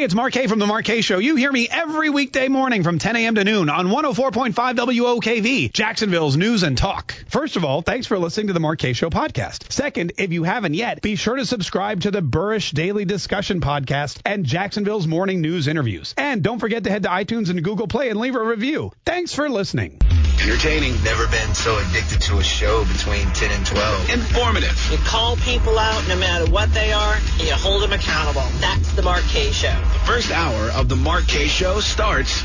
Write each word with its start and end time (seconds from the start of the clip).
Hey, 0.00 0.04
it's 0.04 0.14
Mark 0.14 0.32
Kaye 0.32 0.46
from 0.46 0.58
The 0.58 0.66
Mark 0.66 0.86
Kaye 0.86 1.02
Show. 1.02 1.18
You 1.18 1.36
hear 1.36 1.52
me 1.52 1.68
every 1.70 2.08
weekday 2.08 2.48
morning 2.48 2.82
from 2.84 2.98
10 2.98 3.16
a.m. 3.16 3.34
to 3.34 3.44
noon 3.44 3.68
on 3.68 3.88
104.5 3.88 4.54
WOKV, 4.54 5.70
Jacksonville's 5.74 6.38
News 6.38 6.62
and 6.62 6.78
Talk. 6.78 7.12
First 7.28 7.56
of 7.56 7.66
all, 7.66 7.82
thanks 7.82 8.06
for 8.06 8.18
listening 8.18 8.46
to 8.46 8.54
The 8.54 8.60
Mark 8.60 8.78
Kaye 8.78 8.94
Show 8.94 9.10
podcast. 9.10 9.70
Second, 9.70 10.12
if 10.16 10.32
you 10.32 10.42
haven't 10.42 10.72
yet, 10.72 11.02
be 11.02 11.16
sure 11.16 11.36
to 11.36 11.44
subscribe 11.44 12.00
to 12.00 12.10
the 12.10 12.22
Burrish 12.22 12.72
Daily 12.72 13.04
Discussion 13.04 13.60
podcast 13.60 14.20
and 14.24 14.46
Jacksonville's 14.46 15.06
Morning 15.06 15.42
News 15.42 15.68
interviews. 15.68 16.14
And 16.16 16.42
don't 16.42 16.60
forget 16.60 16.84
to 16.84 16.90
head 16.90 17.02
to 17.02 17.10
iTunes 17.10 17.50
and 17.50 17.62
Google 17.62 17.86
Play 17.86 18.08
and 18.08 18.18
leave 18.18 18.36
a 18.36 18.42
review. 18.42 18.92
Thanks 19.04 19.34
for 19.34 19.50
listening. 19.50 20.00
Entertaining. 20.42 21.02
Never 21.02 21.26
been 21.28 21.54
so 21.54 21.78
addicted 21.78 22.20
to 22.22 22.38
a 22.38 22.42
show 22.42 22.84
between 22.86 23.26
10 23.32 23.50
and 23.50 23.66
12. 23.66 24.10
Informative. 24.10 24.88
You 24.90 24.98
call 24.98 25.36
people 25.36 25.78
out 25.78 26.06
no 26.08 26.16
matter 26.16 26.50
what 26.50 26.72
they 26.72 26.92
are, 26.92 27.14
and 27.14 27.42
you 27.42 27.52
hold 27.52 27.82
them 27.82 27.92
accountable. 27.92 28.46
That's 28.58 28.92
the 28.92 29.02
Mark 29.02 29.22
Kaye 29.24 29.52
Show. 29.52 29.68
The 29.68 29.98
first 30.06 30.30
hour 30.30 30.70
of 30.70 30.88
the 30.88 30.96
Mark 30.96 31.26
Kaye 31.26 31.46
Show 31.46 31.80
starts 31.80 32.42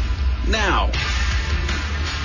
now. 0.47 0.91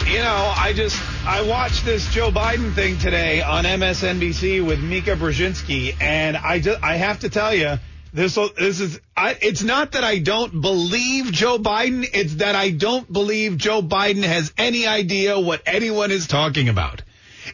You 0.06 0.18
know, 0.18 0.52
I 0.56 0.72
just 0.74 1.00
I 1.24 1.42
watched 1.42 1.84
this 1.84 2.08
Joe 2.12 2.32
Biden 2.32 2.74
thing 2.74 2.98
today 2.98 3.42
on 3.42 3.64
MSNBC 3.64 4.66
with 4.66 4.82
Mika 4.82 5.14
Brzezinski, 5.14 5.94
and 6.00 6.36
I 6.36 6.58
just 6.58 6.82
I 6.82 6.96
have 6.96 7.20
to 7.20 7.28
tell 7.28 7.54
you, 7.54 7.78
this 8.12 8.34
this 8.58 8.80
is 8.80 9.00
I, 9.16 9.36
it's 9.40 9.62
not 9.62 9.92
that 9.92 10.04
I 10.04 10.18
don't 10.18 10.60
believe 10.60 11.32
Joe 11.32 11.58
Biden, 11.58 12.08
it's 12.12 12.36
that 12.36 12.54
I 12.54 12.70
don't 12.70 13.10
believe 13.12 13.56
Joe 13.56 13.82
Biden 13.82 14.22
has 14.22 14.52
any 14.58 14.86
idea 14.86 15.38
what 15.38 15.62
anyone 15.66 16.10
is 16.10 16.26
talking 16.26 16.68
about. 16.68 17.02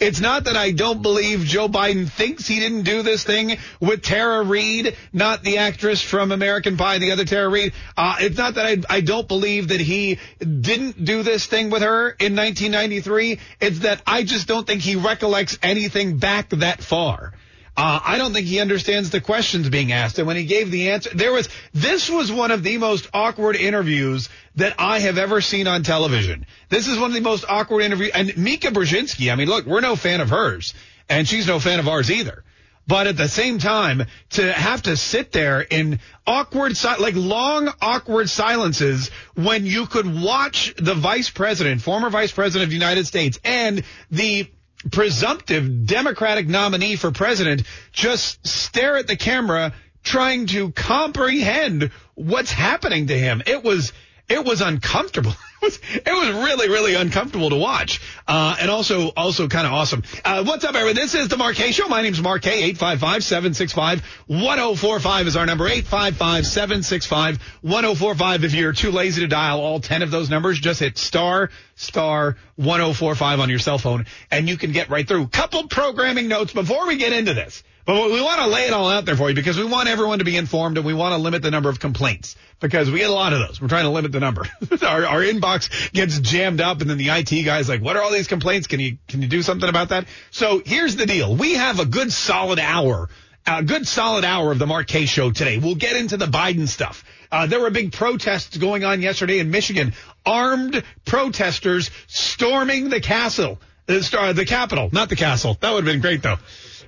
It's 0.00 0.20
not 0.20 0.44
that 0.44 0.56
I 0.56 0.72
don't 0.72 1.02
believe 1.02 1.44
Joe 1.44 1.68
Biden 1.68 2.10
thinks 2.10 2.46
he 2.46 2.58
didn't 2.60 2.82
do 2.82 3.02
this 3.02 3.24
thing 3.24 3.56
with 3.80 4.02
Tara 4.02 4.42
Reade, 4.42 4.96
not 5.12 5.42
the 5.42 5.58
actress 5.58 6.02
from 6.02 6.32
American 6.32 6.76
Pie, 6.76 6.98
the 6.98 7.12
other 7.12 7.24
Tara 7.24 7.48
Reade. 7.48 7.72
Uh, 7.96 8.16
it's 8.20 8.36
not 8.36 8.54
that 8.54 8.66
I, 8.66 8.96
I 8.96 9.00
don't 9.00 9.28
believe 9.28 9.68
that 9.68 9.80
he 9.80 10.18
didn't 10.38 11.04
do 11.04 11.22
this 11.22 11.46
thing 11.46 11.70
with 11.70 11.82
her 11.82 12.10
in 12.10 12.36
1993. 12.36 13.38
It's 13.60 13.80
that 13.80 14.02
I 14.06 14.22
just 14.22 14.46
don't 14.46 14.66
think 14.66 14.82
he 14.82 14.96
recollects 14.96 15.58
anything 15.62 16.18
back 16.18 16.50
that 16.50 16.82
far. 16.82 17.32
Uh, 17.76 18.00
I 18.02 18.16
don't 18.16 18.32
think 18.32 18.46
he 18.46 18.58
understands 18.60 19.10
the 19.10 19.20
questions 19.20 19.68
being 19.68 19.92
asked. 19.92 20.18
And 20.18 20.26
when 20.26 20.36
he 20.36 20.44
gave 20.44 20.70
the 20.70 20.90
answer, 20.90 21.10
there 21.14 21.32
was, 21.32 21.48
this 21.74 22.08
was 22.08 22.32
one 22.32 22.50
of 22.50 22.62
the 22.62 22.78
most 22.78 23.08
awkward 23.12 23.54
interviews 23.54 24.30
that 24.54 24.74
I 24.78 25.00
have 25.00 25.18
ever 25.18 25.42
seen 25.42 25.66
on 25.66 25.82
television. 25.82 26.46
This 26.70 26.88
is 26.88 26.98
one 26.98 27.10
of 27.10 27.14
the 27.14 27.20
most 27.20 27.44
awkward 27.46 27.82
interviews. 27.82 28.12
And 28.14 28.34
Mika 28.38 28.68
Brzezinski, 28.68 29.30
I 29.30 29.36
mean, 29.36 29.48
look, 29.48 29.66
we're 29.66 29.82
no 29.82 29.94
fan 29.94 30.22
of 30.22 30.30
hers 30.30 30.72
and 31.08 31.28
she's 31.28 31.46
no 31.46 31.60
fan 31.60 31.78
of 31.78 31.86
ours 31.86 32.10
either. 32.10 32.44
But 32.88 33.08
at 33.08 33.16
the 33.16 33.28
same 33.28 33.58
time, 33.58 34.04
to 34.30 34.52
have 34.52 34.82
to 34.82 34.96
sit 34.96 35.32
there 35.32 35.60
in 35.60 35.98
awkward, 36.24 36.72
like 37.00 37.14
long, 37.16 37.68
awkward 37.82 38.30
silences 38.30 39.10
when 39.34 39.66
you 39.66 39.86
could 39.86 40.06
watch 40.06 40.72
the 40.78 40.94
vice 40.94 41.28
president, 41.28 41.82
former 41.82 42.10
vice 42.10 42.30
president 42.30 42.64
of 42.64 42.70
the 42.70 42.76
United 42.76 43.06
States 43.06 43.40
and 43.44 43.82
the 44.10 44.48
presumptive 44.90 45.86
Democratic 45.86 46.46
nominee 46.46 46.96
for 46.96 47.10
president 47.10 47.62
just 47.92 48.46
stare 48.46 48.96
at 48.96 49.06
the 49.06 49.16
camera 49.16 49.74
trying 50.02 50.46
to 50.46 50.70
comprehend 50.72 51.90
what's 52.14 52.52
happening 52.52 53.08
to 53.08 53.18
him. 53.18 53.42
It 53.46 53.64
was 53.64 53.92
it 54.28 54.44
was 54.44 54.60
uncomfortable. 54.60 55.34
It 55.62 56.06
was, 56.06 56.28
really, 56.28 56.68
really 56.68 56.94
uncomfortable 56.94 57.50
to 57.50 57.56
watch. 57.56 58.00
Uh, 58.26 58.56
and 58.60 58.70
also, 58.70 59.08
also 59.16 59.48
kind 59.48 59.66
of 59.66 59.72
awesome. 59.72 60.02
Uh, 60.24 60.44
what's 60.44 60.64
up, 60.64 60.74
everyone? 60.74 60.96
This 60.96 61.14
is 61.14 61.28
the 61.28 61.36
Mark 61.36 61.56
Kaye 61.56 61.72
Show. 61.72 61.88
My 61.88 62.00
name's 62.02 62.20
Mark 62.20 62.42
Kaye. 62.42 62.72
855-765-1045 62.72 65.26
is 65.26 65.36
our 65.36 65.46
number. 65.46 65.68
855-765-1045. 65.68 68.44
If 68.44 68.54
you're 68.54 68.72
too 68.72 68.90
lazy 68.90 69.20
to 69.22 69.28
dial 69.28 69.60
all 69.60 69.80
10 69.80 70.02
of 70.02 70.10
those 70.10 70.28
numbers, 70.30 70.60
just 70.60 70.80
hit 70.80 70.98
star, 70.98 71.50
star 71.74 72.36
1045 72.56 73.40
on 73.40 73.48
your 73.48 73.58
cell 73.58 73.78
phone 73.78 74.04
and 74.30 74.48
you 74.48 74.56
can 74.56 74.72
get 74.72 74.90
right 74.90 75.06
through. 75.06 75.26
Couple 75.28 75.68
programming 75.68 76.28
notes 76.28 76.52
before 76.52 76.86
we 76.86 76.96
get 76.96 77.12
into 77.12 77.34
this. 77.34 77.62
But 77.86 78.10
we 78.10 78.20
want 78.20 78.40
to 78.40 78.48
lay 78.48 78.66
it 78.66 78.72
all 78.72 78.90
out 78.90 79.04
there 79.04 79.14
for 79.14 79.28
you 79.28 79.36
because 79.36 79.56
we 79.56 79.64
want 79.64 79.88
everyone 79.88 80.18
to 80.18 80.24
be 80.24 80.36
informed 80.36 80.76
and 80.76 80.84
we 80.84 80.92
want 80.92 81.12
to 81.12 81.18
limit 81.18 81.42
the 81.42 81.52
number 81.52 81.68
of 81.68 81.78
complaints 81.78 82.34
because 82.58 82.90
we 82.90 82.98
get 82.98 83.10
a 83.10 83.12
lot 83.12 83.32
of 83.32 83.38
those. 83.38 83.60
We're 83.60 83.68
trying 83.68 83.84
to 83.84 83.90
limit 83.90 84.10
the 84.10 84.18
number. 84.18 84.42
our, 84.82 85.06
our 85.06 85.20
inbox 85.20 85.92
gets 85.92 86.18
jammed 86.18 86.60
up 86.60 86.80
and 86.80 86.90
then 86.90 86.98
the 86.98 87.10
IT 87.10 87.44
guy's 87.44 87.68
like, 87.68 87.80
what 87.80 87.96
are 87.96 88.02
all 88.02 88.10
these 88.10 88.26
complaints? 88.26 88.66
Can 88.66 88.80
you, 88.80 88.98
can 89.06 89.22
you 89.22 89.28
do 89.28 89.40
something 89.40 89.68
about 89.68 89.90
that? 89.90 90.06
So 90.32 90.60
here's 90.66 90.96
the 90.96 91.06
deal. 91.06 91.36
We 91.36 91.54
have 91.54 91.78
a 91.78 91.84
good 91.84 92.12
solid 92.12 92.58
hour, 92.58 93.08
a 93.46 93.62
good 93.62 93.86
solid 93.86 94.24
hour 94.24 94.50
of 94.50 94.58
the 94.58 94.66
Mark 94.66 94.88
K 94.88 95.06
show 95.06 95.30
today. 95.30 95.58
We'll 95.58 95.76
get 95.76 95.94
into 95.94 96.16
the 96.16 96.26
Biden 96.26 96.66
stuff. 96.66 97.04
Uh, 97.30 97.46
there 97.46 97.60
were 97.60 97.70
big 97.70 97.92
protests 97.92 98.56
going 98.56 98.82
on 98.82 99.00
yesterday 99.00 99.38
in 99.38 99.52
Michigan. 99.52 99.92
Armed 100.24 100.82
protesters 101.04 101.92
storming 102.08 102.88
the 102.88 103.00
castle, 103.00 103.60
the, 103.86 104.32
the 104.34 104.44
Capitol, 104.44 104.88
not 104.90 105.08
the 105.08 105.14
castle. 105.14 105.56
That 105.60 105.72
would 105.72 105.84
have 105.84 105.92
been 105.92 106.00
great 106.00 106.22
though. 106.22 106.38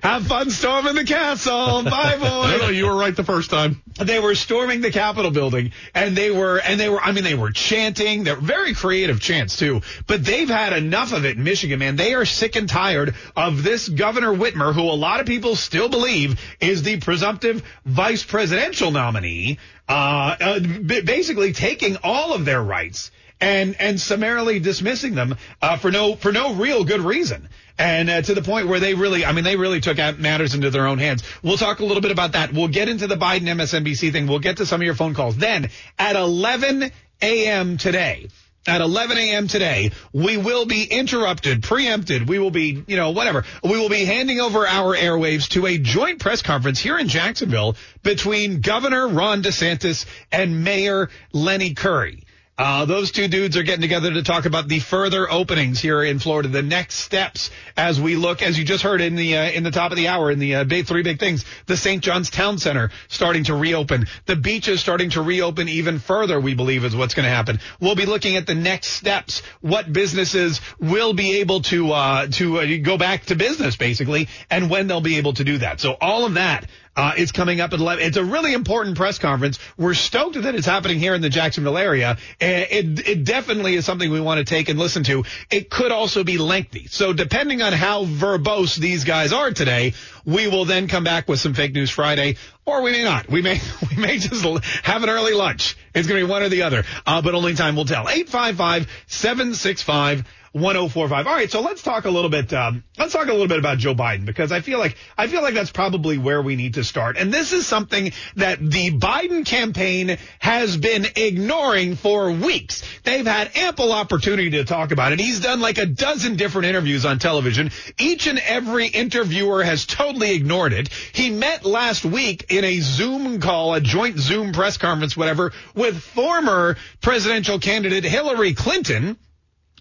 Have 0.01 0.27
fun 0.27 0.49
storming 0.49 0.95
the 0.95 1.03
castle. 1.03 1.83
Bye, 1.83 2.15
boys. 2.17 2.21
no, 2.23 2.57
no, 2.57 2.69
you 2.69 2.85
were 2.85 2.95
right 2.95 3.15
the 3.15 3.23
first 3.23 3.49
time. 3.49 3.81
They 3.97 4.19
were 4.19 4.33
storming 4.33 4.79
the 4.81 4.91
Capitol 4.91 5.31
building, 5.31 5.71
and 5.93 6.15
they 6.15 6.31
were, 6.31 6.57
and 6.57 6.79
they 6.79 6.87
were, 6.87 7.01
I 7.01 7.11
mean, 7.11 7.25
they 7.25 7.35
were 7.35 7.51
chanting. 7.51 8.23
They're 8.23 8.37
very 8.37 8.73
creative 8.73 9.19
chants 9.19 9.57
too. 9.57 9.81
But 10.07 10.23
they've 10.23 10.47
had 10.47 10.73
enough 10.73 11.11
of 11.11 11.25
it 11.25 11.35
in 11.37 11.43
Michigan, 11.43 11.79
man. 11.79 11.97
They 11.97 12.13
are 12.13 12.25
sick 12.25 12.55
and 12.55 12.69
tired 12.69 13.15
of 13.35 13.61
this 13.63 13.89
Governor 13.89 14.33
Whitmer, 14.33 14.73
who 14.73 14.83
a 14.83 14.95
lot 14.95 15.19
of 15.19 15.25
people 15.25 15.55
still 15.55 15.89
believe 15.89 16.39
is 16.61 16.83
the 16.83 16.99
presumptive 16.99 17.61
vice 17.85 18.23
presidential 18.23 18.91
nominee, 18.91 19.59
uh, 19.89 20.35
uh 20.39 20.59
basically 20.59 21.51
taking 21.51 21.97
all 22.03 22.33
of 22.33 22.45
their 22.45 22.63
rights 22.63 23.11
and 23.41 23.75
and 23.79 23.99
summarily 23.99 24.59
dismissing 24.59 25.15
them 25.15 25.37
uh, 25.61 25.77
for 25.77 25.91
no 25.91 26.15
for 26.15 26.31
no 26.31 26.53
real 26.53 26.83
good 26.83 27.01
reason 27.01 27.49
and 27.79 28.09
uh, 28.09 28.21
to 28.21 28.33
the 28.35 28.41
point 28.41 28.67
where 28.67 28.81
they 28.81 28.93
really, 28.93 29.25
I 29.25 29.31
mean, 29.31 29.45
they 29.45 29.55
really 29.55 29.79
took 29.79 29.97
matters 30.19 30.53
into 30.53 30.69
their 30.69 30.85
own 30.85 30.99
hands. 30.99 31.23
We'll 31.41 31.57
talk 31.57 31.79
a 31.79 31.85
little 31.85 32.01
bit 32.01 32.11
about 32.11 32.33
that. 32.33 32.53
We'll 32.53 32.67
get 32.67 32.89
into 32.89 33.07
the 33.07 33.15
Biden 33.15 33.43
MSNBC 33.43 34.11
thing. 34.11 34.27
We'll 34.27 34.39
get 34.39 34.57
to 34.57 34.65
some 34.65 34.81
of 34.81 34.85
your 34.85 34.95
phone 34.95 35.13
calls. 35.13 35.37
Then 35.37 35.69
at 35.97 36.17
11 36.17 36.91
a.m. 37.21 37.77
today, 37.77 38.27
at 38.67 38.81
11 38.81 39.17
a.m. 39.17 39.47
today, 39.47 39.91
we 40.11 40.35
will 40.35 40.65
be 40.65 40.83
interrupted, 40.83 41.63
preempted. 41.63 42.27
We 42.27 42.37
will 42.37 42.51
be, 42.51 42.83
you 42.85 42.97
know, 42.97 43.11
whatever. 43.11 43.45
We 43.63 43.79
will 43.79 43.89
be 43.89 44.03
handing 44.03 44.41
over 44.41 44.67
our 44.67 44.95
airwaves 44.95 45.47
to 45.51 45.65
a 45.65 45.77
joint 45.77 46.19
press 46.19 46.41
conference 46.41 46.79
here 46.79 46.97
in 46.97 47.07
Jacksonville 47.07 47.77
between 48.03 48.59
Governor 48.59 49.07
Ron 49.07 49.41
DeSantis 49.41 50.05
and 50.33 50.65
Mayor 50.65 51.09
Lenny 51.31 51.73
Curry. 51.73 52.23
Uh, 52.59 52.83
those 52.83 53.11
two 53.11 53.29
dudes 53.29 53.55
are 53.55 53.63
getting 53.63 53.79
together 53.81 54.11
to 54.11 54.21
talk 54.21 54.45
about 54.45 54.67
the 54.67 54.79
further 54.79 55.31
openings 55.31 55.79
here 55.79 56.03
in 56.03 56.19
Florida, 56.19 56.49
the 56.49 56.61
next 56.61 56.95
steps 56.95 57.51
as 57.77 58.01
we 58.01 58.17
look, 58.17 58.41
as 58.41 58.59
you 58.59 58.65
just 58.65 58.83
heard 58.83 58.99
in 58.99 59.15
the 59.15 59.37
uh, 59.37 59.49
in 59.49 59.63
the 59.63 59.71
top 59.71 59.91
of 59.91 59.97
the 59.97 60.09
hour, 60.09 60.29
in 60.29 60.39
the 60.39 60.55
uh, 60.55 60.63
big, 60.65 60.85
three 60.85 61.01
big 61.01 61.19
things. 61.19 61.45
The 61.67 61.77
St. 61.77 62.03
John's 62.03 62.29
Town 62.29 62.57
Center 62.57 62.91
starting 63.07 63.45
to 63.45 63.55
reopen, 63.55 64.07
the 64.25 64.35
beaches 64.35 64.81
starting 64.81 65.11
to 65.11 65.21
reopen 65.21 65.69
even 65.69 65.99
further. 65.99 66.37
We 66.37 66.53
believe 66.53 66.83
is 66.83 66.93
what's 66.93 67.13
going 67.13 67.23
to 67.23 67.29
happen. 67.29 67.61
We'll 67.79 67.95
be 67.95 68.05
looking 68.05 68.35
at 68.35 68.45
the 68.45 68.55
next 68.55 68.87
steps, 68.87 69.41
what 69.61 69.93
businesses 69.93 70.59
will 70.81 71.13
be 71.13 71.37
able 71.37 71.61
to 71.61 71.93
uh, 71.93 72.27
to 72.27 72.59
uh, 72.59 72.65
go 72.83 72.97
back 72.97 73.27
to 73.27 73.35
business, 73.35 73.77
basically, 73.77 74.27
and 74.49 74.69
when 74.69 74.87
they'll 74.87 74.99
be 74.99 75.15
able 75.15 75.31
to 75.35 75.45
do 75.45 75.59
that. 75.59 75.79
So 75.79 75.95
all 76.01 76.25
of 76.25 76.33
that 76.33 76.67
uh, 76.99 77.13
is 77.17 77.31
coming 77.31 77.61
up 77.61 77.73
at 77.73 77.79
11. 77.79 78.05
It's 78.05 78.17
a 78.17 78.23
really 78.23 78.53
important 78.53 78.97
press 78.97 79.17
conference. 79.17 79.57
We're 79.77 79.93
stoked 79.93 80.41
that 80.41 80.53
it's 80.53 80.65
happening 80.65 80.99
here 80.99 81.15
in 81.15 81.21
the 81.21 81.29
Jacksonville 81.29 81.77
area. 81.77 82.17
It, 82.39 83.07
it 83.07 83.23
definitely 83.23 83.75
is 83.75 83.85
something 83.85 84.11
we 84.11 84.19
want 84.19 84.39
to 84.39 84.43
take 84.43 84.69
and 84.69 84.77
listen 84.77 85.03
to. 85.05 85.23
It 85.49 85.69
could 85.69 85.91
also 85.91 86.23
be 86.23 86.37
lengthy. 86.37 86.87
So 86.87 87.13
depending 87.13 87.61
on 87.61 87.73
how 87.73 88.05
verbose 88.05 88.75
these 88.75 89.05
guys 89.05 89.31
are 89.31 89.51
today, 89.51 89.93
we 90.25 90.47
will 90.47 90.65
then 90.65 90.87
come 90.87 91.03
back 91.03 91.27
with 91.27 91.39
some 91.39 91.53
fake 91.53 91.73
news 91.73 91.89
Friday, 91.89 92.35
or 92.65 92.81
we 92.81 92.91
may 92.91 93.03
not. 93.03 93.29
We 93.29 93.41
may 93.41 93.59
we 93.89 94.01
may 94.01 94.19
just 94.19 94.43
have 94.83 95.03
an 95.03 95.09
early 95.09 95.33
lunch. 95.33 95.77
It's 95.95 96.07
going 96.07 96.19
to 96.19 96.27
be 96.27 96.31
one 96.31 96.43
or 96.43 96.49
the 96.49 96.63
other, 96.63 96.83
uh, 97.05 97.21
but 97.21 97.33
only 97.33 97.55
time 97.55 97.75
will 97.75 97.85
tell. 97.85 98.09
Eight 98.09 98.29
five 98.29 98.57
five 98.57 98.87
seven 99.07 99.55
six 99.55 99.81
five. 99.81 100.25
1045. 100.53 101.27
All 101.27 101.33
right, 101.33 101.51
so 101.51 101.61
let's 101.61 101.81
talk 101.81 102.05
a 102.05 102.09
little 102.09 102.29
bit. 102.29 102.51
Um, 102.53 102.83
let's 102.97 103.13
talk 103.13 103.27
a 103.27 103.31
little 103.31 103.47
bit 103.47 103.59
about 103.59 103.77
Joe 103.77 103.93
Biden 103.93 104.25
because 104.25 104.51
I 104.51 104.61
feel 104.61 104.79
like 104.79 104.95
I 105.17 105.27
feel 105.27 105.41
like 105.41 105.53
that's 105.53 105.71
probably 105.71 106.17
where 106.17 106.41
we 106.41 106.55
need 106.55 106.75
to 106.75 106.83
start. 106.83 107.17
And 107.17 107.33
this 107.33 107.53
is 107.53 107.67
something 107.67 108.11
that 108.35 108.59
the 108.59 108.91
Biden 108.91 109.45
campaign 109.45 110.17
has 110.39 110.75
been 110.77 111.05
ignoring 111.15 111.95
for 111.95 112.31
weeks. 112.31 112.83
They've 113.03 113.25
had 113.25 113.51
ample 113.55 113.91
opportunity 113.91 114.51
to 114.51 114.65
talk 114.65 114.91
about 114.91 115.13
it. 115.13 115.19
He's 115.19 115.39
done 115.39 115.59
like 115.59 115.77
a 115.77 115.85
dozen 115.85 116.35
different 116.35 116.67
interviews 116.67 117.05
on 117.05 117.19
television. 117.19 117.71
Each 117.99 118.27
and 118.27 118.39
every 118.39 118.87
interviewer 118.87 119.63
has 119.63 119.85
totally 119.85 120.33
ignored 120.33 120.73
it. 120.73 120.89
He 121.13 121.29
met 121.29 121.65
last 121.65 122.05
week 122.05 122.45
in 122.49 122.63
a 122.63 122.79
Zoom 122.79 123.39
call, 123.39 123.75
a 123.75 123.81
joint 123.81 124.17
Zoom 124.17 124.51
press 124.51 124.77
conference, 124.77 125.15
whatever, 125.15 125.51
with 125.75 126.01
former 126.01 126.77
presidential 127.01 127.59
candidate 127.59 128.03
Hillary 128.03 128.53
Clinton 128.53 129.17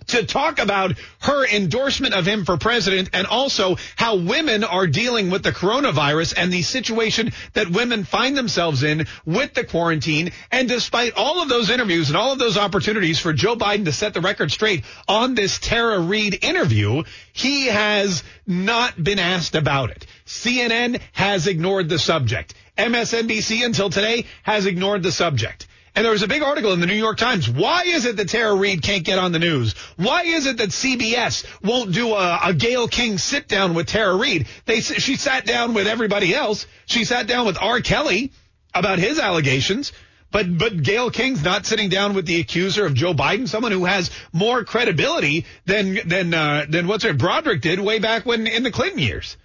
to 0.08 0.24
talk 0.24 0.58
about 0.58 0.98
her 1.20 1.46
endorsement 1.46 2.14
of 2.14 2.26
him 2.26 2.44
for 2.44 2.56
president 2.56 3.10
and 3.12 3.26
also 3.26 3.76
how 3.96 4.16
women 4.16 4.64
are 4.64 4.86
dealing 4.86 5.30
with 5.30 5.42
the 5.42 5.52
coronavirus 5.52 6.34
and 6.36 6.52
the 6.52 6.62
situation 6.62 7.32
that 7.52 7.70
women 7.70 8.04
find 8.04 8.36
themselves 8.36 8.82
in 8.82 9.06
with 9.24 9.54
the 9.54 9.64
quarantine. 9.64 10.32
And 10.50 10.68
despite 10.68 11.14
all 11.14 11.42
of 11.42 11.48
those 11.48 11.70
interviews 11.70 12.08
and 12.08 12.16
all 12.16 12.32
of 12.32 12.38
those 12.38 12.56
opportunities 12.58 13.18
for 13.18 13.32
Joe 13.32 13.56
Biden 13.56 13.84
to 13.84 13.92
set 13.92 14.14
the 14.14 14.20
record 14.20 14.50
straight 14.50 14.84
on 15.06 15.34
this 15.34 15.58
Tara 15.58 16.00
Reade 16.00 16.42
interview, 16.42 17.04
he 17.32 17.66
has 17.66 18.24
not 18.46 19.02
been 19.02 19.18
asked 19.18 19.54
about 19.54 19.90
it. 19.90 20.06
CNN 20.26 21.00
has 21.12 21.46
ignored 21.46 21.88
the 21.88 21.98
subject. 21.98 22.54
MSNBC 22.76 23.64
until 23.64 23.90
today 23.90 24.24
has 24.42 24.66
ignored 24.66 25.02
the 25.02 25.12
subject. 25.12 25.67
And 25.94 26.04
there 26.04 26.12
was 26.12 26.22
a 26.22 26.28
big 26.28 26.42
article 26.42 26.72
in 26.72 26.80
the 26.80 26.86
New 26.86 26.94
York 26.94 27.18
Times. 27.18 27.48
Why 27.48 27.84
is 27.84 28.04
it 28.04 28.16
that 28.16 28.28
Tara 28.28 28.54
Reade 28.54 28.82
can't 28.82 29.04
get 29.04 29.18
on 29.18 29.32
the 29.32 29.38
news? 29.38 29.74
Why 29.96 30.22
is 30.22 30.46
it 30.46 30.58
that 30.58 30.70
CBS 30.70 31.44
won't 31.62 31.92
do 31.92 32.14
a, 32.14 32.40
a 32.44 32.54
Gayle 32.54 32.88
King 32.88 33.18
sit 33.18 33.48
down 33.48 33.74
with 33.74 33.86
Tara 33.86 34.14
Reade? 34.14 34.46
They 34.64 34.80
she 34.80 35.16
sat 35.16 35.46
down 35.46 35.74
with 35.74 35.86
everybody 35.86 36.34
else. 36.34 36.66
She 36.86 37.04
sat 37.04 37.26
down 37.26 37.46
with 37.46 37.58
R. 37.60 37.80
Kelly 37.80 38.32
about 38.74 38.98
his 38.98 39.18
allegations. 39.18 39.92
But 40.30 40.58
but 40.58 40.82
Gayle 40.82 41.10
King's 41.10 41.42
not 41.42 41.64
sitting 41.64 41.88
down 41.88 42.14
with 42.14 42.26
the 42.26 42.40
accuser 42.40 42.84
of 42.84 42.94
Joe 42.94 43.14
Biden, 43.14 43.48
someone 43.48 43.72
who 43.72 43.86
has 43.86 44.10
more 44.32 44.62
credibility 44.62 45.46
than 45.64 45.98
than 46.06 46.34
uh, 46.34 46.66
than 46.68 46.86
what's 46.86 47.04
her 47.04 47.14
Broaddrick 47.14 47.62
did 47.62 47.80
way 47.80 47.98
back 47.98 48.26
when 48.26 48.46
in 48.46 48.62
the 48.62 48.70
Clinton 48.70 48.98
years, 48.98 49.38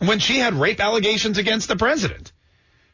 when 0.00 0.18
she 0.18 0.38
had 0.38 0.54
rape 0.54 0.80
allegations 0.80 1.38
against 1.38 1.68
the 1.68 1.76
president. 1.76 2.32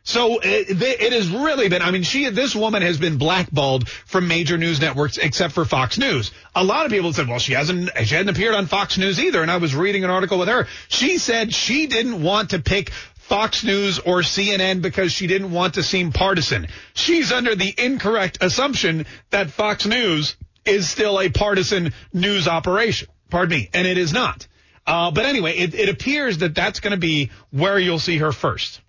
So 0.06 0.38
it, 0.38 0.80
it 0.80 1.12
has 1.12 1.28
really 1.28 1.68
been. 1.68 1.82
I 1.82 1.90
mean, 1.90 2.04
she 2.04 2.30
this 2.30 2.54
woman 2.54 2.80
has 2.82 2.96
been 2.96 3.18
blackballed 3.18 3.88
from 3.88 4.28
major 4.28 4.56
news 4.56 4.80
networks 4.80 5.18
except 5.18 5.52
for 5.52 5.64
Fox 5.64 5.98
News. 5.98 6.30
A 6.54 6.62
lot 6.62 6.86
of 6.86 6.92
people 6.92 7.12
said, 7.12 7.26
well, 7.26 7.40
she 7.40 7.54
hasn't 7.54 7.90
she 8.04 8.14
hadn't 8.14 8.28
appeared 8.28 8.54
on 8.54 8.66
Fox 8.66 8.96
News 8.98 9.18
either. 9.18 9.42
And 9.42 9.50
I 9.50 9.56
was 9.56 9.74
reading 9.74 10.04
an 10.04 10.10
article 10.10 10.38
with 10.38 10.46
her. 10.46 10.68
She 10.86 11.18
said 11.18 11.52
she 11.52 11.88
didn't 11.88 12.22
want 12.22 12.50
to 12.50 12.60
pick 12.60 12.90
Fox 13.16 13.64
News 13.64 13.98
or 13.98 14.20
CNN 14.20 14.80
because 14.80 15.10
she 15.10 15.26
didn't 15.26 15.50
want 15.50 15.74
to 15.74 15.82
seem 15.82 16.12
partisan. 16.12 16.68
She's 16.94 17.32
under 17.32 17.56
the 17.56 17.74
incorrect 17.76 18.38
assumption 18.40 19.06
that 19.30 19.50
Fox 19.50 19.86
News 19.86 20.36
is 20.64 20.88
still 20.88 21.20
a 21.20 21.30
partisan 21.30 21.92
news 22.12 22.46
operation. 22.46 23.08
Pardon 23.28 23.58
me, 23.58 23.70
and 23.74 23.88
it 23.88 23.98
is 23.98 24.12
not. 24.12 24.46
Uh, 24.86 25.10
but 25.10 25.26
anyway, 25.26 25.56
it, 25.56 25.74
it 25.74 25.88
appears 25.88 26.38
that 26.38 26.54
that's 26.54 26.78
going 26.78 26.92
to 26.92 26.96
be 26.96 27.32
where 27.50 27.76
you'll 27.76 27.98
see 27.98 28.18
her 28.18 28.30
first. 28.30 28.80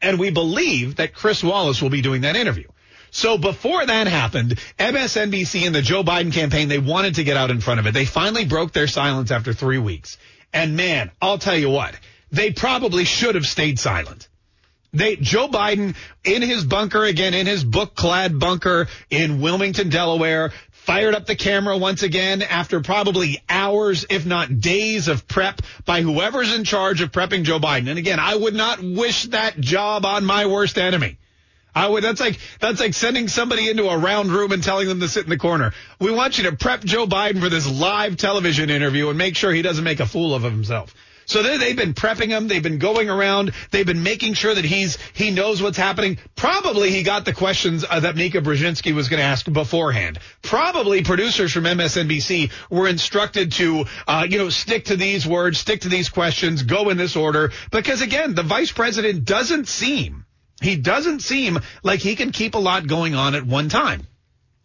And 0.00 0.18
we 0.18 0.30
believe 0.30 0.96
that 0.96 1.14
Chris 1.14 1.42
Wallace 1.42 1.82
will 1.82 1.90
be 1.90 2.02
doing 2.02 2.22
that 2.22 2.36
interview. 2.36 2.68
So 3.10 3.38
before 3.38 3.84
that 3.84 4.06
happened, 4.06 4.58
MSNBC 4.78 5.66
and 5.66 5.74
the 5.74 5.82
Joe 5.82 6.02
Biden 6.02 6.32
campaign, 6.32 6.68
they 6.68 6.78
wanted 6.78 7.16
to 7.16 7.24
get 7.24 7.36
out 7.36 7.50
in 7.50 7.60
front 7.60 7.80
of 7.80 7.86
it. 7.86 7.94
They 7.94 8.04
finally 8.04 8.44
broke 8.44 8.72
their 8.72 8.86
silence 8.86 9.30
after 9.30 9.52
three 9.52 9.78
weeks. 9.78 10.18
And 10.52 10.76
man, 10.76 11.10
I'll 11.20 11.38
tell 11.38 11.56
you 11.56 11.70
what, 11.70 11.94
they 12.30 12.52
probably 12.52 13.04
should 13.04 13.34
have 13.34 13.46
stayed 13.46 13.78
silent. 13.78 14.28
They, 14.92 15.16
Joe 15.16 15.48
Biden 15.48 15.96
in 16.24 16.40
his 16.40 16.64
bunker 16.64 17.04
again, 17.04 17.34
in 17.34 17.46
his 17.46 17.62
book 17.62 17.94
clad 17.94 18.38
bunker 18.38 18.88
in 19.10 19.40
Wilmington, 19.40 19.90
Delaware, 19.90 20.52
fired 20.88 21.14
up 21.14 21.26
the 21.26 21.36
camera 21.36 21.76
once 21.76 22.02
again 22.02 22.40
after 22.40 22.80
probably 22.80 23.42
hours, 23.46 24.06
if 24.08 24.24
not 24.24 24.58
days 24.58 25.08
of 25.08 25.28
prep 25.28 25.60
by 25.84 26.00
whoever's 26.00 26.50
in 26.54 26.64
charge 26.64 27.02
of 27.02 27.12
prepping 27.12 27.42
Joe 27.42 27.58
Biden. 27.58 27.90
And 27.90 27.98
again, 27.98 28.18
I 28.18 28.34
would 28.34 28.54
not 28.54 28.82
wish 28.82 29.24
that 29.24 29.60
job 29.60 30.06
on 30.06 30.24
my 30.24 30.46
worst 30.46 30.78
enemy. 30.78 31.18
I 31.74 31.86
would, 31.86 32.02
that's 32.02 32.20
like, 32.22 32.38
that's 32.58 32.80
like 32.80 32.94
sending 32.94 33.28
somebody 33.28 33.68
into 33.68 33.86
a 33.86 33.98
round 33.98 34.30
room 34.30 34.50
and 34.50 34.64
telling 34.64 34.88
them 34.88 35.00
to 35.00 35.08
sit 35.08 35.24
in 35.24 35.28
the 35.28 35.36
corner. 35.36 35.74
We 36.00 36.10
want 36.10 36.38
you 36.38 36.44
to 36.44 36.56
prep 36.56 36.80
Joe 36.84 37.06
Biden 37.06 37.40
for 37.40 37.50
this 37.50 37.70
live 37.70 38.16
television 38.16 38.70
interview 38.70 39.10
and 39.10 39.18
make 39.18 39.36
sure 39.36 39.52
he 39.52 39.60
doesn't 39.60 39.84
make 39.84 40.00
a 40.00 40.06
fool 40.06 40.34
of 40.34 40.42
himself. 40.42 40.94
So 41.28 41.42
they, 41.42 41.58
they've 41.58 41.76
been 41.76 41.92
prepping 41.94 42.28
him. 42.28 42.48
They've 42.48 42.62
been 42.62 42.78
going 42.78 43.10
around. 43.10 43.52
They've 43.70 43.86
been 43.86 44.02
making 44.02 44.34
sure 44.34 44.54
that 44.54 44.64
he's 44.64 44.96
he 45.12 45.30
knows 45.30 45.62
what's 45.62 45.76
happening. 45.76 46.18
Probably 46.34 46.90
he 46.90 47.02
got 47.02 47.24
the 47.26 47.34
questions 47.34 47.84
uh, 47.88 48.00
that 48.00 48.16
Mika 48.16 48.40
Brzezinski 48.40 48.94
was 48.94 49.08
going 49.08 49.20
to 49.20 49.26
ask 49.26 49.50
beforehand. 49.50 50.18
Probably 50.42 51.04
producers 51.04 51.52
from 51.52 51.64
MSNBC 51.64 52.50
were 52.70 52.88
instructed 52.88 53.52
to 53.52 53.84
uh, 54.06 54.26
you 54.28 54.38
know 54.38 54.48
stick 54.48 54.86
to 54.86 54.96
these 54.96 55.26
words, 55.26 55.58
stick 55.58 55.82
to 55.82 55.88
these 55.88 56.08
questions, 56.08 56.62
go 56.62 56.88
in 56.88 56.96
this 56.96 57.14
order. 57.14 57.52
Because 57.70 58.00
again, 58.00 58.34
the 58.34 58.42
vice 58.42 58.72
president 58.72 59.26
doesn't 59.26 59.68
seem 59.68 60.24
he 60.60 60.76
doesn't 60.76 61.20
seem 61.20 61.58
like 61.82 62.00
he 62.00 62.16
can 62.16 62.32
keep 62.32 62.54
a 62.54 62.58
lot 62.58 62.86
going 62.86 63.14
on 63.14 63.34
at 63.34 63.46
one 63.46 63.68
time. 63.68 64.06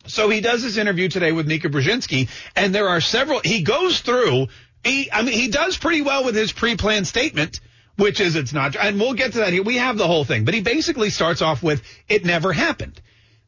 So 0.06 0.30
he 0.30 0.42
does 0.42 0.63
this 0.63 0.77
interview 0.77 1.07
today 1.07 1.31
with 1.31 1.48
Mika 1.48 1.69
Brzezinski, 1.69 2.27
and 2.57 2.75
there 2.75 2.89
are 2.89 3.00
several. 3.00 3.39
He 3.44 3.63
goes 3.63 4.01
through 4.01 4.48
he, 4.83 5.12
I 5.12 5.21
mean, 5.21 5.33
he 5.33 5.47
does 5.47 5.77
pretty 5.77 6.01
well 6.01 6.24
with 6.24 6.35
his 6.35 6.51
pre-planned 6.51 7.07
statement, 7.07 7.59
which 7.95 8.19
is 8.19 8.35
it's 8.35 8.53
not, 8.53 8.75
and 8.75 9.00
we'll 9.00 9.13
get 9.13 9.33
to 9.33 9.39
that 9.39 9.53
here. 9.53 9.63
We 9.63 9.77
have 9.77 9.97
the 9.97 10.07
whole 10.07 10.25
thing, 10.25 10.45
but 10.45 10.53
he 10.53 10.62
basically 10.62 11.09
starts 11.09 11.41
off 11.41 11.63
with 11.63 11.81
it 12.09 12.25
never 12.25 12.51
happened. 12.53 13.00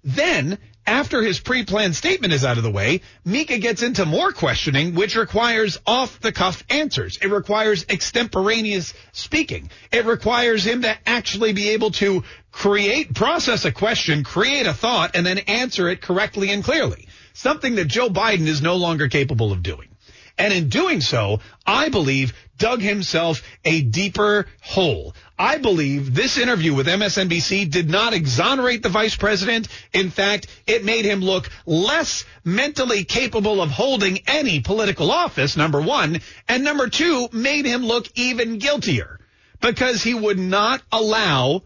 Then, 0.03 0.59
after 0.85 1.23
his 1.23 1.39
pre-planned 1.39 1.95
statement 1.95 2.31
is 2.31 2.45
out 2.45 2.57
of 2.57 2.63
the 2.63 2.69
way, 2.69 3.01
Mika 3.23 3.57
gets 3.57 3.81
into 3.81 4.05
more 4.05 4.31
questioning, 4.31 4.93
which 4.93 5.15
requires 5.15 5.79
off-the-cuff 5.87 6.63
answers. 6.69 7.17
It 7.17 7.31
requires 7.31 7.87
extemporaneous 7.89 8.93
speaking. 9.11 9.71
It 9.91 10.05
requires 10.05 10.63
him 10.63 10.83
to 10.83 10.95
actually 11.07 11.53
be 11.53 11.69
able 11.69 11.89
to 11.91 12.23
create, 12.51 13.15
process 13.15 13.65
a 13.65 13.71
question, 13.71 14.23
create 14.23 14.67
a 14.67 14.73
thought, 14.73 15.15
and 15.15 15.25
then 15.25 15.39
answer 15.39 15.89
it 15.89 16.01
correctly 16.01 16.51
and 16.51 16.63
clearly. 16.63 17.07
Something 17.33 17.75
that 17.75 17.85
Joe 17.85 18.09
Biden 18.09 18.47
is 18.47 18.61
no 18.61 18.75
longer 18.75 19.07
capable 19.07 19.51
of 19.51 19.63
doing. 19.63 19.89
And 20.37 20.53
in 20.53 20.69
doing 20.69 21.01
so, 21.01 21.39
I 21.65 21.89
believe 21.89 22.33
dug 22.57 22.81
himself 22.81 23.41
a 23.63 23.81
deeper 23.81 24.47
hole. 24.61 25.13
I 25.37 25.57
believe 25.57 26.13
this 26.13 26.37
interview 26.37 26.73
with 26.73 26.87
MSNBC 26.87 27.69
did 27.69 27.89
not 27.89 28.13
exonerate 28.13 28.83
the 28.83 28.89
vice 28.89 29.15
president. 29.15 29.67
In 29.93 30.09
fact, 30.09 30.47
it 30.67 30.85
made 30.85 31.05
him 31.05 31.21
look 31.21 31.49
less 31.65 32.25
mentally 32.43 33.03
capable 33.03 33.61
of 33.61 33.69
holding 33.69 34.19
any 34.27 34.61
political 34.61 35.11
office, 35.11 35.57
number 35.57 35.81
one. 35.81 36.21
And 36.47 36.63
number 36.63 36.89
two, 36.89 37.29
made 37.31 37.65
him 37.65 37.85
look 37.85 38.07
even 38.15 38.57
guiltier 38.57 39.19
because 39.61 40.03
he 40.03 40.13
would 40.13 40.39
not 40.39 40.81
allow 40.91 41.63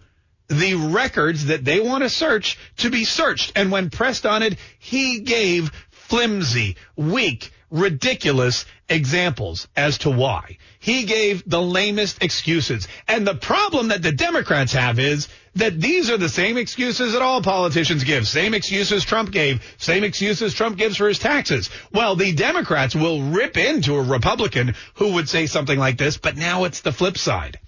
the 0.48 0.74
records 0.74 1.46
that 1.46 1.64
they 1.64 1.80
want 1.80 2.04
to 2.04 2.10
search 2.10 2.58
to 2.78 2.90
be 2.90 3.06
searched. 3.06 3.52
And 3.56 3.72
when 3.72 3.92
pressed 3.92 4.26
on 4.26 4.42
it, 4.42 4.58
he 4.80 5.20
gave 5.20 5.72
flimsy, 5.92 6.76
weak, 6.96 7.52
ridiculous 7.72 8.66
examples 8.88 9.68
as 9.76 10.00
to 10.00 10.10
why. 10.10 10.58
He 10.80 11.04
gave 11.04 11.48
the 11.48 11.62
lamest 11.62 12.24
excuses. 12.24 12.88
And 13.08 13.28
the 13.28 13.36
problem 13.36 13.90
that 13.90 14.02
the 14.02 14.12
Democrats 14.12 14.74
have 14.74 15.00
is 15.00 15.28
that 15.56 15.80
these 15.80 16.10
are 16.10 16.18
the 16.18 16.30
same 16.30 16.58
excuses 16.58 17.14
that 17.14 17.22
all 17.22 17.42
politicians 17.42 18.04
give. 18.04 18.28
Same 18.28 18.54
excuses 18.54 19.04
Trump 19.04 19.32
gave. 19.32 19.62
Same 19.78 20.04
excuses 20.04 20.54
Trump 20.54 20.78
gives 20.78 20.98
for 20.98 21.08
his 21.08 21.20
taxes. 21.20 21.70
Well, 21.92 22.16
the 22.16 22.34
Democrats 22.34 22.96
will 22.96 23.22
rip 23.22 23.58
into 23.58 23.96
a 23.96 24.04
Republican 24.04 24.76
who 24.96 25.14
would 25.14 25.30
say 25.30 25.46
something 25.48 25.78
like 25.78 25.98
this, 25.98 26.18
but 26.18 26.38
now 26.38 26.64
it's 26.64 26.82
the 26.82 26.92
flip 26.92 27.18
side. 27.18 27.60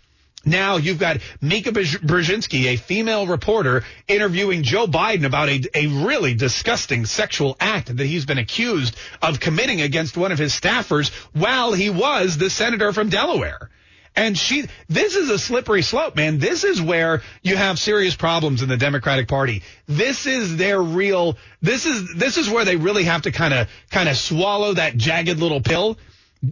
Now 0.44 0.78
you've 0.78 0.98
got 1.00 1.18
Mika 1.40 1.72
Brzezinski, 1.72 2.66
a 2.66 2.76
female 2.76 3.28
reporter, 3.28 3.84
interviewing 4.08 4.64
Joe 4.64 4.88
Biden 4.88 5.26
about 5.26 5.50
a, 5.50 5.62
a 5.76 5.88
really 5.88 6.34
disgusting 6.34 7.06
sexual 7.06 7.56
act 7.60 7.96
that 7.96 8.06
he's 8.06 8.26
been 8.26 8.40
accused 8.40 8.96
of 9.22 9.40
committing 9.40 9.82
against 9.82 10.18
one 10.18 10.32
of 10.32 10.40
his 10.40 10.60
staffers 10.60 11.12
while 11.34 11.74
he 11.74 11.90
was 11.90 12.38
the 12.38 12.50
senator 12.50 12.92
from 12.92 13.10
Delaware. 13.10 13.70
And 14.16 14.38
she, 14.38 14.68
this 14.90 15.16
is 15.16 15.30
a 15.30 15.40
slippery 15.40 15.84
slope, 15.84 16.16
man. 16.16 16.40
This 16.40 16.64
is 16.66 16.82
where 16.82 17.22
you 17.44 17.56
have 17.56 17.80
serious 17.80 18.16
problems 18.16 18.62
in 18.62 18.68
the 18.68 18.76
Democratic 18.76 19.28
Party. 19.28 19.62
This 19.88 20.26
is 20.26 20.58
their 20.58 20.82
real, 20.82 21.38
this 21.62 21.86
is, 21.86 22.16
this 22.16 22.38
is 22.38 22.50
where 22.50 22.66
they 22.66 22.76
really 22.76 23.06
have 23.06 23.22
to 23.22 23.32
kind 23.32 23.54
of, 23.54 23.70
kind 23.90 24.10
of 24.10 24.18
swallow 24.18 24.74
that 24.74 24.98
jagged 24.98 25.40
little 25.40 25.62
pill. 25.62 25.98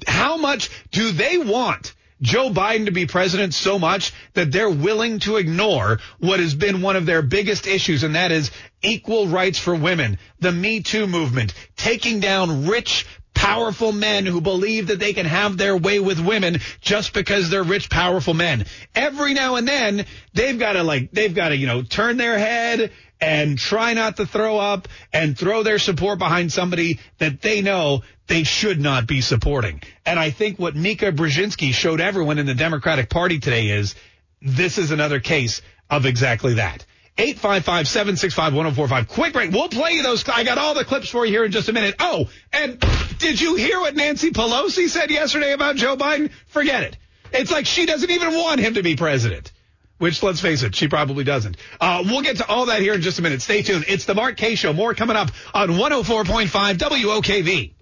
How 0.08 0.38
much 0.38 0.70
do 0.92 1.12
they 1.12 1.38
want 1.38 1.94
Joe 2.22 2.50
Biden 2.50 2.86
to 2.86 2.92
be 2.92 3.06
president 3.06 3.54
so 3.54 3.80
much 3.80 4.14
that 4.34 4.52
they're 4.52 4.70
willing 4.70 5.20
to 5.20 5.38
ignore 5.38 6.00
what 6.20 6.40
has 6.40 6.54
been 6.54 6.82
one 6.82 6.96
of 6.96 7.06
their 7.06 7.22
biggest 7.22 7.68
issues, 7.68 8.04
and 8.04 8.16
that 8.16 8.32
is 8.32 8.52
equal 8.82 9.28
rights 9.28 9.58
for 9.60 9.76
women, 9.76 10.18
the 10.40 10.52
Me 10.52 10.82
Too 10.82 11.08
movement, 11.08 11.54
taking 11.78 12.20
down 12.20 12.66
rich, 12.68 13.06
powerful 13.34 13.94
men 13.94 14.26
who 14.26 14.42
believe 14.42 14.88
that 14.88 15.00
they 15.00 15.14
can 15.14 15.26
have 15.26 15.58
their 15.58 15.78
way 15.78 16.00
with 16.02 16.20
women 16.20 16.60
just 16.82 17.14
because 17.14 17.50
they're 17.50 17.64
rich, 17.64 17.90
powerful 17.90 18.34
men. 18.34 18.66
Every 18.94 19.34
now 19.34 19.56
and 19.56 19.66
then, 19.66 20.06
they've 20.34 20.60
got 20.60 20.74
to 20.74 20.84
like, 20.84 21.12
they've 21.12 21.34
got 21.34 21.50
to, 21.50 21.56
you 21.56 21.68
know, 21.68 21.82
turn 21.82 22.18
their 22.18 22.38
head 22.38 22.92
and 23.22 23.58
try 23.58 23.94
not 23.94 24.18
to 24.18 24.26
throw 24.26 24.58
up 24.58 24.88
and 25.12 25.38
throw 25.38 25.64
their 25.64 25.80
support 25.80 26.20
behind 26.20 26.52
somebody 26.52 27.00
that 27.18 27.42
they 27.42 27.62
know 27.62 28.02
they 28.28 28.44
should 28.44 28.80
not 28.80 29.08
be 29.08 29.22
supporting. 29.22 29.82
And 30.06 30.20
I 30.20 30.30
think 30.30 30.60
what 30.60 30.76
Mika 30.76 31.12
Brzezinski 31.12 31.74
showed 31.74 32.00
everyone 32.00 32.38
in 32.40 32.46
the 32.46 32.54
Democratic 32.54 33.10
Party 33.10 33.40
today 33.40 33.70
is 33.70 33.96
this 34.42 34.78
is 34.78 34.92
another 34.92 35.20
case 35.20 35.62
of 35.90 36.06
exactly 36.06 36.54
that. 36.56 36.86
855-765-1045. 37.18 39.08
Quick 39.10 39.34
break. 39.34 39.52
We'll 39.52 39.68
play 39.68 39.92
you 39.92 40.04
those. 40.04 40.28
I 40.30 40.46
got 40.46 40.58
all 40.58 40.74
the 40.74 40.86
clips 40.86 41.10
for 41.10 41.26
you 41.26 41.34
here 41.34 41.44
in 41.44 41.52
just 41.52 41.68
a 41.68 41.74
minute. 41.74 41.96
Oh, 42.00 42.30
and 42.54 42.80
Did 43.20 43.42
you 43.42 43.56
hear 43.56 43.82
what 43.82 43.96
Nancy 43.96 44.32
Pelosi 44.32 44.88
said 44.88 45.12
yesterday 45.12 45.52
about 45.52 45.76
Joe 45.76 45.98
Biden? 45.98 46.32
Forget 46.48 46.84
it. 46.84 46.98
It's 47.34 47.52
like 47.52 47.66
she 47.66 47.86
doesn't 47.86 48.10
even 48.10 48.34
want 48.34 48.62
him 48.62 48.76
to 48.76 48.82
be 48.82 48.96
president. 48.96 49.52
Which, 50.00 50.24
let's 50.24 50.40
face 50.40 50.64
it, 50.64 50.76
she 50.76 50.88
probably 50.88 51.24
doesn't. 51.26 51.58
Uh, 51.80 52.04
we'll 52.06 52.22
get 52.22 52.38
to 52.38 52.48
all 52.48 52.68
that 52.68 52.82
here 52.82 52.94
in 52.94 53.02
just 53.02 53.20
a 53.20 53.22
minute. 53.22 53.42
Stay 53.42 53.62
tuned. 53.62 53.86
It's 53.88 54.06
the 54.06 54.16
Mark 54.16 54.38
Kaye 54.38 54.56
Show. 54.56 54.74
More 54.74 54.94
coming 54.94 55.18
up 55.18 55.30
on 55.54 55.72
104.5 55.72 56.48
WOKV. 56.78 57.74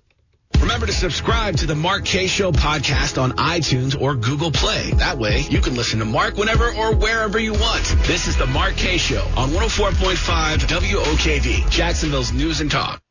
Remember 0.59 0.87
to 0.87 0.93
subscribe 0.93 1.57
to 1.57 1.67
the 1.67 1.75
Mark 1.75 2.05
Kaye 2.05 2.25
Show 2.27 2.51
podcast 2.51 3.21
on 3.21 3.33
iTunes 3.33 3.99
or 3.99 4.15
Google 4.15 4.51
Play. 4.51 4.91
That 4.91 5.19
way, 5.19 5.41
you 5.41 5.61
can 5.61 5.75
listen 5.75 5.99
to 5.99 6.05
Mark 6.05 6.35
whenever 6.37 6.69
or 6.73 6.95
wherever 6.95 7.37
you 7.37 7.53
want. 7.53 7.83
This 8.07 8.27
is 8.27 8.35
the 8.35 8.47
Mark 8.47 8.75
Kaye 8.75 8.97
Show 8.97 9.23
on 9.37 9.49
104.5 9.51 10.57
WOKV, 10.57 11.69
Jacksonville's 11.69 12.33
News 12.33 12.61
and 12.61 12.71
Talk. 12.71 13.01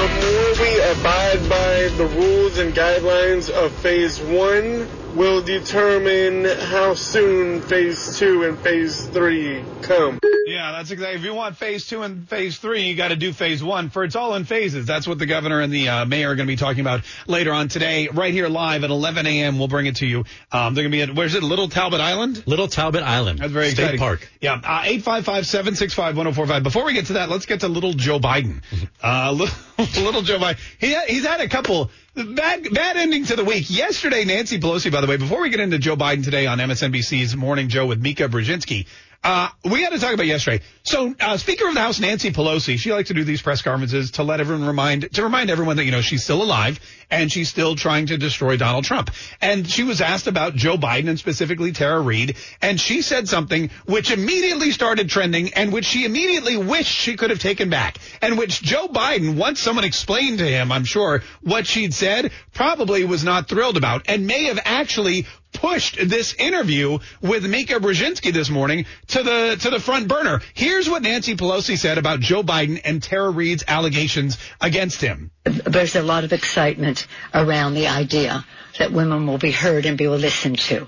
The 0.00 0.08
more 0.08 0.64
we 0.64 0.80
abide 0.80 1.48
by 1.50 1.88
the 1.98 2.06
rules 2.16 2.56
and 2.56 2.72
guidelines 2.72 3.50
of 3.50 3.70
phase 3.70 4.18
one 4.18 4.88
will 5.14 5.42
determine 5.42 6.44
how 6.44 6.94
soon 6.94 7.60
phase 7.60 8.16
two 8.18 8.44
and 8.44 8.58
phase 8.60 9.06
three 9.08 9.62
come. 9.82 10.18
Yeah, 10.46 10.72
that's 10.72 10.90
exactly. 10.90 11.16
If 11.18 11.24
you 11.24 11.34
want 11.34 11.56
phase 11.56 11.86
two 11.86 12.02
and 12.02 12.28
phase 12.28 12.56
three, 12.58 12.82
you 12.82 12.96
got 12.96 13.08
to 13.08 13.16
do 13.16 13.32
phase 13.32 13.62
one. 13.62 13.90
For 13.90 14.04
it's 14.04 14.16
all 14.16 14.34
in 14.36 14.44
phases. 14.44 14.86
That's 14.86 15.06
what 15.06 15.18
the 15.18 15.26
governor 15.26 15.60
and 15.60 15.72
the 15.72 15.88
uh, 15.88 16.04
mayor 16.06 16.30
are 16.30 16.34
going 16.34 16.46
to 16.46 16.52
be 16.52 16.56
talking 16.56 16.80
about 16.80 17.02
later 17.26 17.52
on 17.52 17.68
today, 17.68 18.08
right 18.08 18.32
here 18.32 18.48
live 18.48 18.82
at 18.84 18.90
11 18.90 19.26
a.m. 19.26 19.58
We'll 19.58 19.68
bring 19.68 19.86
it 19.86 19.96
to 19.96 20.06
you. 20.06 20.24
Um, 20.50 20.74
they're 20.74 20.84
going 20.84 20.92
to 20.92 20.96
be 20.96 21.02
at 21.02 21.14
where's 21.14 21.34
it? 21.34 21.42
Little 21.42 21.68
Talbot 21.68 22.00
Island. 22.00 22.42
Little 22.46 22.68
Talbot 22.68 23.02
Island. 23.02 23.40
That's 23.40 23.52
very 23.52 23.70
State 23.70 23.94
exciting. 23.94 24.00
Park. 24.00 24.30
Yeah, 24.40 24.54
uh, 24.54 24.82
855-765-1045. 24.82 26.62
Before 26.62 26.84
we 26.84 26.94
get 26.94 27.06
to 27.06 27.12
that, 27.14 27.28
let's 27.28 27.46
get 27.46 27.60
to 27.60 27.68
little 27.68 27.92
Joe 27.92 28.18
Biden. 28.18 28.62
Uh, 29.02 29.32
little, 29.32 29.54
little 29.96 30.22
Joe 30.22 30.38
Biden. 30.38 30.58
He, 30.78 30.94
he's 31.06 31.24
had 31.24 31.40
a 31.40 31.48
couple 31.48 31.90
bad, 32.14 32.72
bad 32.72 32.96
ending 32.96 33.24
to 33.26 33.36
the 33.36 33.44
week. 33.44 33.70
Yesterday, 33.70 34.24
Nancy 34.24 34.58
Pelosi, 34.60 34.92
by 34.92 35.00
the 35.00 35.06
way, 35.06 35.16
before 35.16 35.40
we 35.40 35.50
get 35.50 35.60
into 35.60 35.78
Joe 35.78 35.96
Biden 35.96 36.24
today 36.24 36.46
on 36.46 36.58
MSNBC's 36.58 37.36
Morning 37.36 37.68
Joe 37.68 37.86
with 37.86 38.00
Mika 38.00 38.28
Brzezinski, 38.28 38.86
uh, 39.22 39.48
we 39.64 39.82
got 39.82 39.92
to 39.92 39.98
talk 39.98 40.14
about 40.14 40.26
yesterday. 40.26 40.64
So, 40.82 41.14
uh, 41.20 41.36
Speaker 41.36 41.68
of 41.68 41.74
the 41.74 41.80
House 41.80 42.00
Nancy 42.00 42.30
Pelosi, 42.30 42.78
she 42.78 42.90
likes 42.90 43.08
to 43.08 43.14
do 43.14 43.22
these 43.22 43.42
press 43.42 43.60
conferences 43.60 44.12
to 44.12 44.22
let 44.22 44.40
everyone 44.40 44.66
remind, 44.66 45.12
to 45.12 45.22
remind 45.22 45.50
everyone 45.50 45.76
that, 45.76 45.84
you 45.84 45.90
know, 45.90 46.00
she's 46.00 46.24
still 46.24 46.42
alive 46.42 46.80
and 47.10 47.30
she's 47.30 47.50
still 47.50 47.76
trying 47.76 48.06
to 48.06 48.16
destroy 48.16 48.56
Donald 48.56 48.84
Trump. 48.84 49.10
And 49.42 49.68
she 49.68 49.82
was 49.82 50.00
asked 50.00 50.26
about 50.26 50.54
Joe 50.54 50.78
Biden 50.78 51.08
and 51.08 51.18
specifically 51.18 51.72
Tara 51.72 52.00
Reade. 52.00 52.36
And 52.62 52.80
she 52.80 53.02
said 53.02 53.28
something 53.28 53.68
which 53.84 54.10
immediately 54.10 54.70
started 54.70 55.10
trending 55.10 55.52
and 55.52 55.70
which 55.70 55.84
she 55.84 56.06
immediately 56.06 56.56
wished 56.56 56.90
she 56.90 57.16
could 57.16 57.28
have 57.28 57.40
taken 57.40 57.68
back. 57.68 57.98
And 58.22 58.38
which 58.38 58.62
Joe 58.62 58.88
Biden, 58.88 59.36
once 59.36 59.60
someone 59.60 59.84
explained 59.84 60.38
to 60.38 60.48
him, 60.48 60.72
I'm 60.72 60.84
sure, 60.84 61.22
what 61.42 61.66
she'd 61.66 61.92
said, 61.92 62.32
probably 62.54 63.04
was 63.04 63.22
not 63.22 63.48
thrilled 63.48 63.76
about 63.76 64.02
and 64.08 64.26
may 64.26 64.44
have 64.44 64.60
actually 64.64 65.26
pushed 65.52 65.96
this 66.08 66.34
interview 66.34 66.98
with 67.20 67.44
Mika 67.46 67.74
Brzezinski 67.74 68.32
this 68.32 68.50
morning 68.50 68.86
to 69.08 69.22
the 69.22 69.56
to 69.60 69.70
the 69.70 69.80
front 69.80 70.08
burner. 70.08 70.40
Here's 70.54 70.88
what 70.88 71.02
Nancy 71.02 71.36
Pelosi 71.36 71.76
said 71.76 71.98
about 71.98 72.20
Joe 72.20 72.42
Biden 72.42 72.80
and 72.84 73.02
Tara 73.02 73.30
Reade's 73.30 73.64
allegations 73.66 74.38
against 74.60 75.00
him. 75.00 75.30
There's 75.44 75.96
a 75.96 76.02
lot 76.02 76.24
of 76.24 76.32
excitement 76.32 77.06
around 77.34 77.74
the 77.74 77.88
idea 77.88 78.44
that 78.78 78.92
women 78.92 79.26
will 79.26 79.38
be 79.38 79.52
heard 79.52 79.86
and 79.86 79.98
be 79.98 80.08
listened 80.08 80.58
to. 80.58 80.86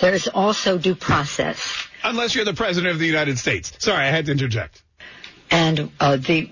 There 0.00 0.14
is 0.14 0.28
also 0.28 0.78
due 0.78 0.94
process. 0.94 1.86
Unless 2.02 2.34
you're 2.34 2.46
the 2.46 2.54
president 2.54 2.92
of 2.92 2.98
the 2.98 3.06
United 3.06 3.38
States. 3.38 3.72
Sorry, 3.78 4.06
I 4.06 4.10
had 4.10 4.26
to 4.26 4.32
interject. 4.32 4.82
And 5.50 5.90
uh, 6.00 6.16
the 6.16 6.50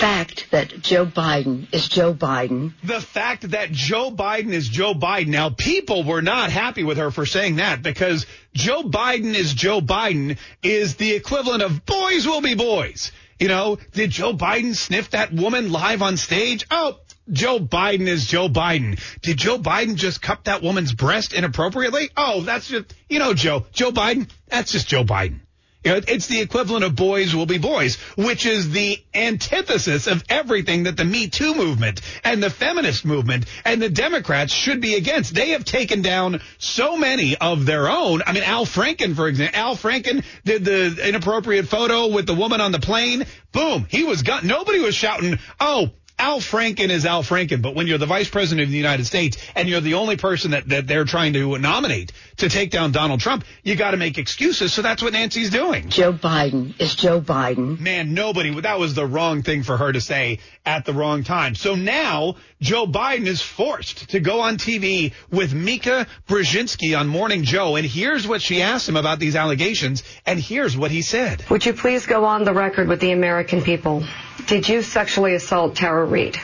fact 0.00 0.50
that 0.50 0.80
Joe 0.80 1.04
Biden 1.04 1.72
is 1.74 1.86
Joe 1.86 2.14
Biden. 2.14 2.72
The 2.82 3.00
fact 3.00 3.50
that 3.50 3.70
Joe 3.70 4.10
Biden 4.10 4.52
is 4.52 4.66
Joe 4.66 4.94
Biden. 4.94 5.28
Now, 5.28 5.50
people 5.50 6.04
were 6.04 6.22
not 6.22 6.50
happy 6.50 6.84
with 6.84 6.96
her 6.96 7.10
for 7.10 7.26
saying 7.26 7.56
that 7.56 7.82
because 7.82 8.24
Joe 8.54 8.82
Biden 8.82 9.34
is 9.34 9.52
Joe 9.52 9.80
Biden 9.80 10.38
is 10.62 10.96
the 10.96 11.12
equivalent 11.12 11.62
of 11.62 11.84
boys 11.84 12.26
will 12.26 12.40
be 12.40 12.54
boys. 12.54 13.12
You 13.38 13.48
know, 13.48 13.78
did 13.92 14.10
Joe 14.10 14.32
Biden 14.32 14.74
sniff 14.74 15.10
that 15.10 15.32
woman 15.32 15.70
live 15.70 16.00
on 16.00 16.16
stage? 16.16 16.66
Oh, 16.70 16.98
Joe 17.30 17.58
Biden 17.58 18.06
is 18.06 18.26
Joe 18.26 18.48
Biden. 18.48 18.98
Did 19.20 19.36
Joe 19.36 19.58
Biden 19.58 19.96
just 19.96 20.22
cup 20.22 20.44
that 20.44 20.62
woman's 20.62 20.94
breast 20.94 21.34
inappropriately? 21.34 22.10
Oh, 22.16 22.40
that's 22.40 22.68
just, 22.68 22.94
you 23.08 23.18
know, 23.18 23.34
Joe, 23.34 23.66
Joe 23.72 23.92
Biden, 23.92 24.30
that's 24.48 24.72
just 24.72 24.88
Joe 24.88 25.04
Biden. 25.04 25.40
You 25.84 25.92
know, 25.92 26.00
it's 26.06 26.26
the 26.26 26.40
equivalent 26.40 26.84
of 26.84 26.94
boys 26.94 27.34
will 27.34 27.46
be 27.46 27.56
boys, 27.56 27.96
which 28.16 28.44
is 28.44 28.70
the 28.70 29.02
antithesis 29.14 30.06
of 30.06 30.22
everything 30.28 30.82
that 30.82 30.98
the 30.98 31.06
Me 31.06 31.28
Too 31.28 31.54
movement 31.54 32.02
and 32.22 32.42
the 32.42 32.50
feminist 32.50 33.06
movement 33.06 33.46
and 33.64 33.80
the 33.80 33.88
Democrats 33.88 34.52
should 34.52 34.82
be 34.82 34.94
against. 34.96 35.34
They 35.34 35.50
have 35.50 35.64
taken 35.64 36.02
down 36.02 36.42
so 36.58 36.98
many 36.98 37.34
of 37.36 37.64
their 37.64 37.88
own. 37.88 38.22
I 38.26 38.32
mean, 38.32 38.42
Al 38.42 38.66
Franken, 38.66 39.16
for 39.16 39.26
example, 39.26 39.58
Al 39.58 39.74
Franken 39.74 40.22
did 40.44 40.66
the 40.66 41.08
inappropriate 41.08 41.68
photo 41.68 42.08
with 42.08 42.26
the 42.26 42.34
woman 42.34 42.60
on 42.60 42.72
the 42.72 42.78
plane. 42.78 43.24
Boom. 43.52 43.86
He 43.88 44.04
was 44.04 44.22
got, 44.22 44.44
nobody 44.44 44.80
was 44.80 44.94
shouting, 44.94 45.38
oh, 45.58 45.90
Al 46.20 46.40
Franken 46.40 46.90
is 46.90 47.06
Al 47.06 47.22
Franken, 47.22 47.62
but 47.62 47.74
when 47.74 47.86
you're 47.86 47.96
the 47.96 48.04
vice 48.04 48.28
president 48.28 48.66
of 48.66 48.70
the 48.70 48.76
United 48.76 49.06
States 49.06 49.38
and 49.56 49.70
you're 49.70 49.80
the 49.80 49.94
only 49.94 50.18
person 50.18 50.50
that, 50.50 50.68
that 50.68 50.86
they're 50.86 51.06
trying 51.06 51.32
to 51.32 51.56
nominate 51.56 52.12
to 52.36 52.50
take 52.50 52.70
down 52.70 52.92
Donald 52.92 53.20
Trump, 53.20 53.42
you 53.62 53.74
got 53.74 53.92
to 53.92 53.96
make 53.96 54.18
excuses. 54.18 54.70
So 54.70 54.82
that's 54.82 55.02
what 55.02 55.14
Nancy's 55.14 55.48
doing. 55.48 55.88
Joe 55.88 56.12
Biden 56.12 56.78
is 56.78 56.94
Joe 56.94 57.22
Biden. 57.22 57.80
Man, 57.80 58.12
nobody, 58.12 58.60
that 58.60 58.78
was 58.78 58.92
the 58.92 59.06
wrong 59.06 59.42
thing 59.42 59.62
for 59.62 59.78
her 59.78 59.90
to 59.90 60.00
say 60.02 60.40
at 60.66 60.84
the 60.84 60.92
wrong 60.92 61.24
time. 61.24 61.54
So 61.54 61.74
now 61.74 62.36
Joe 62.60 62.86
Biden 62.86 63.26
is 63.26 63.40
forced 63.40 64.10
to 64.10 64.20
go 64.20 64.40
on 64.40 64.58
TV 64.58 65.14
with 65.30 65.54
Mika 65.54 66.06
Brzezinski 66.28 66.98
on 66.98 67.08
Morning 67.08 67.44
Joe. 67.44 67.76
And 67.76 67.86
here's 67.86 68.28
what 68.28 68.42
she 68.42 68.60
asked 68.60 68.86
him 68.86 68.96
about 68.96 69.20
these 69.20 69.36
allegations. 69.36 70.02
And 70.26 70.38
here's 70.38 70.76
what 70.76 70.90
he 70.90 71.00
said. 71.00 71.48
Would 71.48 71.64
you 71.64 71.72
please 71.72 72.04
go 72.04 72.26
on 72.26 72.44
the 72.44 72.52
record 72.52 72.88
with 72.88 73.00
the 73.00 73.12
American 73.12 73.62
people? 73.62 74.04
Did 74.50 74.68
you 74.68 74.82
sexually 74.82 75.36
assault 75.36 75.76
Tara 75.76 76.04
Reade? 76.04 76.36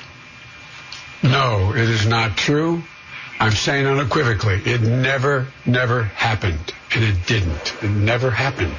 No, 1.25 1.73
it 1.75 1.91
is 1.91 2.07
not 2.07 2.37
true. 2.37 2.85
I'm 3.41 3.51
saying 3.51 3.85
unequivocally, 3.85 4.63
it 4.65 4.81
never, 4.81 5.49
never 5.67 6.05
happened. 6.05 6.73
And 6.95 7.03
it 7.03 7.27
didn't. 7.27 7.75
It 7.83 7.91
never 7.91 8.31
happened. 8.31 8.77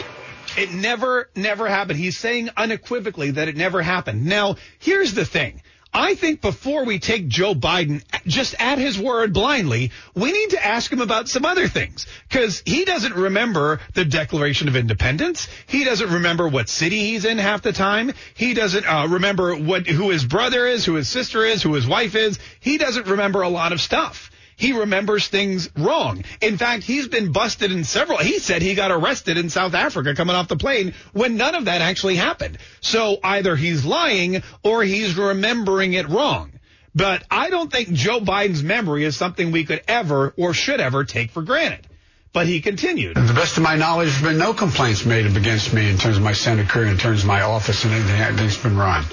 It 0.57 0.71
never, 0.71 1.29
never 1.35 1.67
happened. 1.67 1.99
He's 1.99 2.17
saying 2.17 2.51
unequivocally 2.55 3.31
that 3.31 3.49
it 3.49 3.57
never 3.57 3.81
happened. 3.81 4.25
Now, 4.25 4.55
here's 4.79 5.13
the 5.13 5.25
thing. 5.25 5.61
I 5.93 6.15
think 6.15 6.41
before 6.41 6.85
we 6.85 6.99
take 6.99 7.27
Joe 7.27 7.53
Biden 7.53 8.03
just 8.25 8.55
at 8.59 8.77
his 8.77 8.99
word 8.99 9.33
blindly, 9.33 9.91
we 10.15 10.31
need 10.31 10.51
to 10.51 10.65
ask 10.65 10.91
him 10.91 11.01
about 11.01 11.29
some 11.29 11.45
other 11.45 11.67
things 11.67 12.05
because 12.27 12.61
he 12.65 12.85
doesn't 12.85 13.13
remember 13.13 13.79
the 13.93 14.05
Declaration 14.05 14.67
of 14.67 14.75
Independence. 14.75 15.47
He 15.65 15.83
doesn't 15.83 16.11
remember 16.11 16.47
what 16.47 16.69
city 16.69 16.99
he's 16.99 17.25
in 17.25 17.37
half 17.37 17.61
the 17.61 17.73
time. 17.73 18.13
He 18.33 18.53
doesn't 18.53 18.85
uh, 18.85 19.07
remember 19.07 19.55
what 19.55 19.87
who 19.87 20.09
his 20.09 20.25
brother 20.25 20.67
is, 20.67 20.85
who 20.85 20.95
his 20.95 21.07
sister 21.07 21.43
is, 21.45 21.63
who 21.63 21.73
his 21.73 21.87
wife 21.87 22.15
is. 22.15 22.37
He 22.59 22.77
doesn't 22.77 23.07
remember 23.07 23.41
a 23.41 23.49
lot 23.49 23.71
of 23.71 23.81
stuff. 23.81 24.29
He 24.57 24.73
remembers 24.73 25.27
things 25.27 25.69
wrong. 25.77 26.23
In 26.41 26.57
fact, 26.57 26.83
he's 26.83 27.07
been 27.07 27.31
busted 27.31 27.71
in 27.71 27.83
several. 27.83 28.17
He 28.17 28.39
said 28.39 28.63
he 28.63 28.73
got 28.73 28.89
arrested 28.89 29.37
in 29.37 29.51
South 29.51 29.75
Africa 29.75 30.15
coming 30.15 30.35
off 30.35 30.47
the 30.47 30.57
plane 30.57 30.95
when 31.13 31.37
none 31.37 31.53
of 31.53 31.65
that 31.65 31.81
actually 31.81 32.15
happened. 32.15 32.57
So 32.81 33.17
either 33.23 33.55
he's 33.55 33.85
lying 33.85 34.41
or 34.63 34.83
he's 34.83 35.15
remembering 35.15 35.93
it 35.93 36.09
wrong. 36.09 36.51
But 36.95 37.23
I 37.29 37.51
don't 37.51 37.71
think 37.71 37.91
Joe 37.93 38.19
Biden's 38.19 38.63
memory 38.63 39.03
is 39.03 39.15
something 39.15 39.51
we 39.51 39.63
could 39.63 39.83
ever 39.87 40.33
or 40.35 40.55
should 40.55 40.81
ever 40.81 41.03
take 41.03 41.29
for 41.29 41.43
granted. 41.43 41.85
But 42.33 42.47
he 42.47 42.59
continued. 42.59 43.15
To 43.15 43.21
the 43.21 43.33
best 43.33 43.57
of 43.57 43.63
my 43.63 43.75
knowledge, 43.75 44.09
there's 44.09 44.23
been 44.23 44.39
no 44.39 44.55
complaints 44.55 45.05
made 45.05 45.27
against 45.27 45.71
me 45.71 45.87
in 45.87 45.99
terms 45.99 46.17
of 46.17 46.23
my 46.23 46.33
Senate 46.33 46.67
career, 46.67 46.87
in 46.87 46.97
terms 46.97 47.21
of 47.21 47.27
my 47.27 47.41
office 47.41 47.83
and 47.83 47.93
anything 47.93 48.35
that's 48.37 48.57
been 48.57 48.75
run. 48.75 49.05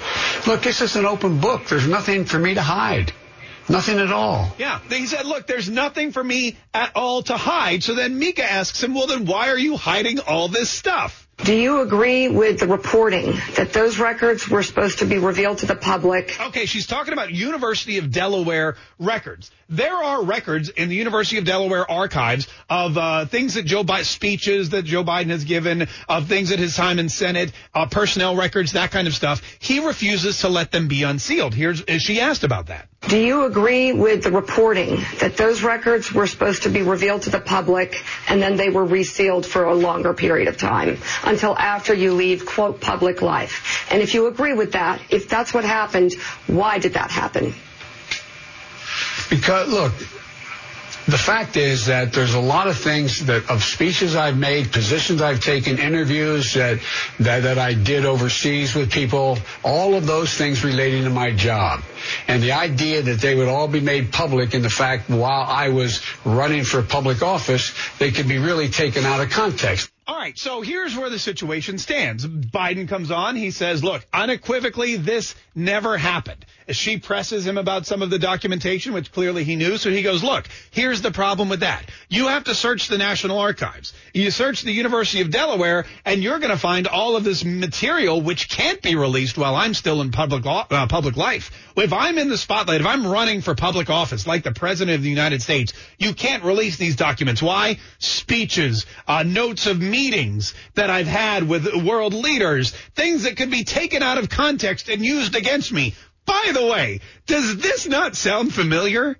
Look, 0.47 0.63
this 0.63 0.81
is 0.81 0.95
an 0.95 1.05
open 1.05 1.39
book. 1.39 1.67
There's 1.67 1.87
nothing 1.87 2.25
for 2.25 2.39
me 2.39 2.55
to 2.55 2.63
hide. 2.63 3.13
Nothing 3.67 3.99
at 3.99 4.11
all. 4.11 4.53
Yeah. 4.57 4.79
He 4.89 5.07
said, 5.07 5.25
look, 5.25 5.47
there's 5.47 5.69
nothing 5.69 6.11
for 6.11 6.23
me 6.23 6.57
at 6.73 6.91
all 6.95 7.23
to 7.23 7.35
hide. 7.35 7.83
So 7.83 7.95
then 7.95 8.19
Mika 8.19 8.43
asks 8.43 8.83
him, 8.83 8.93
well, 8.93 9.07
then 9.07 9.25
why 9.25 9.49
are 9.49 9.57
you 9.57 9.75
hiding 9.75 10.19
all 10.19 10.47
this 10.47 10.69
stuff? 10.69 11.25
Do 11.43 11.53
you 11.53 11.81
agree 11.81 12.29
with 12.29 12.61
the 12.61 12.67
reporting 12.67 13.33
that 13.55 13.73
those 13.73 13.99
records 13.99 14.47
were 14.47 14.63
supposed 14.63 14.99
to 14.99 15.05
be 15.05 15.17
revealed 15.17 15.57
to 15.59 15.65
the 15.65 15.75
public? 15.75 16.39
Okay, 16.39 16.65
she's 16.65 16.87
talking 16.87 17.11
about 17.11 17.31
University 17.31 17.97
of 17.97 18.09
Delaware 18.09 18.77
records. 18.99 19.51
There 19.67 19.95
are 19.95 20.23
records 20.23 20.69
in 20.69 20.87
the 20.87 20.95
University 20.95 21.37
of 21.37 21.43
Delaware 21.43 21.89
archives 21.91 22.47
of 22.69 22.97
uh, 22.97 23.25
things 23.25 23.55
that 23.55 23.65
Joe 23.65 23.83
Biden, 23.83 24.05
speeches 24.05 24.69
that 24.69 24.85
Joe 24.85 25.03
Biden 25.03 25.29
has 25.29 25.43
given, 25.43 25.87
of 26.07 26.27
things 26.27 26.53
at 26.53 26.59
his 26.59 26.75
time 26.75 26.99
in 26.99 27.09
Senate, 27.09 27.51
uh, 27.73 27.85
personnel 27.87 28.37
records, 28.37 28.71
that 28.71 28.91
kind 28.91 29.07
of 29.07 29.13
stuff. 29.13 29.41
He 29.59 29.85
refuses 29.85 30.39
to 30.39 30.49
let 30.49 30.71
them 30.71 30.87
be 30.87 31.03
unsealed. 31.03 31.53
Here's 31.53 31.83
she 31.97 32.21
asked 32.21 32.45
about 32.45 32.67
that. 32.67 32.87
Do 33.07 33.19
you 33.19 33.43
agree 33.43 33.93
with 33.93 34.23
the 34.23 34.31
reporting 34.31 34.97
that 35.19 35.37
those 35.37 35.61
records 35.61 36.11
were 36.11 36.25
supposed 36.25 36.63
to 36.63 36.69
be 36.69 36.81
revealed 36.81 37.21
to 37.23 37.29
the 37.29 37.39
public 37.39 38.03
and 38.27 38.41
then 38.41 38.55
they 38.57 38.69
were 38.69 38.83
resealed 38.83 39.45
for 39.45 39.65
a 39.65 39.75
longer 39.75 40.13
period 40.15 40.47
of 40.47 40.57
time 40.57 40.97
until 41.23 41.55
after 41.55 41.93
you 41.93 42.13
leave, 42.13 42.47
quote, 42.47 42.81
public 42.81 43.21
life? 43.21 43.87
And 43.91 44.01
if 44.01 44.15
you 44.15 44.25
agree 44.25 44.53
with 44.53 44.71
that, 44.71 45.01
if 45.11 45.29
that's 45.29 45.53
what 45.53 45.63
happened, 45.65 46.13
why 46.47 46.79
did 46.79 46.93
that 46.93 47.11
happen? 47.11 47.53
Because, 49.29 49.69
look, 49.69 49.93
the 51.07 51.17
fact 51.17 51.55
is 51.55 51.85
that 51.85 52.13
there's 52.13 52.33
a 52.33 52.39
lot 52.39 52.67
of 52.67 52.77
things 52.77 53.25
that 53.27 53.49
of 53.49 53.63
speeches 53.63 54.15
I've 54.15 54.37
made, 54.37 54.71
positions 54.71 55.21
I've 55.21 55.39
taken, 55.39 55.77
interviews 55.77 56.53
that, 56.55 56.79
that 57.19 57.43
that 57.43 57.57
I 57.59 57.73
did 57.75 58.05
overseas 58.05 58.73
with 58.73 58.91
people, 58.91 59.37
all 59.63 59.93
of 59.95 60.07
those 60.07 60.33
things 60.33 60.63
relating 60.63 61.03
to 61.03 61.09
my 61.11 61.31
job. 61.31 61.81
And 62.27 62.41
the 62.41 62.53
idea 62.53 63.03
that 63.03 63.21
they 63.21 63.35
would 63.35 63.47
all 63.47 63.67
be 63.67 63.81
made 63.81 64.11
public 64.11 64.53
in 64.55 64.63
the 64.63 64.69
fact 64.69 65.09
while 65.09 65.45
I 65.47 65.69
was 65.69 66.01
running 66.25 66.63
for 66.63 66.81
public 66.81 67.21
office, 67.21 67.73
they 67.99 68.11
could 68.11 68.27
be 68.27 68.39
really 68.39 68.69
taken 68.69 69.05
out 69.05 69.21
of 69.21 69.29
context. 69.29 69.91
All 70.07 70.15
right, 70.15 70.37
so 70.37 70.61
here's 70.61 70.95
where 70.95 71.09
the 71.09 71.17
situation 71.17 71.79
stands. 71.79 72.27
Biden 72.27 72.87
comes 72.87 73.09
on. 73.09 73.35
He 73.35 73.49
says, 73.49 73.83
look, 73.83 74.05
unequivocally, 74.13 74.97
this 74.97 75.33
never 75.55 75.97
happened. 75.97 76.45
She 76.69 76.99
presses 76.99 77.45
him 77.45 77.57
about 77.57 77.87
some 77.87 78.03
of 78.03 78.11
the 78.11 78.19
documentation, 78.19 78.93
which 78.93 79.11
clearly 79.11 79.43
he 79.43 79.55
knew. 79.55 79.77
So 79.77 79.89
he 79.89 80.03
goes, 80.03 80.23
look, 80.23 80.47
here's 80.69 81.01
the 81.01 81.09
problem 81.09 81.49
with 81.49 81.61
that. 81.61 81.89
You 82.07 82.27
have 82.27 82.43
to 82.43 82.53
search 82.53 82.87
the 82.87 82.99
National 82.99 83.39
Archives. 83.39 83.93
You 84.13 84.29
search 84.29 84.61
the 84.61 84.71
University 84.71 85.21
of 85.21 85.31
Delaware, 85.31 85.85
and 86.05 86.21
you're 86.21 86.37
going 86.37 86.51
to 86.51 86.57
find 86.57 86.87
all 86.87 87.15
of 87.15 87.23
this 87.23 87.43
material 87.43 88.21
which 88.21 88.47
can't 88.47 88.83
be 88.83 88.95
released 88.95 89.39
while 89.39 89.55
I'm 89.55 89.73
still 89.73 90.01
in 90.01 90.11
public, 90.11 90.45
uh, 90.45 90.85
public 90.85 91.17
life. 91.17 91.49
If 91.77 91.93
I'm 91.93 92.19
in 92.19 92.29
the 92.29 92.37
spotlight, 92.37 92.81
if 92.81 92.87
I'm 92.87 93.07
running 93.07 93.41
for 93.41 93.55
public 93.55 93.89
office, 93.89 94.27
like 94.27 94.43
the 94.43 94.53
President 94.53 94.95
of 94.95 95.01
the 95.01 95.09
United 95.09 95.41
States, 95.41 95.73
you 95.97 96.13
can't 96.13 96.43
release 96.43 96.77
these 96.77 96.95
documents. 96.95 97.41
Why? 97.41 97.79
Speeches, 97.97 98.85
uh, 99.07 99.23
notes 99.23 99.65
of 99.65 99.79
meetings 99.79 99.94
that 100.73 100.89
I've 100.89 101.07
had 101.07 101.47
with 101.47 101.73
world 101.73 102.13
leaders, 102.13 102.71
things 102.95 103.23
that 103.23 103.37
could 103.37 103.49
be 103.49 103.63
taken 103.63 104.03
out 104.03 104.17
of 104.17 104.29
context 104.29 104.89
and 104.89 105.03
used 105.03 105.35
against 105.35 105.71
me. 105.71 105.95
By 106.25 106.51
the 106.53 106.65
way, 106.65 107.01
does 107.27 107.57
this 107.57 107.87
not 107.87 108.15
sound 108.15 108.53
familiar? 108.53 109.17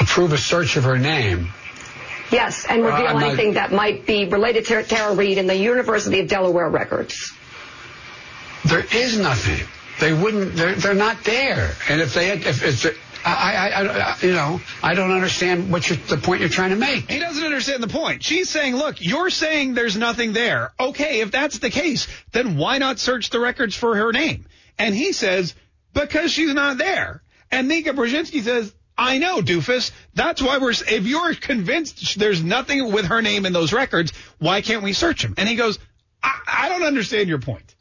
Approve 0.06 0.32
a 0.32 0.38
search 0.38 0.76
of 0.76 0.84
her 0.84 0.98
name. 0.98 1.48
Yes, 2.30 2.64
and 2.64 2.84
reveal 2.84 3.06
Uh, 3.06 3.10
I'm 3.10 3.20
not- 3.20 3.28
anything 3.28 3.54
that 3.54 3.72
might 3.72 4.06
be 4.06 4.24
related 4.24 4.64
to 4.66 4.82
Tara 4.84 5.14
Reade 5.14 5.38
in 5.38 5.46
the 5.46 5.56
University 5.56 6.20
of 6.20 6.28
Delaware 6.28 6.68
records. 6.68 7.32
There 8.64 8.84
is 8.92 9.18
nothing. 9.18 9.66
They 10.00 10.12
wouldn't. 10.12 10.54
They're, 10.56 10.74
they're 10.74 10.94
not 10.94 11.24
there. 11.24 11.74
And 11.88 12.00
if 12.00 12.14
they, 12.14 12.30
if 12.30 12.62
it's, 12.62 12.86
I, 13.24 13.30
I, 13.74 13.82
I, 13.82 14.16
you 14.22 14.32
know, 14.32 14.60
I 14.82 14.94
don't 14.94 15.10
understand 15.10 15.72
what 15.72 15.88
you're, 15.88 15.98
the 15.98 16.16
point 16.18 16.40
you're 16.40 16.48
trying 16.50 16.70
to 16.70 16.76
make. 16.76 17.10
He 17.10 17.18
doesn't 17.18 17.44
understand 17.44 17.82
the 17.82 17.88
point. 17.88 18.22
She's 18.22 18.48
saying, 18.48 18.76
look, 18.76 18.96
you're 19.00 19.30
saying 19.30 19.74
there's 19.74 19.96
nothing 19.96 20.32
there. 20.32 20.72
Okay, 20.78 21.20
if 21.20 21.30
that's 21.32 21.58
the 21.58 21.70
case, 21.70 22.06
then 22.32 22.56
why 22.56 22.78
not 22.78 22.98
search 23.00 23.30
the 23.30 23.40
records 23.40 23.74
for 23.74 23.96
her 23.96 24.12
name? 24.12 24.46
And 24.78 24.94
he 24.94 25.12
says, 25.12 25.54
because 25.94 26.30
she's 26.32 26.54
not 26.54 26.78
there. 26.78 27.22
And 27.50 27.66
Mika 27.68 27.90
Brzezinski 27.90 28.42
says, 28.42 28.72
I 28.98 29.18
know, 29.18 29.40
doofus. 29.40 29.90
That's 30.14 30.40
why 30.40 30.58
we're, 30.58 30.70
if 30.70 31.06
you're 31.06 31.34
convinced 31.34 32.18
there's 32.18 32.42
nothing 32.42 32.92
with 32.92 33.06
her 33.06 33.20
name 33.20 33.44
in 33.44 33.52
those 33.52 33.72
records, 33.72 34.12
why 34.38 34.62
can't 34.62 34.82
we 34.82 34.92
search 34.92 35.22
them? 35.22 35.34
And 35.36 35.48
he 35.48 35.56
goes, 35.56 35.78
I, 36.22 36.38
I 36.46 36.68
don't 36.68 36.82
understand 36.82 37.28
your 37.28 37.38
point. 37.38 37.74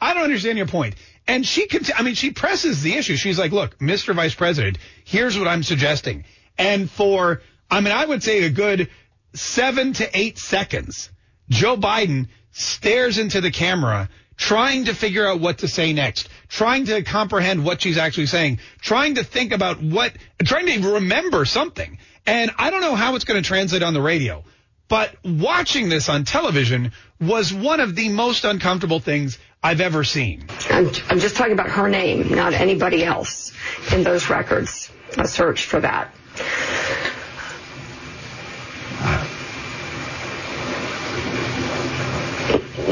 I 0.00 0.14
don't 0.14 0.24
understand 0.24 0.58
your 0.58 0.66
point. 0.66 0.94
And 1.26 1.46
she 1.46 1.68
I 1.96 2.02
mean, 2.02 2.14
she 2.14 2.30
presses 2.30 2.82
the 2.82 2.94
issue. 2.94 3.16
She's 3.16 3.38
like, 3.38 3.52
look, 3.52 3.78
Mr. 3.78 4.14
Vice 4.14 4.34
President, 4.34 4.78
here's 5.04 5.38
what 5.38 5.48
I'm 5.48 5.62
suggesting. 5.62 6.24
And 6.58 6.90
for, 6.90 7.42
I 7.70 7.80
mean, 7.80 7.92
I 7.92 8.04
would 8.04 8.22
say 8.22 8.42
a 8.44 8.50
good 8.50 8.90
seven 9.34 9.92
to 9.94 10.18
eight 10.18 10.38
seconds, 10.38 11.10
Joe 11.48 11.76
Biden 11.76 12.28
stares 12.50 13.18
into 13.18 13.40
the 13.40 13.50
camera 13.50 14.08
trying 14.36 14.86
to 14.86 14.94
figure 14.94 15.26
out 15.26 15.40
what 15.40 15.58
to 15.58 15.68
say 15.68 15.92
next, 15.92 16.28
trying 16.52 16.84
to 16.84 17.02
comprehend 17.02 17.64
what 17.64 17.80
she's 17.80 17.96
actually 17.96 18.26
saying, 18.26 18.60
trying 18.78 19.14
to 19.14 19.24
think 19.24 19.52
about 19.52 19.82
what, 19.82 20.12
trying 20.44 20.66
to 20.66 20.94
remember 20.94 21.46
something. 21.46 21.98
And 22.26 22.50
I 22.58 22.68
don't 22.68 22.82
know 22.82 22.94
how 22.94 23.14
it's 23.16 23.24
going 23.24 23.42
to 23.42 23.46
translate 23.46 23.82
on 23.82 23.94
the 23.94 24.02
radio, 24.02 24.44
but 24.86 25.16
watching 25.24 25.88
this 25.88 26.10
on 26.10 26.24
television 26.24 26.92
was 27.18 27.54
one 27.54 27.80
of 27.80 27.96
the 27.96 28.10
most 28.10 28.44
uncomfortable 28.44 29.00
things 29.00 29.38
I've 29.62 29.80
ever 29.80 30.04
seen. 30.04 30.44
I'm, 30.68 30.90
I'm 31.08 31.20
just 31.20 31.36
talking 31.36 31.54
about 31.54 31.70
her 31.70 31.88
name, 31.88 32.34
not 32.34 32.52
anybody 32.52 33.02
else 33.02 33.52
in 33.90 34.02
those 34.02 34.28
records. 34.28 34.90
A 35.16 35.26
search 35.26 35.64
for 35.64 35.80
that. 35.80 36.14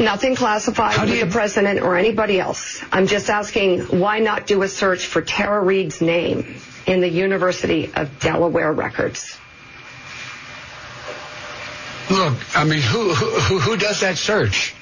Nothing 0.01 0.35
classified 0.35 1.09
with 1.09 1.21
the 1.21 1.27
president 1.27 1.81
or 1.81 1.97
anybody 1.97 2.41
else. 2.41 2.83
I'm 2.91 3.07
just 3.07 3.29
asking 3.29 3.81
why 4.01 4.19
not 4.19 4.47
do 4.47 4.63
a 4.63 4.69
search 4.69 5.07
for 5.07 5.21
Tara 5.21 5.63
Reade's 5.63 6.01
name 6.01 6.57
in 6.87 7.01
the 7.01 7.09
University 7.09 7.93
of 7.95 8.19
Delaware 8.19 8.73
records? 8.73 9.39
Look, 12.11 12.39
I 12.57 12.65
mean, 12.65 12.81
who 12.81 13.15
who, 13.15 13.59
who 13.61 13.77
does 13.77 14.01
that 14.01 14.19
search? 14.19 14.75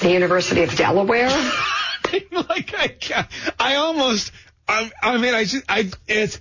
The 0.00 0.10
University 0.10 0.62
of 0.62 0.74
Delaware. 0.74 1.28
like 2.32 2.74
I, 2.74 3.26
I 3.58 3.74
almost, 3.76 4.32
I, 4.66 4.90
I 5.02 5.18
mean, 5.18 5.34
I 5.34 5.44
just, 5.44 5.64
I, 5.68 5.90
it's, 6.08 6.40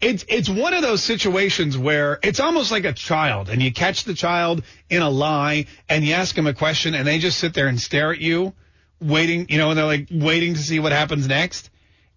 it's, 0.00 0.24
it's 0.28 0.48
one 0.48 0.74
of 0.74 0.82
those 0.82 1.02
situations 1.02 1.78
where 1.78 2.18
it's 2.22 2.40
almost 2.40 2.70
like 2.70 2.84
a 2.84 2.92
child 2.92 3.48
and 3.48 3.62
you 3.62 3.72
catch 3.72 4.04
the 4.04 4.14
child 4.14 4.62
in 4.90 5.00
a 5.02 5.08
lie 5.08 5.66
and 5.88 6.04
you 6.04 6.12
ask 6.12 6.34
them 6.34 6.46
a 6.46 6.54
question 6.54 6.94
and 6.94 7.06
they 7.06 7.18
just 7.18 7.38
sit 7.38 7.54
there 7.54 7.66
and 7.66 7.80
stare 7.80 8.12
at 8.12 8.18
you 8.18 8.52
waiting, 9.00 9.46
you 9.48 9.58
know, 9.58 9.70
and 9.70 9.78
they're 9.78 9.86
like 9.86 10.08
waiting 10.10 10.54
to 10.54 10.60
see 10.60 10.80
what 10.80 10.92
happens 10.92 11.26
next. 11.26 11.70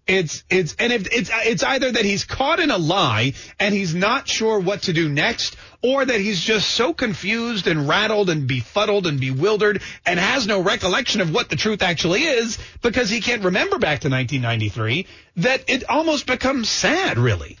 It's, 0.06 0.44
it's, 0.50 0.74
and 0.78 0.92
if 0.92 1.06
it's, 1.12 1.30
it's 1.32 1.62
either 1.62 1.92
that 1.92 2.04
he's 2.04 2.24
caught 2.24 2.58
in 2.58 2.70
a 2.70 2.78
lie 2.78 3.34
and 3.58 3.74
he's 3.74 3.94
not 3.94 4.28
sure 4.28 4.58
what 4.58 4.82
to 4.82 4.92
do 4.92 5.08
next 5.08 5.56
or 5.82 6.04
that 6.04 6.20
he's 6.20 6.40
just 6.40 6.70
so 6.70 6.92
confused 6.92 7.66
and 7.66 7.88
rattled 7.88 8.28
and 8.28 8.46
befuddled 8.46 9.06
and 9.06 9.20
bewildered 9.20 9.82
and 10.04 10.18
has 10.18 10.46
no 10.46 10.60
recollection 10.62 11.20
of 11.20 11.32
what 11.32 11.48
the 11.48 11.56
truth 11.56 11.80
actually 11.80 12.24
is 12.24 12.58
because 12.82 13.08
he 13.08 13.20
can't 13.20 13.44
remember 13.44 13.78
back 13.78 14.00
to 14.00 14.10
1993 14.10 15.06
that 15.36 15.64
it 15.68 15.88
almost 15.88 16.26
becomes 16.26 16.68
sad, 16.68 17.16
really. 17.16 17.56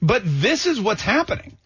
But 0.00 0.22
this 0.24 0.66
is 0.66 0.80
what's 0.80 1.02
happening. 1.02 1.56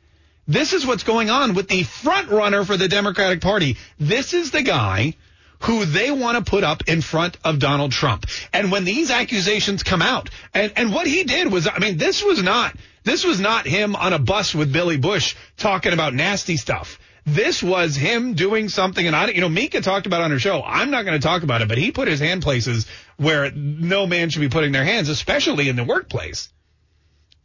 This 0.48 0.72
is 0.72 0.84
what's 0.84 1.04
going 1.04 1.30
on 1.30 1.54
with 1.54 1.68
the 1.68 1.84
front 1.84 2.28
runner 2.30 2.64
for 2.64 2.76
the 2.76 2.88
Democratic 2.88 3.40
Party. 3.40 3.76
This 3.98 4.34
is 4.34 4.50
the 4.50 4.62
guy 4.62 5.14
who 5.60 5.84
they 5.84 6.10
want 6.10 6.44
to 6.44 6.50
put 6.50 6.64
up 6.64 6.88
in 6.88 7.00
front 7.00 7.38
of 7.44 7.60
Donald 7.60 7.92
Trump. 7.92 8.26
And 8.52 8.72
when 8.72 8.84
these 8.84 9.10
accusations 9.10 9.84
come 9.84 10.02
out, 10.02 10.28
and, 10.52 10.72
and 10.76 10.92
what 10.92 11.06
he 11.06 11.22
did 11.22 11.52
was, 11.52 11.68
I 11.68 11.78
mean, 11.78 11.98
this 11.98 12.24
was 12.24 12.42
not, 12.42 12.74
this 13.04 13.24
was 13.24 13.38
not 13.38 13.66
him 13.66 13.94
on 13.94 14.12
a 14.12 14.18
bus 14.18 14.54
with 14.54 14.72
Billy 14.72 14.96
Bush 14.96 15.36
talking 15.56 15.92
about 15.92 16.14
nasty 16.14 16.56
stuff. 16.56 16.98
This 17.24 17.62
was 17.62 17.94
him 17.94 18.34
doing 18.34 18.68
something, 18.68 19.06
and 19.06 19.14
I, 19.14 19.28
you 19.28 19.40
know, 19.40 19.48
Mika 19.48 19.80
talked 19.80 20.06
about 20.06 20.22
on 20.22 20.32
her 20.32 20.40
show. 20.40 20.60
I'm 20.60 20.90
not 20.90 21.04
going 21.04 21.20
to 21.20 21.24
talk 21.24 21.44
about 21.44 21.62
it, 21.62 21.68
but 21.68 21.78
he 21.78 21.92
put 21.92 22.08
his 22.08 22.18
hand 22.18 22.42
places 22.42 22.86
where 23.16 23.52
no 23.52 24.08
man 24.08 24.30
should 24.30 24.40
be 24.40 24.48
putting 24.48 24.72
their 24.72 24.84
hands, 24.84 25.08
especially 25.08 25.68
in 25.68 25.76
the 25.76 25.84
workplace. 25.84 26.48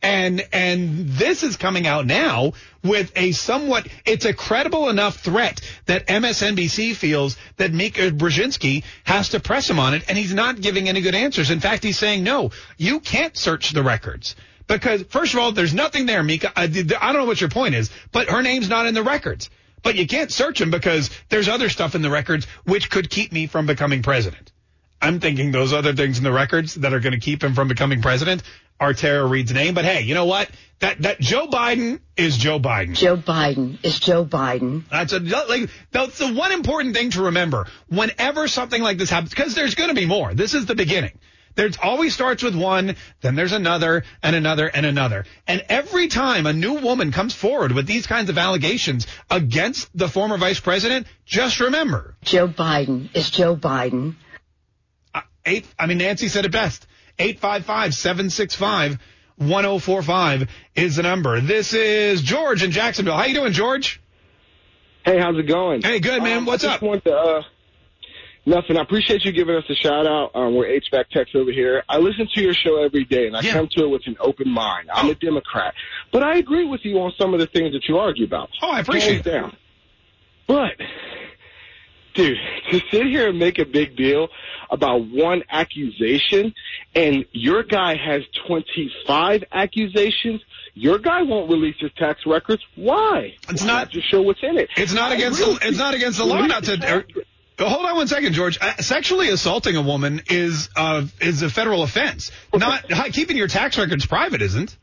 And 0.01 0.47
and 0.53 1.09
this 1.09 1.41
is 1.41 1.57
coming 1.57 1.87
out 1.87 2.05
now 2.05 2.53
with 2.83 3.11
a 3.15 3.31
somewhat 3.31 3.87
it's 4.05 4.25
a 4.25 4.33
credible 4.33 4.89
enough 4.89 5.17
threat 5.19 5.59
that 5.87 6.07
MSNBC 6.07 6.95
feels 6.95 7.35
that 7.57 7.73
Mika 7.73 8.11
Brzezinski 8.11 8.83
has 9.03 9.29
to 9.29 9.39
press 9.39 9.69
him 9.69 9.79
on 9.79 9.95
it, 9.95 10.03
and 10.07 10.17
he's 10.17 10.33
not 10.33 10.61
giving 10.61 10.87
any 10.87 11.01
good 11.01 11.15
answers. 11.15 11.49
In 11.49 11.59
fact, 11.59 11.83
he's 11.83 11.97
saying 11.97 12.23
no, 12.23 12.51
you 12.77 12.99
can't 12.99 13.35
search 13.35 13.71
the 13.71 13.81
records 13.81 14.35
because 14.67 15.03
first 15.03 15.33
of 15.33 15.39
all, 15.39 15.51
there's 15.51 15.73
nothing 15.73 16.05
there, 16.05 16.21
Mika. 16.21 16.51
I, 16.55 16.63
I 16.63 16.67
don't 16.67 17.21
know 17.21 17.25
what 17.25 17.41
your 17.41 17.49
point 17.49 17.75
is, 17.75 17.89
but 18.11 18.29
her 18.29 18.41
name's 18.41 18.69
not 18.69 18.85
in 18.85 18.93
the 18.93 19.03
records. 19.03 19.49
But 19.83 19.95
you 19.95 20.07
can't 20.07 20.31
search 20.31 20.59
him 20.59 20.69
because 20.69 21.09
there's 21.29 21.47
other 21.47 21.69
stuff 21.69 21.95
in 21.95 22.01
the 22.01 22.09
records 22.09 22.45
which 22.65 22.89
could 22.89 23.09
keep 23.09 23.31
me 23.31 23.47
from 23.47 23.65
becoming 23.65 24.03
president. 24.03 24.51
I'm 25.01 25.19
thinking 25.19 25.51
those 25.51 25.73
other 25.73 25.93
things 25.93 26.17
in 26.17 26.23
the 26.23 26.31
records 26.31 26.75
that 26.75 26.93
are 26.93 26.99
going 26.99 27.13
to 27.13 27.19
keep 27.19 27.43
him 27.43 27.53
from 27.53 27.67
becoming 27.67 28.01
president 28.01 28.43
are 28.79 28.93
Tara 28.93 29.25
Reade's 29.25 29.51
name. 29.53 29.73
But 29.73 29.85
hey, 29.85 30.01
you 30.01 30.13
know 30.13 30.25
what? 30.25 30.49
That 30.79 31.01
that 31.01 31.19
Joe 31.19 31.47
Biden 31.47 31.99
is 32.15 32.37
Joe 32.37 32.59
Biden. 32.59 32.93
Joe 32.93 33.17
Biden 33.17 33.83
is 33.83 33.99
Joe 33.99 34.25
Biden. 34.25 34.83
That's 34.89 35.13
a 35.13 35.19
like 35.19 35.69
that's 35.91 36.19
the 36.19 36.33
one 36.33 36.51
important 36.51 36.95
thing 36.95 37.11
to 37.11 37.23
remember 37.23 37.67
whenever 37.89 38.47
something 38.47 38.81
like 38.81 38.97
this 38.97 39.09
happens 39.09 39.31
because 39.31 39.55
there's 39.55 39.75
going 39.75 39.89
to 39.89 39.95
be 39.95 40.05
more. 40.05 40.33
This 40.33 40.53
is 40.53 40.65
the 40.65 40.75
beginning. 40.75 41.17
There's 41.57 41.75
always 41.81 42.13
starts 42.13 42.43
with 42.43 42.55
one, 42.55 42.95
then 43.21 43.33
there's 43.33 43.51
another 43.51 44.03
and 44.21 44.35
another 44.35 44.67
and 44.67 44.85
another. 44.85 45.25
And 45.47 45.65
every 45.69 46.07
time 46.07 46.45
a 46.45 46.53
new 46.53 46.75
woman 46.75 47.11
comes 47.11 47.33
forward 47.33 47.71
with 47.71 47.87
these 47.87 48.05
kinds 48.05 48.29
of 48.29 48.37
allegations 48.37 49.07
against 49.31 49.89
the 49.97 50.07
former 50.07 50.37
vice 50.37 50.59
president, 50.59 51.07
just 51.25 51.59
remember, 51.59 52.15
Joe 52.21 52.47
Biden 52.47 53.09
is 53.15 53.31
Joe 53.31 53.55
Biden. 53.55 54.13
Eight, 55.47 55.65
I 55.79 55.87
mean, 55.87 55.97
Nancy 55.97 56.27
said 56.27 56.45
it 56.45 56.51
best. 56.51 56.85
855-765-1045 59.39 60.47
is 60.75 60.95
the 60.97 61.03
number. 61.03 61.39
This 61.41 61.73
is 61.73 62.21
George 62.21 62.63
in 62.63 62.71
Jacksonville. 62.71 63.15
How 63.17 63.25
you 63.25 63.33
doing, 63.33 63.53
George? 63.53 63.99
Hey, 65.05 65.19
how's 65.19 65.37
it 65.37 65.47
going? 65.47 65.81
Hey, 65.81 65.99
good, 65.99 66.21
man. 66.21 66.39
Um, 66.39 66.45
What's 66.45 66.63
up? 66.65 66.79
To, 66.81 66.89
uh, 67.11 67.41
nothing. 68.45 68.77
I 68.77 68.81
appreciate 68.81 69.23
you 69.23 69.31
giving 69.31 69.55
us 69.55 69.63
a 69.69 69.75
shout 69.75 70.05
out. 70.05 70.31
Um, 70.35 70.53
we're 70.55 70.67
HVAC 70.67 71.05
techs 71.11 71.31
over 71.33 71.51
here. 71.51 71.81
I 71.87 71.97
listen 71.97 72.27
to 72.35 72.41
your 72.41 72.53
show 72.53 72.83
every 72.83 73.05
day, 73.05 73.25
and 73.27 73.35
I 73.37 73.41
Yeah. 73.41 73.53
come 73.53 73.69
to 73.77 73.85
it 73.85 73.89
with 73.89 74.05
an 74.05 74.17
open 74.19 74.49
mind. 74.49 74.89
I'm 74.93 75.07
Oh. 75.07 75.11
a 75.11 75.15
Democrat, 75.15 75.73
but 76.11 76.23
I 76.23 76.35
agree 76.37 76.65
with 76.65 76.81
you 76.83 76.99
on 76.99 77.13
some 77.19 77.33
of 77.33 77.39
the 77.39 77.47
things 77.47 77.71
that 77.73 77.87
you 77.87 77.97
argue 77.97 78.25
about. 78.25 78.49
Oh, 78.61 78.69
I 78.71 78.81
appreciate 78.81 79.11
Hands 79.13 79.25
that. 79.25 79.31
down. 79.31 79.55
But, 80.45 80.75
dude, 82.17 82.37
to 82.71 82.79
sit 82.91 83.05
here 83.05 83.29
and 83.29 83.39
make 83.39 83.59
a 83.59 83.65
big 83.65 83.95
deal 83.95 84.27
about 84.69 85.07
one 85.07 85.43
accusation, 85.49 86.53
and 86.95 87.25
your 87.31 87.63
guy 87.63 87.95
has 87.95 88.23
25 88.47 89.43
accusations. 89.51 90.41
Your 90.73 90.99
guy 90.99 91.21
won't 91.21 91.49
release 91.49 91.75
his 91.79 91.91
tax 91.97 92.21
records. 92.25 92.61
Why? 92.75 93.33
It's 93.49 93.61
Why 93.61 93.67
not- 93.67 93.91
just 93.91 94.09
show 94.11 94.21
what's 94.21 94.43
in 94.43 94.57
it. 94.57 94.69
It's 94.75 94.93
not 94.93 95.11
I 95.11 95.15
against 95.15 95.41
agree 95.41 95.53
the, 95.55 95.67
it's 95.69 95.77
not 95.77 95.93
against 95.93 96.17
the 96.17 96.25
law 96.25 96.45
not 96.45 96.65
to. 96.65 96.73
er, 96.97 97.05
hold 97.59 97.85
on 97.85 97.95
one 97.95 98.07
second, 98.07 98.33
George. 98.33 98.57
Uh, 98.59 98.75
sexually 98.77 99.29
assaulting 99.29 99.75
a 99.75 99.81
woman 99.81 100.21
is 100.29 100.69
uh, 100.75 101.05
is 101.21 101.41
a 101.43 101.49
federal 101.49 101.83
offense. 101.83 102.31
Not 102.53 102.87
keeping 103.13 103.37
your 103.37 103.47
tax 103.47 103.77
records 103.77 104.05
private 104.05 104.41
isn't. 104.41 104.75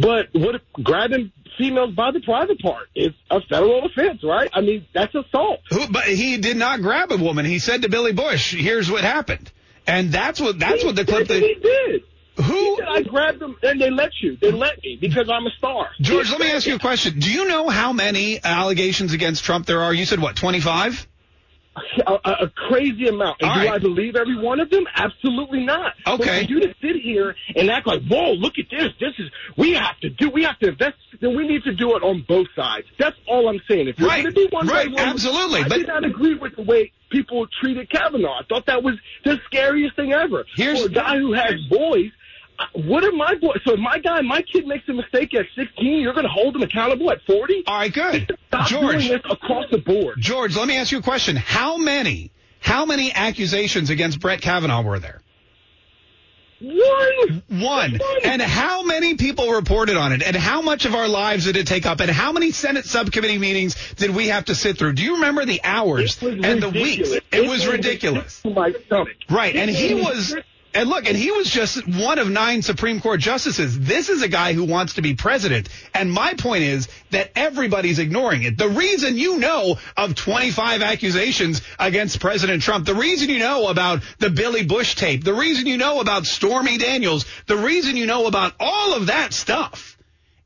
But 0.00 0.28
what 0.32 0.54
if 0.54 0.62
grabbing 0.72 1.30
females 1.58 1.94
by 1.94 2.10
the 2.10 2.20
private 2.20 2.60
part 2.60 2.88
is 2.94 3.10
a 3.30 3.40
federal 3.42 3.84
offense, 3.84 4.22
right? 4.24 4.50
I 4.52 4.62
mean, 4.62 4.86
that's 4.94 5.14
assault. 5.14 5.60
Who, 5.70 5.88
but 5.88 6.04
he 6.04 6.38
did 6.38 6.56
not 6.56 6.80
grab 6.80 7.12
a 7.12 7.16
woman. 7.16 7.44
He 7.44 7.58
said 7.58 7.82
to 7.82 7.88
Billy 7.88 8.12
Bush, 8.12 8.54
"Here's 8.54 8.90
what 8.90 9.04
happened," 9.04 9.52
and 9.86 10.10
that's 10.10 10.40
what 10.40 10.58
that's 10.58 10.80
he 10.80 10.86
what 10.86 10.96
the 10.96 11.04
clip 11.04 11.28
that 11.28 11.42
he 11.42 11.54
did. 11.54 12.02
Who. 12.36 12.76
said, 12.78 12.88
I 12.88 13.02
grabbed 13.02 13.40
them, 13.40 13.56
and 13.62 13.78
they 13.78 13.90
let 13.90 14.12
you. 14.22 14.36
They 14.40 14.50
let 14.50 14.82
me 14.82 14.96
because 14.98 15.28
I'm 15.30 15.46
a 15.46 15.50
star. 15.58 15.90
George, 16.00 16.30
let 16.30 16.40
me 16.40 16.50
ask 16.50 16.66
you 16.66 16.76
a 16.76 16.78
question. 16.78 17.18
Do 17.18 17.30
you 17.30 17.46
know 17.46 17.68
how 17.68 17.92
many 17.92 18.42
allegations 18.42 19.12
against 19.12 19.44
Trump 19.44 19.66
there 19.66 19.82
are? 19.82 19.92
You 19.92 20.06
said 20.06 20.20
what, 20.20 20.36
25? 20.36 21.06
A, 22.06 22.12
a, 22.24 22.30
a 22.44 22.48
crazy 22.68 23.06
amount. 23.06 23.40
And 23.40 23.50
All 23.50 23.54
do 23.60 23.66
right. 23.66 23.74
I 23.74 23.78
believe 23.78 24.16
every 24.16 24.36
one 24.36 24.60
of 24.60 24.70
them? 24.70 24.84
Absolutely 24.94 25.64
not. 25.64 25.94
But 26.04 26.20
Okay. 26.20 26.44
for 26.44 26.52
you 26.52 26.60
to 26.60 26.74
sit 26.80 26.96
here 26.96 27.34
and 27.54 27.70
act 27.70 27.86
like, 27.86 28.02
whoa, 28.04 28.32
look 28.32 28.54
at 28.58 28.66
this. 28.70 28.90
This 29.00 29.14
is, 29.18 29.30
we 29.56 29.72
have 29.74 29.98
to 30.00 30.10
do, 30.10 30.30
we 30.30 30.42
have 30.42 30.58
to 30.60 30.68
invest, 30.68 30.96
then 31.20 31.36
we 31.36 31.46
need 31.46 31.62
to 31.64 31.74
do 31.74 31.96
it 31.96 32.02
on 32.02 32.24
both 32.28 32.48
sides. 32.56 32.86
That's 32.98 33.16
all 33.28 33.48
I'm 33.48 33.60
saying. 33.68 33.88
If 33.88 33.98
you're 33.98 34.08
Right. 34.08 34.22
going 34.22 34.34
to 34.34 34.40
do 34.42 34.48
one 34.50 34.66
Right. 34.66 34.88
way, 34.88 34.94
one 34.94 35.08
Absolutely. 35.08 35.60
I 35.60 35.68
But- 35.68 35.78
did 35.78 35.86
not 35.88 36.04
agree 36.04 36.34
with 36.34 36.56
the 36.56 36.62
way 36.62 36.92
people 37.10 37.46
treated 37.60 37.88
Kavanaugh. 37.90 38.40
I 38.40 38.42
thought 38.48 38.66
that 38.66 38.82
was 38.82 38.96
the 39.24 39.40
scariest 39.46 39.96
thing 39.96 40.12
ever. 40.12 40.44
Here's- 40.54 40.80
For 40.82 40.88
a 40.88 40.92
guy 40.92 41.18
who 41.18 41.32
has 41.32 41.60
boys, 41.68 42.10
what 42.74 43.04
are 43.04 43.12
my 43.12 43.34
boys? 43.36 43.58
So 43.64 43.74
if 43.74 43.80
my 43.80 43.98
guy, 43.98 44.20
my 44.22 44.42
kid 44.42 44.66
makes 44.66 44.88
a 44.88 44.92
mistake 44.92 45.34
at 45.34 45.46
16, 45.56 46.00
you're 46.00 46.12
going 46.12 46.24
to 46.26 46.32
hold 46.32 46.56
him 46.56 46.62
accountable 46.62 47.10
at 47.10 47.22
40? 47.26 47.64
All 47.66 47.78
right, 47.78 47.92
good. 47.92 48.36
Stop 48.48 48.68
George. 48.68 48.96
doing 49.06 49.08
this 49.08 49.20
across 49.30 49.66
the 49.70 49.78
board. 49.78 50.16
George, 50.18 50.56
let 50.56 50.66
me 50.68 50.76
ask 50.76 50.92
you 50.92 50.98
a 50.98 51.02
question. 51.02 51.36
How 51.36 51.76
many, 51.76 52.32
how 52.60 52.84
many 52.86 53.12
accusations 53.12 53.90
against 53.90 54.20
Brett 54.20 54.40
Kavanaugh 54.40 54.82
were 54.82 54.98
there? 54.98 55.20
One. 56.62 57.42
One. 57.48 57.98
And 58.22 58.42
how 58.42 58.82
many 58.82 59.14
people 59.14 59.50
reported 59.50 59.96
on 59.96 60.12
it? 60.12 60.22
And 60.22 60.36
how 60.36 60.60
much 60.60 60.84
of 60.84 60.94
our 60.94 61.08
lives 61.08 61.46
did 61.46 61.56
it 61.56 61.66
take 61.66 61.86
up? 61.86 62.00
And 62.00 62.10
how 62.10 62.32
many 62.32 62.50
Senate 62.50 62.84
subcommittee 62.84 63.38
meetings 63.38 63.94
did 63.94 64.10
we 64.14 64.28
have 64.28 64.44
to 64.46 64.54
sit 64.54 64.76
through? 64.76 64.92
Do 64.92 65.02
you 65.02 65.14
remember 65.14 65.46
the 65.46 65.62
hours 65.64 66.22
It 66.22 66.36
was 66.36 66.44
and 66.44 66.62
the 66.62 66.68
weeks? 66.68 67.08
ridiculous. 67.10 67.22
It 67.32 67.48
was 67.48 67.66
ridiculous. 67.66 68.42
My 68.44 68.72
stomach. 68.86 69.16
Right. 69.30 69.56
And 69.56 69.70
he 69.70 69.94
was. 69.94 70.36
And 70.72 70.88
look, 70.88 71.06
and 71.06 71.16
he 71.16 71.30
was 71.30 71.50
just 71.50 71.86
one 71.86 72.18
of 72.18 72.30
nine 72.30 72.62
Supreme 72.62 73.00
Court 73.00 73.18
justices. 73.20 73.78
This 73.78 74.08
is 74.08 74.22
a 74.22 74.28
guy 74.28 74.52
who 74.52 74.64
wants 74.64 74.94
to 74.94 75.02
be 75.02 75.14
president. 75.14 75.68
And 75.94 76.12
my 76.12 76.34
point 76.34 76.62
is 76.62 76.88
that 77.10 77.32
everybody's 77.34 77.98
ignoring 77.98 78.42
it. 78.44 78.56
The 78.56 78.68
reason 78.68 79.16
you 79.16 79.38
know 79.38 79.78
of 79.96 80.14
25 80.14 80.82
accusations 80.82 81.62
against 81.78 82.20
President 82.20 82.62
Trump, 82.62 82.86
the 82.86 82.94
reason 82.94 83.28
you 83.30 83.40
know 83.40 83.68
about 83.68 84.02
the 84.18 84.30
Billy 84.30 84.64
Bush 84.64 84.94
tape, 84.94 85.24
the 85.24 85.34
reason 85.34 85.66
you 85.66 85.76
know 85.76 86.00
about 86.00 86.26
Stormy 86.26 86.78
Daniels, 86.78 87.24
the 87.46 87.56
reason 87.56 87.96
you 87.96 88.06
know 88.06 88.26
about 88.26 88.54
all 88.60 88.94
of 88.94 89.06
that 89.06 89.32
stuff 89.32 89.96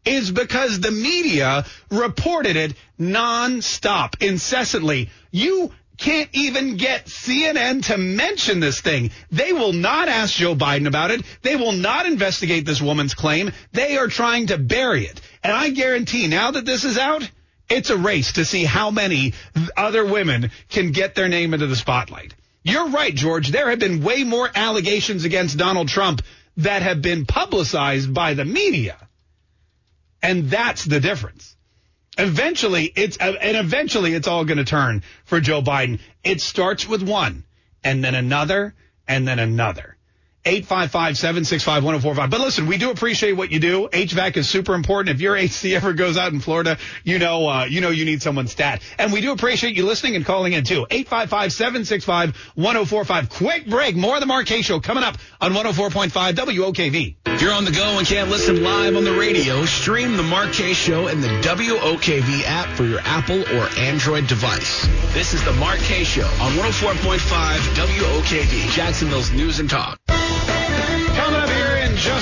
is 0.04 0.30
because 0.30 0.80
the 0.80 0.90
media 0.90 1.64
reported 1.90 2.56
it 2.56 2.74
nonstop, 2.98 4.22
incessantly. 4.22 5.10
You 5.30 5.72
can't 5.96 6.30
even 6.32 6.76
get 6.76 7.06
CNN 7.06 7.84
to 7.86 7.96
mention 7.96 8.60
this 8.60 8.80
thing. 8.80 9.10
They 9.30 9.52
will 9.52 9.72
not 9.72 10.08
ask 10.08 10.34
Joe 10.34 10.54
Biden 10.54 10.86
about 10.86 11.10
it. 11.10 11.22
They 11.42 11.56
will 11.56 11.72
not 11.72 12.06
investigate 12.06 12.66
this 12.66 12.82
woman's 12.82 13.14
claim. 13.14 13.52
They 13.72 13.96
are 13.96 14.08
trying 14.08 14.48
to 14.48 14.58
bury 14.58 15.06
it. 15.06 15.20
And 15.42 15.52
I 15.52 15.70
guarantee 15.70 16.26
now 16.26 16.50
that 16.52 16.64
this 16.64 16.84
is 16.84 16.98
out, 16.98 17.28
it's 17.68 17.90
a 17.90 17.96
race 17.96 18.32
to 18.34 18.44
see 18.44 18.64
how 18.64 18.90
many 18.90 19.34
other 19.76 20.04
women 20.04 20.50
can 20.68 20.92
get 20.92 21.14
their 21.14 21.28
name 21.28 21.54
into 21.54 21.66
the 21.66 21.76
spotlight. 21.76 22.34
You're 22.62 22.88
right, 22.88 23.14
George. 23.14 23.48
There 23.48 23.70
have 23.70 23.78
been 23.78 24.02
way 24.02 24.24
more 24.24 24.50
allegations 24.54 25.24
against 25.24 25.58
Donald 25.58 25.88
Trump 25.88 26.22
that 26.58 26.82
have 26.82 27.02
been 27.02 27.26
publicized 27.26 28.12
by 28.12 28.34
the 28.34 28.44
media. 28.44 28.96
And 30.22 30.50
that's 30.50 30.84
the 30.84 31.00
difference. 31.00 31.53
Eventually, 32.16 32.92
it's 32.94 33.18
uh, 33.20 33.34
and 33.40 33.56
eventually 33.56 34.14
it's 34.14 34.28
all 34.28 34.44
going 34.44 34.58
to 34.58 34.64
turn 34.64 35.02
for 35.24 35.40
Joe 35.40 35.62
Biden. 35.62 35.98
It 36.22 36.40
starts 36.40 36.88
with 36.88 37.02
one, 37.02 37.44
and 37.82 38.04
then 38.04 38.14
another, 38.14 38.74
and 39.08 39.26
then 39.26 39.38
another. 39.38 39.93
855-765-1045. 40.44 42.30
But 42.30 42.40
listen, 42.40 42.66
we 42.66 42.78
do 42.78 42.90
appreciate 42.90 43.32
what 43.32 43.50
you 43.50 43.58
do. 43.58 43.88
HVAC 43.88 44.36
is 44.36 44.48
super 44.48 44.74
important. 44.74 45.12
If 45.14 45.20
your 45.20 45.36
AC 45.44 45.74
ever 45.74 45.92
goes 45.92 46.16
out 46.16 46.32
in 46.32 46.38
Florida, 46.40 46.78
you 47.02 47.18
know, 47.18 47.48
uh, 47.48 47.64
you 47.64 47.80
know 47.80 47.90
you 47.90 48.04
need 48.04 48.22
someone's 48.22 48.52
stat. 48.52 48.82
And 48.98 49.12
we 49.12 49.20
do 49.20 49.32
appreciate 49.32 49.74
you 49.76 49.84
listening 49.84 50.14
and 50.16 50.24
calling 50.24 50.52
in 50.52 50.64
too. 50.64 50.86
855-765-1045. 50.90 53.30
Quick 53.30 53.66
break. 53.66 53.96
More 53.96 54.14
of 54.14 54.20
the 54.20 54.26
Mark 54.26 54.46
Show 54.46 54.78
coming 54.80 55.02
up 55.02 55.16
on 55.40 55.52
104.5 55.52 56.34
WOKV. 56.34 57.16
If 57.26 57.42
you're 57.42 57.52
on 57.52 57.64
the 57.64 57.72
go 57.72 57.98
and 57.98 58.06
can't 58.06 58.30
listen 58.30 58.62
live 58.62 58.96
on 58.96 59.02
the 59.04 59.14
radio, 59.14 59.64
stream 59.64 60.16
the 60.16 60.22
Mark 60.22 60.52
Show 60.52 61.08
in 61.08 61.20
the 61.20 61.26
WOKV 61.28 62.44
app 62.44 62.68
for 62.76 62.84
your 62.84 63.00
Apple 63.00 63.42
or 63.56 63.68
Android 63.76 64.28
device. 64.28 64.86
This 65.12 65.34
is 65.34 65.44
the 65.44 65.52
Mark 65.54 65.80
Show 65.80 66.28
on 66.40 66.52
104.5 66.52 67.56
WOKV, 67.74 68.70
Jacksonville's 68.70 69.32
News 69.32 69.58
and 69.58 69.68
Talk. 69.68 69.98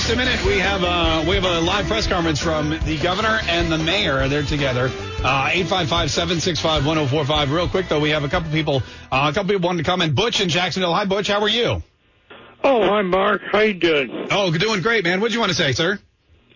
Just 0.03 0.15
a 0.15 0.17
minute, 0.17 0.43
we 0.45 0.59
have 0.59 0.83
uh, 0.83 1.23
we 1.29 1.35
have 1.35 1.45
a 1.45 1.61
live 1.61 1.85
press 1.85 2.07
conference 2.07 2.37
from 2.37 2.71
the 2.71 2.99
governor 3.01 3.39
and 3.43 3.71
the 3.71 3.77
mayor. 3.77 4.27
They're 4.27 4.43
together. 4.43 4.91
Uh, 5.23 5.49
855-765-1045. 5.51 7.49
Real 7.49 7.69
quick 7.69 7.87
though, 7.87 8.01
we 8.01 8.09
have 8.09 8.25
a 8.25 8.27
couple 8.27 8.51
people. 8.51 8.83
Uh, 9.09 9.29
a 9.31 9.33
couple 9.33 9.53
people 9.53 9.65
wanted 9.65 9.85
to 9.85 9.89
comment. 9.89 10.13
Butch 10.13 10.41
in 10.41 10.49
Jacksonville. 10.49 10.93
Hi, 10.93 11.05
Butch. 11.05 11.29
How 11.29 11.39
are 11.41 11.47
you? 11.47 11.81
Oh, 12.65 12.85
hi, 12.85 13.01
Mark. 13.01 13.43
How 13.49 13.59
you 13.59 13.75
doing? 13.75 14.27
Oh, 14.29 14.51
doing 14.51 14.81
great, 14.81 15.05
man. 15.05 15.21
What 15.21 15.29
do 15.29 15.35
you 15.35 15.39
want 15.39 15.51
to 15.51 15.57
say, 15.57 15.71
sir? 15.71 15.97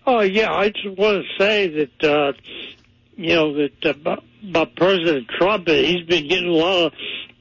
Oh, 0.06 0.20
yeah. 0.20 0.52
I 0.52 0.68
just 0.68 0.98
want 0.98 1.24
to 1.24 1.38
say 1.42 1.68
that, 1.68 2.04
uh, 2.04 2.34
you 3.16 3.34
know, 3.34 3.54
that 3.54 3.86
uh, 3.86 3.90
about, 3.90 4.24
about 4.46 4.76
President 4.76 5.26
Trump, 5.38 5.66
uh, 5.68 5.72
he's 5.72 6.04
been 6.04 6.28
getting 6.28 6.50
a 6.50 6.52
lot 6.52 6.86
of, 6.88 6.92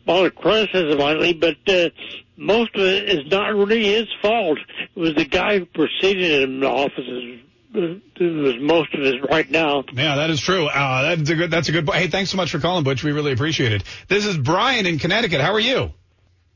a 0.08 0.12
lot 0.14 0.26
of 0.26 0.36
criticism 0.36 1.00
lately, 1.00 1.34
but 1.34 1.58
uh, 1.68 1.90
most 2.38 2.76
of 2.76 2.82
it 2.82 3.10
is 3.10 3.30
not 3.32 3.56
really 3.56 3.84
his 3.84 4.08
fault. 4.22 4.60
It 4.96 5.00
was 5.00 5.16
the 5.16 5.26
guy 5.26 5.60
who 5.60 5.66
preceded 5.66 6.44
him 6.44 6.56
in 6.56 6.60
the 6.62 6.70
office. 6.70 7.06
Is, 7.08 7.42
it 7.74 8.02
was 8.20 8.56
most 8.60 8.94
of 8.94 9.02
it 9.02 9.30
right 9.30 9.50
now. 9.50 9.84
Yeah, 9.92 10.16
that 10.16 10.30
is 10.30 10.40
true. 10.40 10.68
Uh, 10.68 11.16
that's 11.16 11.30
a 11.30 11.36
good. 11.36 11.52
That's 11.52 11.70
a 11.70 11.72
good. 11.72 11.86
Point. 11.86 12.00
Hey, 12.00 12.08
thanks 12.08 12.32
so 12.32 12.38
much 12.38 12.52
for 12.52 12.60
calling, 12.60 12.84
Butch. 12.84 13.04
We 13.04 13.12
really 13.12 13.34
appreciate 13.34 13.74
it. 13.74 13.84
This 14.08 14.26
is 14.26 14.38
Brian 14.38 14.86
in 14.86 15.00
Connecticut. 15.00 15.42
How 15.42 15.54
are 15.54 15.60
you? 15.60 15.92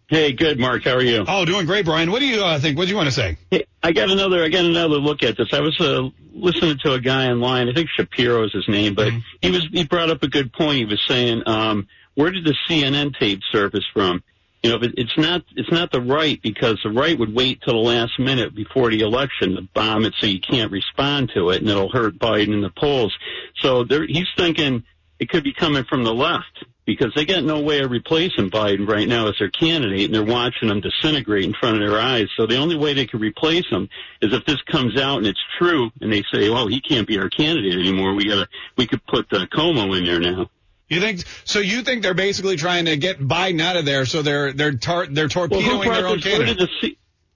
Hey, 0.07 0.33
good, 0.33 0.59
Mark. 0.59 0.83
How 0.83 0.95
are 0.95 1.03
you? 1.03 1.23
Oh, 1.27 1.45
doing 1.45 1.65
great, 1.65 1.85
Brian. 1.85 2.11
What 2.11 2.19
do 2.19 2.25
you 2.25 2.43
uh, 2.43 2.59
think? 2.59 2.77
What 2.77 2.85
do 2.85 2.89
you 2.89 2.97
want 2.97 3.07
to 3.07 3.13
say? 3.13 3.37
Hey, 3.49 3.65
I 3.81 3.91
got 3.91 4.09
another. 4.09 4.43
I 4.43 4.49
got 4.49 4.65
another 4.65 4.95
look 4.95 5.23
at 5.23 5.37
this. 5.37 5.53
I 5.53 5.61
was 5.61 5.79
uh, 5.79 6.09
listening 6.33 6.77
to 6.83 6.93
a 6.93 6.99
guy 6.99 7.27
online. 7.27 7.69
I 7.69 7.73
think 7.73 7.89
Shapiro 7.89 8.45
is 8.45 8.51
his 8.51 8.67
name, 8.67 8.93
but 8.93 9.13
he 9.41 9.51
was 9.51 9.67
he 9.71 9.85
brought 9.85 10.09
up 10.09 10.21
a 10.23 10.27
good 10.27 10.51
point. 10.51 10.77
He 10.77 10.85
was 10.85 11.01
saying, 11.07 11.43
um, 11.45 11.87
where 12.15 12.31
did 12.31 12.43
the 12.43 12.55
CNN 12.67 13.17
tape 13.17 13.39
surface 13.51 13.85
from? 13.93 14.23
You 14.63 14.69
know, 14.69 14.77
it, 14.77 14.93
it's 14.95 15.17
not 15.17 15.43
it's 15.55 15.71
not 15.71 15.91
the 15.91 16.01
right 16.01 16.39
because 16.41 16.79
the 16.83 16.91
right 16.91 17.17
would 17.17 17.33
wait 17.33 17.61
till 17.61 17.73
the 17.73 17.89
last 17.89 18.19
minute 18.19 18.53
before 18.53 18.91
the 18.91 18.99
election 18.99 19.55
to 19.55 19.63
bomb 19.73 20.05
it 20.05 20.13
so 20.19 20.27
you 20.27 20.39
can't 20.39 20.71
respond 20.71 21.31
to 21.33 21.49
it, 21.49 21.61
and 21.61 21.69
it'll 21.69 21.91
hurt 21.91 22.19
Biden 22.19 22.53
in 22.53 22.61
the 22.61 22.69
polls. 22.69 23.15
So 23.59 23.83
there, 23.83 24.05
he's 24.05 24.27
thinking 24.37 24.83
it 25.19 25.29
could 25.29 25.43
be 25.43 25.53
coming 25.53 25.83
from 25.85 26.03
the 26.03 26.13
left 26.13 26.65
because 26.85 27.11
they 27.15 27.25
got 27.25 27.43
no 27.43 27.61
way 27.61 27.79
of 27.79 27.89
replacing 27.89 28.49
Biden 28.49 28.87
right 28.87 29.07
now 29.07 29.27
as 29.27 29.35
their 29.39 29.49
candidate, 29.49 30.05
and 30.05 30.13
they're 30.13 30.23
watching 30.23 30.69
him 30.69 30.81
disintegrate 30.81 31.45
in 31.45 31.53
front 31.53 31.81
of 31.81 31.87
their 31.87 31.99
eyes. 31.99 32.27
So 32.37 32.45
the 32.45 32.57
only 32.57 32.75
way 32.75 32.93
they 32.93 33.05
could 33.07 33.21
replace 33.21 33.67
him 33.67 33.89
is 34.21 34.33
if 34.33 34.45
this 34.45 34.61
comes 34.63 34.99
out 34.99 35.19
and 35.19 35.27
it's 35.27 35.43
true, 35.57 35.89
and 36.01 36.13
they 36.13 36.23
say, 36.31 36.49
"Well, 36.49 36.67
he 36.67 36.81
can't 36.81 37.07
be 37.07 37.17
our 37.17 37.29
candidate 37.29 37.73
anymore. 37.73 38.13
We 38.13 38.27
gotta, 38.27 38.47
we 38.77 38.85
could 38.85 39.05
put 39.07 39.31
uh, 39.33 39.47
Cuomo 39.47 39.97
in 39.97 40.05
there 40.05 40.19
now." 40.19 40.49
You 40.91 40.99
think 40.99 41.23
so? 41.45 41.59
You 41.59 41.83
think 41.83 42.03
they're 42.03 42.13
basically 42.13 42.57
trying 42.57 42.85
to 42.85 42.97
get 42.97 43.17
Biden 43.17 43.61
out 43.61 43.77
of 43.77 43.85
there, 43.85 44.05
so 44.05 44.21
they're 44.21 44.51
they're 44.51 44.73
tar- 44.73 45.07
they're 45.07 45.29
torpedoing 45.29 45.87
brought 45.87 45.95
their 45.95 46.07
own 46.07 46.19
this, 46.19 46.37
where 46.37 46.45
did 46.47 46.57
candidate. 46.57 46.69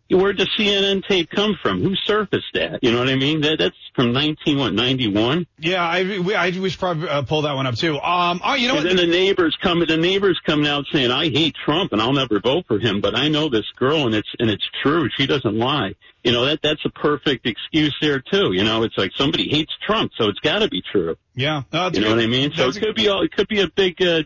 Where'd 0.10 0.38
the 0.38 0.48
CNN 0.58 1.06
tape 1.08 1.30
come 1.30 1.58
from? 1.62 1.82
Who 1.82 1.96
surfaced 1.96 2.54
that? 2.54 2.84
You 2.84 2.91
know 2.91 3.00
what 3.00 3.10
I 3.10 3.15
mean? 3.15 3.41
That 3.41 3.58
that's 3.60 3.76
from 3.96 4.13
nineteen 4.13 4.58
what 4.58 4.74
ninety 4.74 5.08
one. 5.08 5.48
Yeah, 5.58 5.84
I 5.84 6.20
we, 6.20 6.36
I 6.36 6.52
we 6.52 6.70
should 6.70 6.80
probably 6.80 7.10
uh, 7.10 7.24
pull 7.24 7.44
that 7.44 7.54
one 7.54 7.65
up 7.65 7.76
too. 7.76 8.00
Um, 8.00 8.41
oh, 8.44 8.54
you 8.54 8.68
know 8.68 8.76
and 8.76 8.86
what? 8.86 8.96
then 8.96 8.98
the 8.98 9.12
neighbors 9.12 9.58
come, 9.62 9.80
the 9.80 9.98
neighbors 9.98 10.39
coming 10.46 10.68
out 10.68 10.86
saying, 10.91 11.12
"I 11.12 11.30
hate 11.30 11.56
Trump 11.65 11.91
and 11.94 12.02
I'll 12.02 12.13
never 12.13 12.39
vote 12.39 12.65
for 12.68 12.80
him," 12.80 13.02
but 13.02 13.15
I 13.15 13.30
know 13.30 13.50
this 13.50 13.65
girl 13.76 14.06
and 14.06 14.15
it's 14.15 14.30
and 14.39 14.50
it's 14.50 14.68
true. 14.84 15.10
She 15.18 15.26
doesn't 15.26 15.58
lie. 15.58 15.96
You 16.24 16.32
know 16.32 16.46
that 16.46 16.62
that's 16.62 16.84
a 16.86 16.89
perfect 16.89 17.46
excuse 17.46 17.96
there 18.02 18.20
too. 18.20 18.52
You 18.54 18.63
know, 18.63 18.84
it's 18.84 18.98
like 18.98 19.12
somebody 19.15 19.50
hates 19.50 19.74
Trump, 19.86 20.12
so 20.18 20.28
it's 20.30 20.39
got 20.39 20.60
to 20.60 20.68
be 20.68 20.82
true. 20.82 21.18
Yeah, 21.36 21.63
no, 21.74 21.89
You 21.94 22.02
know 22.02 22.10
what 22.10 22.20
I 22.20 22.28
mean? 22.28 22.52
So 22.56 22.70
it 22.70 22.78
could 22.78 22.96
be 22.96 23.10
all, 23.10 23.22
it 23.24 23.32
could 23.32 23.48
be 23.48 23.62
a 23.62 23.68
big 23.68 24.02
uh, 24.02 24.24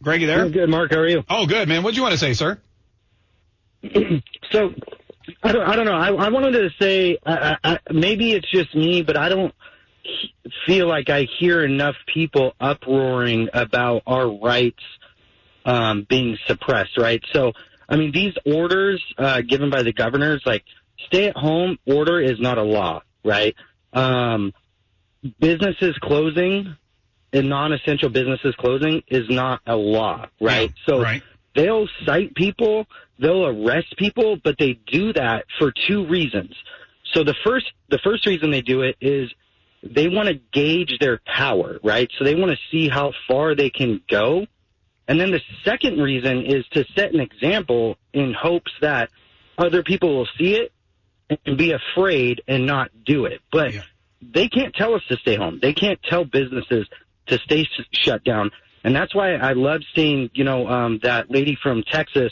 Greg, 0.01 0.21
you 0.21 0.27
there? 0.27 0.49
good, 0.49 0.69
Mark. 0.69 0.91
How 0.91 0.99
are 0.99 1.07
you? 1.07 1.23
Oh, 1.29 1.45
good, 1.45 1.67
man. 1.67 1.83
What 1.83 1.91
do 1.91 1.97
you 1.97 2.03
want 2.03 2.13
to 2.13 2.17
say, 2.17 2.33
sir? 2.33 2.57
so 4.51 4.73
I 5.41 5.51
don't, 5.51 5.67
I 5.67 5.75
don't 5.75 5.85
know. 5.85 5.93
I, 5.93 6.09
I 6.09 6.29
wanted 6.29 6.51
to 6.51 6.69
say 6.79 7.17
uh, 7.25 7.55
I, 7.63 7.79
maybe 7.91 8.33
it's 8.33 8.51
just 8.51 8.75
me, 8.75 9.01
but 9.01 9.17
I 9.17 9.29
don't 9.29 9.51
feel 10.65 10.87
like 10.87 11.09
I 11.09 11.27
hear 11.39 11.63
enough 11.63 11.95
people 12.13 12.53
uproaring 12.59 13.49
about 13.53 14.03
our 14.05 14.29
rights 14.29 14.83
um, 15.65 16.05
being 16.09 16.37
suppressed, 16.47 16.97
right? 16.97 17.21
So, 17.31 17.53
I 17.87 17.95
mean, 17.95 18.11
these 18.11 18.33
orders 18.45 19.03
uh, 19.17 19.41
given 19.41 19.69
by 19.69 19.83
the 19.83 19.93
governors, 19.93 20.41
like 20.45 20.63
stay 21.07 21.27
at 21.27 21.37
home 21.37 21.77
order 21.85 22.19
is 22.19 22.39
not 22.39 22.57
a 22.57 22.63
law, 22.63 23.01
right? 23.23 23.55
Um, 23.93 24.53
businesses 25.39 25.97
closing 26.01 26.75
and 27.31 27.49
non-essential 27.49 28.09
businesses 28.09 28.53
closing 28.57 29.01
is 29.07 29.29
not 29.29 29.61
a 29.65 29.75
law, 29.75 30.27
right? 30.39 30.71
so 30.85 31.01
they'll 31.55 31.87
cite 32.05 32.35
people, 32.35 32.85
they'll 33.19 33.45
arrest 33.47 33.95
people, 33.97 34.37
but 34.43 34.57
they 34.59 34.79
do 34.87 35.13
that 35.13 35.45
for 35.59 35.73
two 35.87 36.05
reasons. 36.07 36.53
So 37.13 37.23
the 37.23 37.35
first, 37.43 37.65
the 37.89 37.99
first 38.03 38.25
reason 38.25 38.51
they 38.51 38.61
do 38.61 38.81
it 38.81 38.97
is 39.01 39.31
they 39.83 40.07
want 40.07 40.29
to 40.29 40.35
gauge 40.53 40.97
their 40.99 41.19
power, 41.25 41.79
right? 41.83 42.09
So 42.17 42.23
they 42.23 42.35
want 42.35 42.51
to 42.51 42.57
see 42.71 42.89
how 42.89 43.11
far 43.27 43.55
they 43.55 43.69
can 43.69 44.01
go. 44.09 44.45
And 45.07 45.19
then 45.19 45.31
the 45.31 45.41
second 45.65 45.99
reason 45.99 46.45
is 46.45 46.65
to 46.71 46.85
set 46.95 47.13
an 47.13 47.19
example 47.19 47.97
in 48.13 48.33
hopes 48.33 48.71
that 48.81 49.09
other 49.57 49.83
people 49.83 50.15
will 50.17 50.27
see 50.37 50.55
it 50.55 50.71
and 51.45 51.57
be 51.57 51.73
afraid 51.73 52.41
and 52.47 52.65
not 52.65 52.91
do 53.05 53.25
it. 53.25 53.41
But 53.51 53.73
they 54.21 54.47
can't 54.47 54.73
tell 54.73 54.93
us 54.93 55.01
to 55.09 55.17
stay 55.17 55.35
home. 55.35 55.59
They 55.61 55.73
can't 55.73 55.99
tell 56.03 56.23
businesses 56.23 56.87
to 57.27 57.37
stay 57.39 57.61
s- 57.61 57.85
shut 57.91 58.23
down. 58.23 58.51
And 58.85 58.95
that's 58.95 59.13
why 59.13 59.33
I 59.33 59.53
love 59.53 59.81
seeing, 59.95 60.29
you 60.33 60.43
know, 60.43 60.67
um, 60.67 60.99
that 61.03 61.29
lady 61.29 61.57
from 61.61 61.83
Texas 61.83 62.31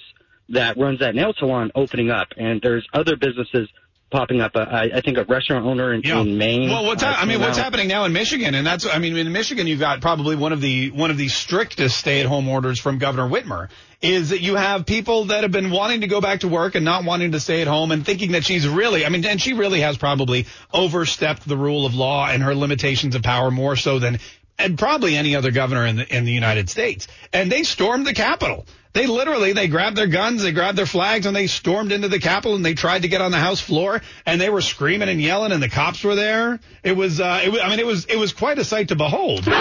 that 0.49 0.77
runs 0.77 0.99
that 0.99 1.15
nail 1.15 1.33
salon 1.37 1.71
opening 1.75 2.09
up. 2.09 2.29
And 2.37 2.61
there's 2.61 2.87
other 2.93 3.15
businesses 3.15 3.69
popping 4.11 4.41
up. 4.41 4.55
Uh, 4.55 4.59
I, 4.59 4.83
I 4.95 5.01
think 5.01 5.17
a 5.17 5.23
restaurant 5.23 5.65
owner 5.65 5.93
in, 5.93 6.05
in 6.05 6.37
Maine. 6.37 6.69
Well, 6.69 6.85
what's 6.85 7.01
uh, 7.01 7.07
I 7.07 7.25
mean, 7.25 7.39
what's 7.39 7.57
out. 7.57 7.63
happening 7.63 7.87
now 7.87 8.03
in 8.05 8.13
Michigan, 8.13 8.53
and 8.53 8.67
that's 8.67 8.85
I 8.85 8.99
mean, 8.99 9.17
in 9.17 9.31
Michigan, 9.31 9.65
you've 9.65 9.79
got 9.79 10.01
probably 10.01 10.35
one 10.35 10.53
of 10.53 10.61
the 10.61 10.91
one 10.91 11.09
of 11.09 11.17
the 11.17 11.29
strictest 11.29 11.97
stay-at-home 11.97 12.47
orders 12.47 12.79
from 12.79 12.99
Governor 12.99 13.27
Whitmer. 13.27 13.69
Is 14.01 14.29
that 14.29 14.41
you 14.41 14.55
have 14.55 14.87
people 14.87 15.25
that 15.25 15.43
have 15.43 15.51
been 15.51 15.69
wanting 15.69 16.01
to 16.01 16.07
go 16.07 16.21
back 16.21 16.39
to 16.39 16.47
work 16.47 16.73
and 16.73 16.83
not 16.83 17.05
wanting 17.05 17.33
to 17.33 17.39
stay 17.39 17.61
at 17.61 17.67
home 17.67 17.91
and 17.91 18.03
thinking 18.03 18.31
that 18.31 18.43
she's 18.43 18.67
really, 18.67 19.05
I 19.05 19.09
mean, 19.09 19.23
and 19.25 19.39
she 19.39 19.53
really 19.53 19.81
has 19.81 19.95
probably 19.95 20.47
overstepped 20.73 21.47
the 21.47 21.55
rule 21.55 21.85
of 21.85 21.93
law 21.93 22.27
and 22.27 22.41
her 22.41 22.55
limitations 22.55 23.13
of 23.13 23.21
power 23.21 23.51
more 23.51 23.75
so 23.75 23.99
than 23.99 24.19
and 24.57 24.77
probably 24.77 25.15
any 25.15 25.35
other 25.35 25.51
governor 25.51 25.85
in 25.85 25.97
the 25.97 26.15
in 26.15 26.25
the 26.25 26.31
United 26.31 26.69
States. 26.69 27.07
And 27.31 27.51
they 27.51 27.63
stormed 27.63 28.07
the 28.07 28.13
Capitol. 28.13 28.65
They 28.93 29.07
literally 29.07 29.53
they 29.53 29.69
grabbed 29.69 29.95
their 29.95 30.07
guns, 30.07 30.43
they 30.43 30.51
grabbed 30.51 30.77
their 30.77 30.85
flags, 30.85 31.25
and 31.25 31.33
they 31.35 31.47
stormed 31.47 31.93
into 31.93 32.09
the 32.09 32.19
Capitol 32.19 32.55
and 32.55 32.65
they 32.65 32.73
tried 32.73 33.03
to 33.03 33.07
get 33.07 33.21
on 33.21 33.31
the 33.31 33.37
House 33.37 33.61
floor 33.61 34.01
and 34.25 34.39
they 34.41 34.49
were 34.49 34.61
screaming 34.61 35.07
and 35.07 35.21
yelling 35.21 35.53
and 35.53 35.63
the 35.63 35.69
cops 35.69 36.03
were 36.03 36.15
there. 36.15 36.59
It 36.83 36.97
was, 36.97 37.21
uh, 37.21 37.41
it 37.43 37.51
was 37.51 37.61
I 37.61 37.69
mean, 37.69 37.79
it 37.79 37.85
was 37.85 38.05
it 38.05 38.17
was 38.17 38.33
quite 38.33 38.59
a 38.59 38.65
sight 38.65 38.89
to 38.89 38.95
behold. 38.95 39.45
They 39.45 39.51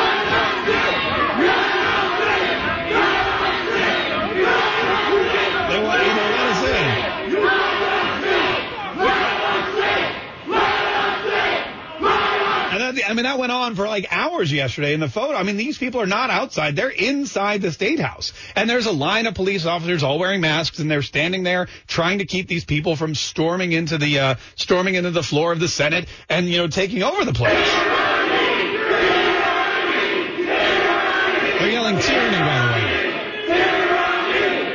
want 5.81 6.03
you 6.03 6.13
to 6.13 6.21
let 6.21 6.47
us 6.51 6.65
in. 6.69 7.11
And 12.73 12.81
that, 12.83 13.00
I 13.11 13.15
mean, 13.15 13.25
that 13.25 13.39
went 13.39 13.51
on 13.51 13.75
for 13.75 13.89
like 13.89 14.07
hours 14.11 14.53
yesterday 14.53 14.95
in 14.95 15.01
the 15.01 15.09
photo. 15.09 15.37
I 15.37 15.43
mean, 15.43 15.57
these 15.57 15.77
people 15.77 16.01
are 16.01 16.07
not 16.07 16.31
outside. 16.31 16.77
They're 16.77 16.91
inside 16.91 17.61
the 17.61 17.73
state 17.73 17.99
house. 17.99 18.33
And 18.55 18.71
there's 18.71 18.87
a 18.87 18.93
line 18.93 19.27
of 19.27 19.35
police 19.35 19.67
officers 19.67 20.05
all 20.05 20.21
wearing 20.21 20.41
masks 20.41 20.79
and 20.79 20.89
they're 20.89 21.03
standing 21.03 21.43
there 21.43 21.67
trying 21.89 22.19
to 22.19 22.25
keep 22.25 22.47
these 22.47 22.65
people 22.65 22.95
from 22.95 23.17
storming 23.17 23.73
into 23.73 23.99
the, 23.99 24.21
uh, 24.21 24.35
storming 24.55 24.95
into 24.95 25.11
the 25.11 25.25
floor 25.25 25.51
of 25.51 25.59
the 25.59 25.67
Senate 25.67 26.07
and, 26.29 26.49
you 26.49 26.59
know, 26.59 26.69
taking 26.69 27.03
over 27.03 27.25
the 27.25 27.33
place. 27.33 27.73
They're 31.59 31.73
yelling 31.73 31.99
tyranny, 31.99 32.39
by 32.39 32.65
the 32.65 32.73
way. 32.73 33.11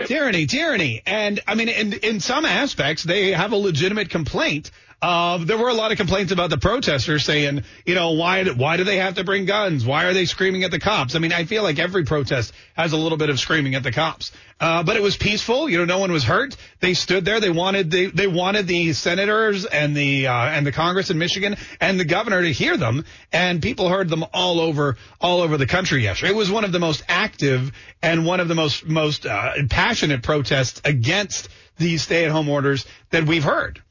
Tyranny, 0.08 0.45
tyranny. 0.45 1.02
And 1.06 1.39
I 1.48 1.56
mean, 1.56 1.69
in, 1.69 1.93
in 1.93 2.19
some 2.19 2.43
aspects, 2.45 3.04
they 3.04 3.32
have 3.32 3.54
a 3.54 3.58
legitimate 3.58 4.10
complaint. 4.10 4.71
Uh, 5.06 5.38
there 5.38 5.60
were 5.60 5.70
a 5.70 5.74
lot 5.76 5.91
of 5.91 6.00
complaints 6.00 6.32
about 6.32 6.50
the 6.50 6.58
protesters 6.58 7.24
saying, 7.24 7.63
you 7.86 7.94
know, 7.94 8.13
why, 8.13 8.44
why 8.44 8.76
do 8.76 8.84
they 8.84 8.98
have 8.98 9.13
to 9.13 9.24
bring 9.24 9.46
guns? 9.46 9.86
Why 9.86 10.06
are 10.06 10.15
they 10.15 10.26
screaming 10.26 10.63
at 10.63 10.72
the 10.72 10.80
cops? 10.80 11.13
I 11.13 11.20
mean, 11.20 11.32
I 11.32 11.46
feel 11.46 11.62
like 11.62 11.78
every 11.78 12.06
protest 12.06 12.54
has 12.74 12.91
a 12.91 12.98
little 12.98 13.20
bit 13.20 13.30
of 13.30 13.39
screaming 13.39 13.76
at 13.76 13.84
the 13.84 13.91
cops. 13.91 14.32
Uh, 14.60 14.82
but 14.82 14.96
it 14.96 15.04
was 15.04 15.15
peaceful. 15.15 15.70
You 15.70 15.78
know, 15.78 15.86
no 15.86 16.00
one 16.00 16.12
was 16.12 16.24
hurt. 16.24 16.58
They 16.80 16.96
stood 16.96 17.24
there. 17.24 17.39
They 17.39 17.52
wanted, 17.52 17.91
they, 17.91 18.08
they 18.08 18.26
wanted 18.26 18.65
the 18.65 18.94
senators 18.94 19.65
and 19.65 19.96
the, 19.96 20.26
uh, 20.26 20.34
and 20.34 20.65
the 20.65 20.72
Congress 20.72 21.12
in 21.12 21.20
Michigan 21.20 21.56
and 21.80 22.00
the 22.00 22.06
governor 22.06 22.41
to 22.41 22.52
hear 22.52 22.76
them. 22.76 23.06
And 23.32 23.62
people 23.62 23.89
heard 23.89 24.10
them 24.10 24.26
all 24.34 24.60
over, 24.60 24.98
all 25.22 25.41
over 25.41 25.58
the 25.58 25.68
country 25.68 26.02
yesterday. 26.02 26.32
It 26.32 26.36
was 26.36 26.50
one 26.50 26.63
of 26.63 26.72
the 26.72 26.80
most 26.80 27.04
active 27.08 27.74
and 28.02 28.26
one 28.26 28.39
of 28.39 28.48
the 28.48 28.56
most, 28.56 28.88
most, 28.88 29.28
uh, 29.28 29.54
passionate 29.70 30.24
protests 30.24 30.82
against 30.84 31.48
these 31.78 32.02
stay-at-home 32.02 32.50
orders 32.50 32.88
that 33.12 33.28
we've 33.28 33.44
heard. 33.44 33.84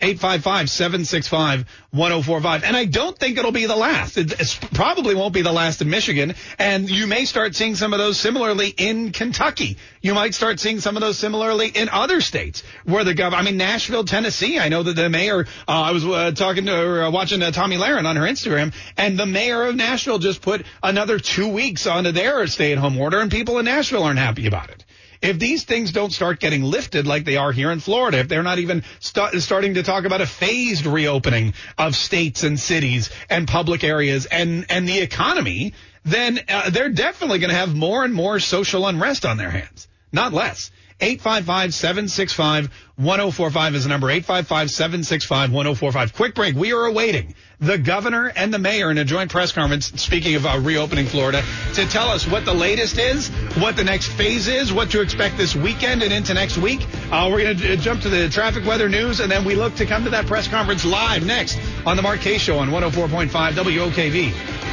855-765-1045. 0.00 2.64
And 2.64 2.76
I 2.76 2.84
don't 2.84 3.16
think 3.16 3.38
it'll 3.38 3.52
be 3.52 3.66
the 3.66 3.76
last. 3.76 4.18
It 4.18 4.58
probably 4.74 5.14
won't 5.14 5.32
be 5.32 5.42
the 5.42 5.52
last 5.52 5.80
in 5.82 5.88
Michigan. 5.88 6.34
And 6.58 6.90
you 6.90 7.06
may 7.06 7.26
start 7.26 7.54
seeing 7.54 7.76
some 7.76 7.92
of 7.92 8.00
those 8.00 8.18
similarly 8.18 8.74
in 8.76 9.12
Kentucky. 9.12 9.76
You 10.02 10.14
might 10.14 10.34
start 10.34 10.58
seeing 10.58 10.80
some 10.80 10.96
of 10.96 11.00
those 11.00 11.16
similarly 11.18 11.68
in 11.68 11.88
other 11.88 12.20
states 12.20 12.64
where 12.84 13.04
the 13.04 13.14
governor, 13.14 13.40
I 13.40 13.44
mean, 13.44 13.56
Nashville, 13.56 14.02
Tennessee. 14.04 14.58
I 14.58 14.68
know 14.68 14.82
that 14.82 14.96
the 14.96 15.08
mayor, 15.08 15.46
uh, 15.68 15.76
I 15.82 15.92
was 15.92 16.04
uh, 16.04 16.32
talking 16.32 16.66
to, 16.66 17.06
uh, 17.06 17.10
watching 17.10 17.40
uh, 17.42 17.52
Tomi 17.52 17.76
Lahren 17.76 18.04
on 18.04 18.16
her 18.16 18.22
Instagram, 18.22 18.74
and 18.96 19.18
the 19.18 19.26
mayor 19.26 19.64
of 19.64 19.76
Nashville 19.76 20.18
just 20.18 20.42
put 20.42 20.66
another 20.82 21.18
two 21.18 21.48
weeks 21.48 21.86
onto 21.86 22.12
their 22.12 22.46
stay-at-home 22.46 22.98
order, 22.98 23.20
and 23.20 23.30
people 23.30 23.58
in 23.58 23.64
Nashville 23.64 24.02
aren't 24.02 24.18
happy 24.18 24.46
about 24.46 24.68
it 24.70 24.83
if 25.24 25.38
these 25.38 25.64
things 25.64 25.90
don't 25.90 26.12
start 26.12 26.38
getting 26.38 26.62
lifted 26.62 27.06
like 27.06 27.24
they 27.24 27.38
are 27.38 27.50
here 27.50 27.72
in 27.72 27.80
Florida, 27.80 28.18
if 28.18 28.28
they're 28.28 28.42
not 28.42 28.58
even 28.58 28.84
sta- 29.00 29.30
starting 29.38 29.72
to 29.74 29.82
talk 29.82 30.04
about 30.04 30.20
a 30.20 30.26
phased 30.26 30.84
reopening 30.84 31.54
of 31.78 31.96
states 31.96 32.42
and 32.42 32.60
cities 32.60 33.08
and 33.30 33.48
public 33.48 33.82
areas 33.82 34.26
and, 34.26 34.66
and 34.68 34.86
the 34.86 35.00
economy, 35.00 35.72
then 36.04 36.38
uh, 36.48 36.68
they're 36.68 36.90
definitely 36.90 37.38
going 37.38 37.48
to 37.48 37.56
have 37.56 37.74
more 37.74 38.04
and 38.04 38.12
more 38.12 38.38
social 38.38 38.86
unrest 38.86 39.24
on 39.24 39.38
their 39.38 39.48
hands, 39.48 39.88
not 40.12 40.34
less. 40.34 40.70
855-765-1045 41.00 43.74
is 43.74 43.84
the 43.84 43.88
number. 43.88 44.08
855-765-1045. 44.08 46.14
Quick 46.14 46.34
break. 46.34 46.54
We 46.54 46.74
are 46.74 46.84
awaiting 46.84 47.34
the 47.60 47.78
governor 47.78 48.32
and 48.34 48.52
the 48.52 48.58
mayor 48.58 48.90
in 48.90 48.98
a 48.98 49.04
joint 49.04 49.30
press 49.30 49.52
conference, 49.52 49.86
speaking 50.00 50.34
of 50.34 50.46
uh, 50.46 50.58
reopening 50.60 51.06
Florida, 51.06 51.42
to 51.74 51.86
tell 51.86 52.08
us 52.08 52.26
what 52.26 52.44
the 52.44 52.54
latest 52.54 52.98
is, 52.98 53.28
what 53.58 53.76
the 53.76 53.84
next 53.84 54.08
phase 54.08 54.48
is, 54.48 54.72
what 54.72 54.90
to 54.90 55.00
expect 55.00 55.36
this 55.36 55.54
weekend 55.54 56.02
and 56.02 56.12
into 56.12 56.34
next 56.34 56.58
week. 56.58 56.86
Uh, 57.10 57.28
we're 57.30 57.42
going 57.42 57.56
to 57.56 57.76
jump 57.76 58.02
to 58.02 58.08
the 58.08 58.28
traffic 58.28 58.64
weather 58.64 58.88
news, 58.88 59.20
and 59.20 59.30
then 59.30 59.44
we 59.44 59.54
look 59.54 59.74
to 59.76 59.86
come 59.86 60.04
to 60.04 60.10
that 60.10 60.26
press 60.26 60.48
conference 60.48 60.84
live 60.84 61.24
next 61.24 61.58
on 61.86 61.96
the 61.96 62.02
Mark 62.02 62.20
Kaye 62.20 62.38
Show 62.38 62.58
on 62.58 62.70
104.5 62.70 63.28
WOKV. 63.28 64.64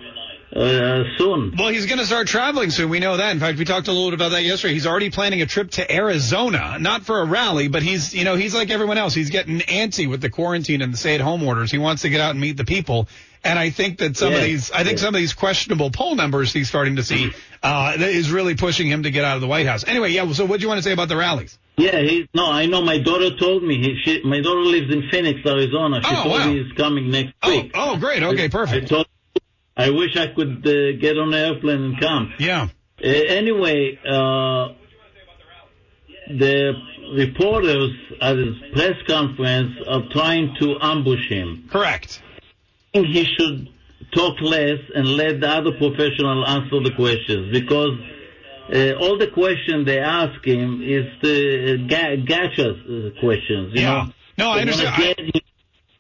uh, 0.55 1.05
soon. 1.19 1.55
Well, 1.59 1.69
he's 1.69 1.87
going 1.87 1.99
to 1.99 2.07
start 2.07 2.27
traveling 2.27 2.71
soon. 2.71 2.89
We 2.89 3.01
know 3.01 3.17
that. 3.17 3.33
In 3.33 3.41
fact, 3.41 3.59
we 3.59 3.65
talked 3.65 3.89
a 3.89 3.93
little 3.93 4.11
bit 4.11 4.15
about 4.15 4.31
that 4.31 4.43
yesterday. 4.43 4.75
He's 4.75 4.87
already 4.87 5.11
planning 5.11 5.43
a 5.43 5.47
trip 5.47 5.71
to 5.73 5.93
Arizona, 5.95 6.79
not 6.79 7.03
for 7.05 7.21
a 7.21 7.25
rally, 7.25 7.69
but 7.69 7.83
he's, 7.83 8.15
you 8.15 8.25
know, 8.25 8.35
he's 8.37 8.55
like 8.55 8.71
everyone 8.71 8.99
else. 8.99 9.15
He's 9.15 9.31
getting 9.31 9.59
antsy 9.61 10.09
with 10.09 10.21
the 10.21 10.31
quarantine 10.31 10.83
and 10.83 10.93
the 10.93 10.97
stay-at-home 10.97 11.43
orders. 11.43 11.71
He 11.71 11.79
wants 11.79 12.03
to 12.03 12.09
get 12.09 12.21
out 12.21 12.31
and 12.33 12.41
meet 12.41 12.57
the 12.57 12.65
people. 12.65 13.09
And 13.45 13.59
I 13.59 13.71
think 13.71 13.99
that 13.99 14.17
some 14.17 14.33
of 14.35 14.43
these, 14.43 14.71
I 14.73 14.83
think 14.85 14.99
some 14.99 15.15
of 15.15 15.21
these 15.21 15.33
questionable 15.33 15.91
poll 15.91 16.17
numbers 16.17 16.53
he's 16.53 16.69
starting 16.69 16.97
to 16.97 17.05
see, 17.05 17.31
uh, 17.63 17.95
is 17.97 18.31
really 18.33 18.57
pushing 18.57 18.89
him 18.89 19.05
to 19.05 19.11
get 19.13 19.25
out 19.25 19.37
of 19.37 19.41
the 19.41 19.47
White 19.47 19.67
House. 19.67 19.85
Anyway, 19.87 20.11
yeah. 20.11 20.31
So, 20.33 20.45
what 20.45 20.59
do 20.59 20.63
you 20.63 20.69
want 20.69 20.79
to 20.79 20.83
say 20.83 20.93
about 20.93 21.09
the 21.09 21.17
rallies? 21.17 21.57
Yeah, 21.77 22.01
he, 22.01 22.29
no, 22.35 22.51
I 22.51 22.67
know. 22.67 22.83
My 22.83 22.99
daughter 22.99 23.37
told 23.39 23.63
me. 23.63 23.77
He, 23.77 24.01
she, 24.05 24.23
my 24.25 24.41
daughter 24.41 24.59
lives 24.63 24.93
in 24.93 25.09
Phoenix, 25.09 25.39
Arizona. 25.47 26.03
She 26.03 26.11
Oh, 26.11 26.23
told 26.25 26.35
wow. 26.35 26.51
me 26.51 26.65
he's 26.65 26.73
coming 26.73 27.11
next 27.13 27.33
week. 27.47 27.71
Oh, 27.75 27.97
great. 27.97 28.25
Okay, 28.25 28.49
perfect. 28.49 28.87
I 28.87 28.89
told. 28.89 29.08
I 29.79 29.91
wish 29.91 30.17
I 30.17 30.27
could 30.35 30.67
uh, 30.67 30.99
get 31.01 31.17
on 31.19 31.33
an 31.33 31.35
airplane 31.35 31.83
and 31.85 32.01
come. 32.01 32.35
Yeah. 32.39 32.69
Uh, 33.03 33.07
anyway, 33.07 33.97
uh, 34.05 34.75
the 36.29 36.75
reporters 37.15 37.93
at 38.21 38.37
his 38.37 38.57
press 38.73 38.97
conference 39.07 39.77
are 39.89 40.03
trying 40.11 40.55
to 40.61 40.77
ambush 40.83 41.29
him. 41.29 41.69
Correct. 41.71 42.21
I 42.95 42.99
think 42.99 43.07
he 43.09 43.25
should 43.39 43.69
talk 44.13 44.41
less 44.41 44.79
and 44.95 45.07
let 45.17 45.41
the 45.41 45.49
other 45.49 45.73
professional 45.73 46.47
answer 46.47 46.81
the 46.81 46.93
questions 46.97 47.53
because 47.53 47.99
uh, 48.75 48.93
all 49.01 49.17
the 49.17 49.29
questions 49.29 49.87
they 49.87 49.99
ask 50.01 50.45
him 50.45 50.83
is 50.83 51.07
the 51.23 51.87
ga- 51.89 52.17
gotcha 52.17 52.71
uh, 52.71 53.21
questions. 53.21 53.75
You 53.75 53.81
Yeah. 53.83 54.05
know? 54.05 54.13
No, 54.39 54.51
I 54.51 54.61
understand. 54.61 55.19
him- 55.19 55.31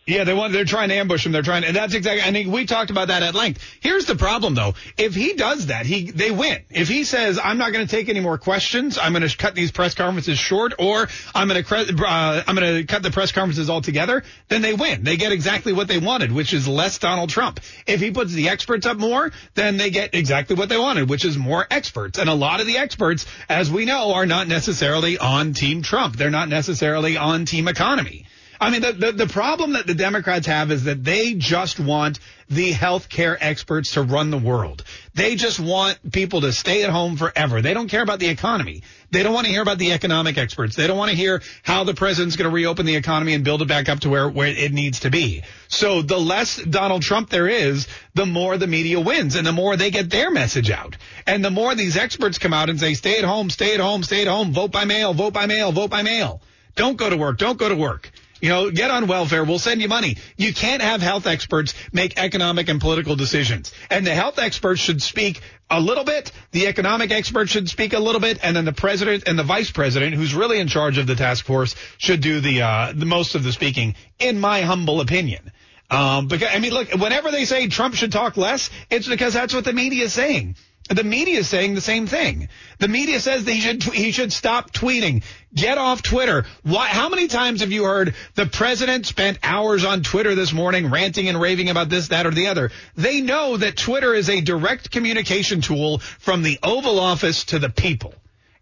Yeah, 0.09 0.25
they 0.25 0.33
want, 0.33 0.55
they're 0.55 0.65
trying 0.65 0.89
to 0.89 0.95
ambush 0.95 1.27
him. 1.27 1.33
They're 1.33 1.43
trying, 1.43 1.65
and 1.65 1.77
that's 1.77 1.93
exactly, 1.93 2.23
I 2.23 2.33
think 2.33 2.51
we 2.51 2.65
talked 2.65 2.91
about 2.91 3.09
that 3.09 3.23
at 3.23 3.35
length. 3.35 3.63
Here's 3.81 4.07
the 4.07 4.17
problem 4.17 4.55
though. 4.55 4.73
If 4.97 5.15
he 5.15 5.35
does 5.35 5.67
that, 5.67 5.85
he, 5.85 6.11
they 6.11 6.31
win. 6.31 6.63
If 6.71 6.89
he 6.89 7.05
says, 7.05 7.39
I'm 7.39 7.59
not 7.59 7.75
going 7.75 7.87
to 7.87 7.91
take 7.95 8.09
any 8.09 8.21
more 8.21 8.39
questions, 8.39 8.97
I'm 8.97 9.13
going 9.13 9.29
to 9.29 9.37
cut 9.37 9.55
these 9.55 9.71
press 9.71 9.93
conferences 9.93 10.39
short, 10.39 10.73
or 10.79 11.09
I'm 11.35 11.47
going 11.49 11.63
to, 11.63 12.07
uh, 12.07 12.43
I'm 12.47 12.57
going 12.57 12.77
to 12.77 12.85
cut 12.85 13.03
the 13.03 13.11
press 13.11 13.33
conferences 13.33 13.69
altogether, 13.69 14.25
then 14.49 14.63
they 14.63 14.73
win. 14.73 15.05
They 15.05 15.19
get 15.19 15.33
exactly 15.33 15.75
what 15.75 15.89
they 15.89 15.99
wanted, 15.99 16.33
which 16.33 16.55
is 16.55 16.67
less 16.67 16.97
Donald 16.97 17.29
Trump. 17.29 17.61
If 17.87 18.01
he 18.01 18.11
puts 18.11 18.33
the 18.33 18.49
experts 18.49 18.87
up 18.87 18.97
more, 18.97 19.31
then 19.57 19.77
they 19.77 19.91
get 19.91 20.15
exactly 20.15 20.57
what 20.57 20.71
they 20.71 20.79
wanted, 20.79 21.11
which 21.11 21.27
is 21.27 21.37
more 21.37 21.67
experts. 21.71 22.19
And 22.19 22.31
a 22.31 22.35
lot 22.35 22.61
of 22.61 22.67
the 22.67 22.79
experts, 22.79 23.27
as 23.51 23.71
we 23.71 23.85
know, 23.85 24.15
are 24.15 24.25
not 24.25 24.49
necessarily 24.49 25.19
on 25.19 25.53
Team 25.53 25.83
Trump. 25.83 26.17
They're 26.17 26.31
not 26.31 26.49
necessarily 26.49 27.19
on 27.19 27.45
Team 27.45 27.69
Economy. 27.69 28.25
I 28.61 28.71
mean, 28.71 28.83
the, 28.83 28.93
the, 28.93 29.13
the 29.13 29.27
problem 29.27 29.75
that 29.75 29.87
the 29.87 29.95
Democrats 29.95 30.47
have 30.47 30.73
is 30.73 30.85
that 30.85 31.05
they 31.05 31.35
just 31.35 31.79
want 31.79 32.19
the 32.49 32.73
healthcare 32.73 33.37
experts 33.39 33.93
to 33.93 34.03
run 34.03 34.31
the 34.31 34.39
world. 34.39 34.83
They 35.15 35.37
just 35.37 35.61
want 35.61 35.99
people 36.11 36.41
to 36.41 36.53
stay 36.53 36.83
at 36.83 36.91
home 36.91 37.17
forever. 37.17 37.63
They 37.63 37.75
don't 37.75 37.89
care 37.89 38.03
about 38.03 38.19
the 38.19 38.29
economy. 38.29 38.83
They 39.11 39.23
don't 39.23 39.33
want 39.33 39.47
to 39.47 39.53
hear 39.53 39.63
about 39.63 39.79
the 39.79 39.93
economic 39.93 40.39
experts. 40.39 40.75
They 40.75 40.87
don't 40.87 40.97
want 40.97 41.11
to 41.11 41.17
hear 41.17 41.43
how 41.63 41.85
the 41.85 41.95
president's 41.95 42.37
going 42.37 42.51
to 42.51 42.55
reopen 42.55 42.85
the 42.85 42.97
economy 42.97 43.35
and 43.35 43.45
build 43.45 43.63
it 43.63 43.69
back 43.69 43.89
up 43.89 44.01
to 44.01 44.09
where, 44.09 44.29
where 44.29 44.49
it 44.49 44.73
needs 44.73 45.01
to 45.01 45.11
be. 45.11 45.45
So 45.69 46.03
the 46.03 46.19
less 46.19 46.57
Donald 46.57 47.03
Trump 47.03 47.31
there 47.31 47.49
is, 47.49 47.87
the 48.15 48.27
more 48.27 48.57
the 48.57 48.67
media 48.67 48.99
wins 48.99 49.37
and 49.37 49.47
the 49.47 49.53
more 49.53 49.77
they 49.77 49.91
get 49.91 50.11
their 50.11 50.31
message 50.31 50.71
out. 50.71 50.97
And 51.27 51.45
the 51.45 51.51
more 51.51 51.75
these 51.75 51.97
experts 51.97 52.39
come 52.39 52.53
out 52.53 52.71
and 52.71 52.81
say, 52.81 52.95
stay 52.95 53.19
at 53.19 53.25
home, 53.25 53.51
stay 53.51 53.75
at 53.75 53.81
home, 53.81 54.03
stay 54.03 54.23
at 54.23 54.29
home, 54.29 54.53
vote 54.53 54.73
by 54.73 54.85
mail, 54.85 55.13
vote 55.15 55.33
by 55.33 55.47
mail, 55.47 55.71
vote 55.71 55.91
by 55.91 56.03
mail. 56.03 56.41
Don't 56.75 56.97
go 56.97 57.09
to 57.09 57.17
work. 57.17 57.39
Don't 57.39 57.59
go 57.59 57.69
to 57.69 57.77
work. 57.77 58.11
You 58.41 58.49
know, 58.51 58.71
get 58.71 58.91
on 58.91 59.07
welfare. 59.07 59.45
We'll 59.45 59.59
send 59.59 59.81
you 59.81 59.89
money. 59.89 60.17
You 60.37 60.55
can't 60.55 60.83
have 60.83 61.03
health 61.03 61.27
experts 61.27 61.75
make 61.93 62.19
economic 62.19 62.69
and 62.69 62.81
political 62.81 63.17
decisions. 63.17 63.73
And 63.91 64.07
the 64.07 64.15
health 64.15 64.39
experts 64.39 64.81
should 64.81 65.03
speak 65.03 65.41
a 65.71 65.81
little 65.81 66.05
bit. 66.05 66.31
The 66.53 66.67
economic 66.69 67.11
experts 67.11 67.51
should 67.51 67.69
speak 67.69 67.93
a 67.93 67.99
little 67.99 68.21
bit. 68.21 68.39
And 68.43 68.55
then 68.55 68.65
the 68.65 68.73
president 68.73 69.25
and 69.27 69.39
the 69.39 69.43
vice 69.43 69.71
president, 69.71 70.15
who's 70.15 70.35
really 70.35 70.61
in 70.61 70.69
charge 70.69 70.99
of 70.99 71.07
the 71.07 71.17
task 71.17 71.45
force, 71.45 71.75
should 71.99 72.21
do 72.21 72.41
the, 72.41 72.63
uh, 72.63 72.93
the 72.95 73.07
most 73.07 73.35
of 73.35 73.43
the 73.43 73.53
speaking, 73.53 73.97
in 74.19 74.39
my 74.39 74.63
humble 74.63 75.01
opinion. 75.01 75.51
Um, 75.91 76.29
because, 76.29 76.49
I 76.53 76.59
mean, 76.59 76.73
look, 76.73 76.93
whenever 76.93 77.31
they 77.31 77.45
say 77.45 77.67
Trump 77.69 77.95
should 77.95 78.13
talk 78.13 78.37
less, 78.37 78.71
it's 78.91 79.09
because 79.09 79.33
that's 79.33 79.55
what 79.55 79.65
the 79.65 79.73
media 79.73 80.05
is 80.05 80.13
saying. 80.13 80.57
The 80.89 81.05
media 81.05 81.41
is 81.41 81.49
saying 81.49 81.75
the 81.75 81.81
same 81.81 82.07
thing. 82.07 82.49
The 82.79 82.89
media 82.89 83.21
says 83.21 83.45
that 83.45 83.53
he 83.53 83.61
should 83.61 83.83
he 83.83 84.11
should 84.11 84.33
stop 84.33 84.73
tweeting. 84.73 85.23
Get 85.55 85.77
off 85.79 86.03
Twitter. 86.03 86.47
Why? 86.63 86.89
How 86.89 87.09
many 87.09 87.29
times 87.29 87.61
have 87.61 87.73
you 87.73 87.85
heard 87.85 88.15
the 88.35 88.47
president 88.47 89.07
spent 89.07 89.39
hours 89.43 89.85
on 89.85 90.03
Twitter 90.03 90.35
this 90.35 90.53
morning 90.53 90.91
ranting 90.91 91.29
and 91.29 91.41
raving 91.41 91.69
about 91.69 91.89
this, 91.91 92.09
that, 92.09 92.27
or 92.27 92.31
the 92.31 92.47
other? 92.49 92.71
They 92.97 93.21
know 93.21 93.57
that 93.57 93.77
Twitter 93.77 94.15
is 94.15 94.31
a 94.31 94.41
direct 94.41 94.91
communication 94.91 95.61
tool 95.61 95.99
from 95.99 96.43
the 96.43 96.59
Oval 96.63 96.99
Office 96.99 97.45
to 97.47 97.59
the 97.59 97.71
people 97.71 98.15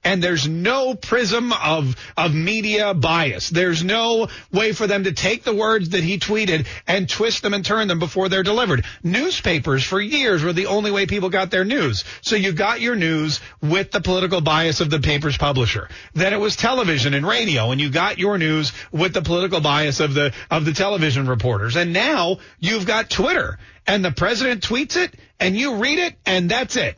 and 0.07 0.23
there's 0.23 0.47
no 0.47 0.95
prism 0.95 1.53
of 1.53 1.97
of 2.17 2.33
media 2.33 2.95
bias. 2.95 3.51
There's 3.51 3.83
no 3.83 4.29
way 4.53 4.73
for 4.73 4.87
them 4.87 5.03
to 5.05 5.13
take 5.13 5.43
the 5.43 5.55
words 5.55 5.91
that 5.91 6.05
he 6.05 6.21
tweeted 6.21 6.67
and 6.87 7.09
twist 7.09 7.43
them 7.43 7.53
and 7.53 7.65
turn 7.65 7.89
them 7.89 7.99
before 7.99 8.29
they're 8.29 8.45
delivered. 8.45 8.85
Newspapers 9.03 9.83
for 9.83 10.01
years 10.01 10.45
were 10.45 10.53
the 10.53 10.67
only 10.67 10.93
way 10.93 11.07
people 11.07 11.29
got 11.29 11.51
their 11.51 11.65
news. 11.65 12.05
So 12.21 12.37
you 12.37 12.53
got 12.53 12.81
your 12.81 12.95
news 12.95 13.41
with 13.61 13.91
the 13.91 14.01
political 14.01 14.41
bias 14.41 14.81
of 14.81 14.91
the 14.91 15.01
paper's 15.01 15.37
publisher. 15.37 15.89
Then 16.15 16.33
it 16.33 16.39
was 16.39 16.55
television 16.55 17.13
and 17.13 17.27
radio 17.27 17.73
and 17.73 17.81
you 17.81 17.91
got 17.91 18.17
your 18.17 18.39
news 18.39 18.73
with 18.93 19.13
the 19.13 19.23
political 19.23 19.61
bias 19.61 19.99
of 19.99 20.15
the 20.15 20.33
of 20.53 20.65
the 20.65 20.73
television 20.73 21.27
reporters. 21.27 21.75
And 21.75 21.93
now 21.93 22.39
you've 22.61 22.87
got 22.87 23.11
Twitter 23.11 23.59
and 23.89 24.05
the 24.05 24.13
president 24.13 24.63
tweets 24.63 24.97
it 24.97 25.17
and 25.41 25.57
you 25.57 25.79
read 25.79 25.99
it 25.99 26.15
and 26.25 26.49
that's 26.49 26.77
it. 26.77 26.97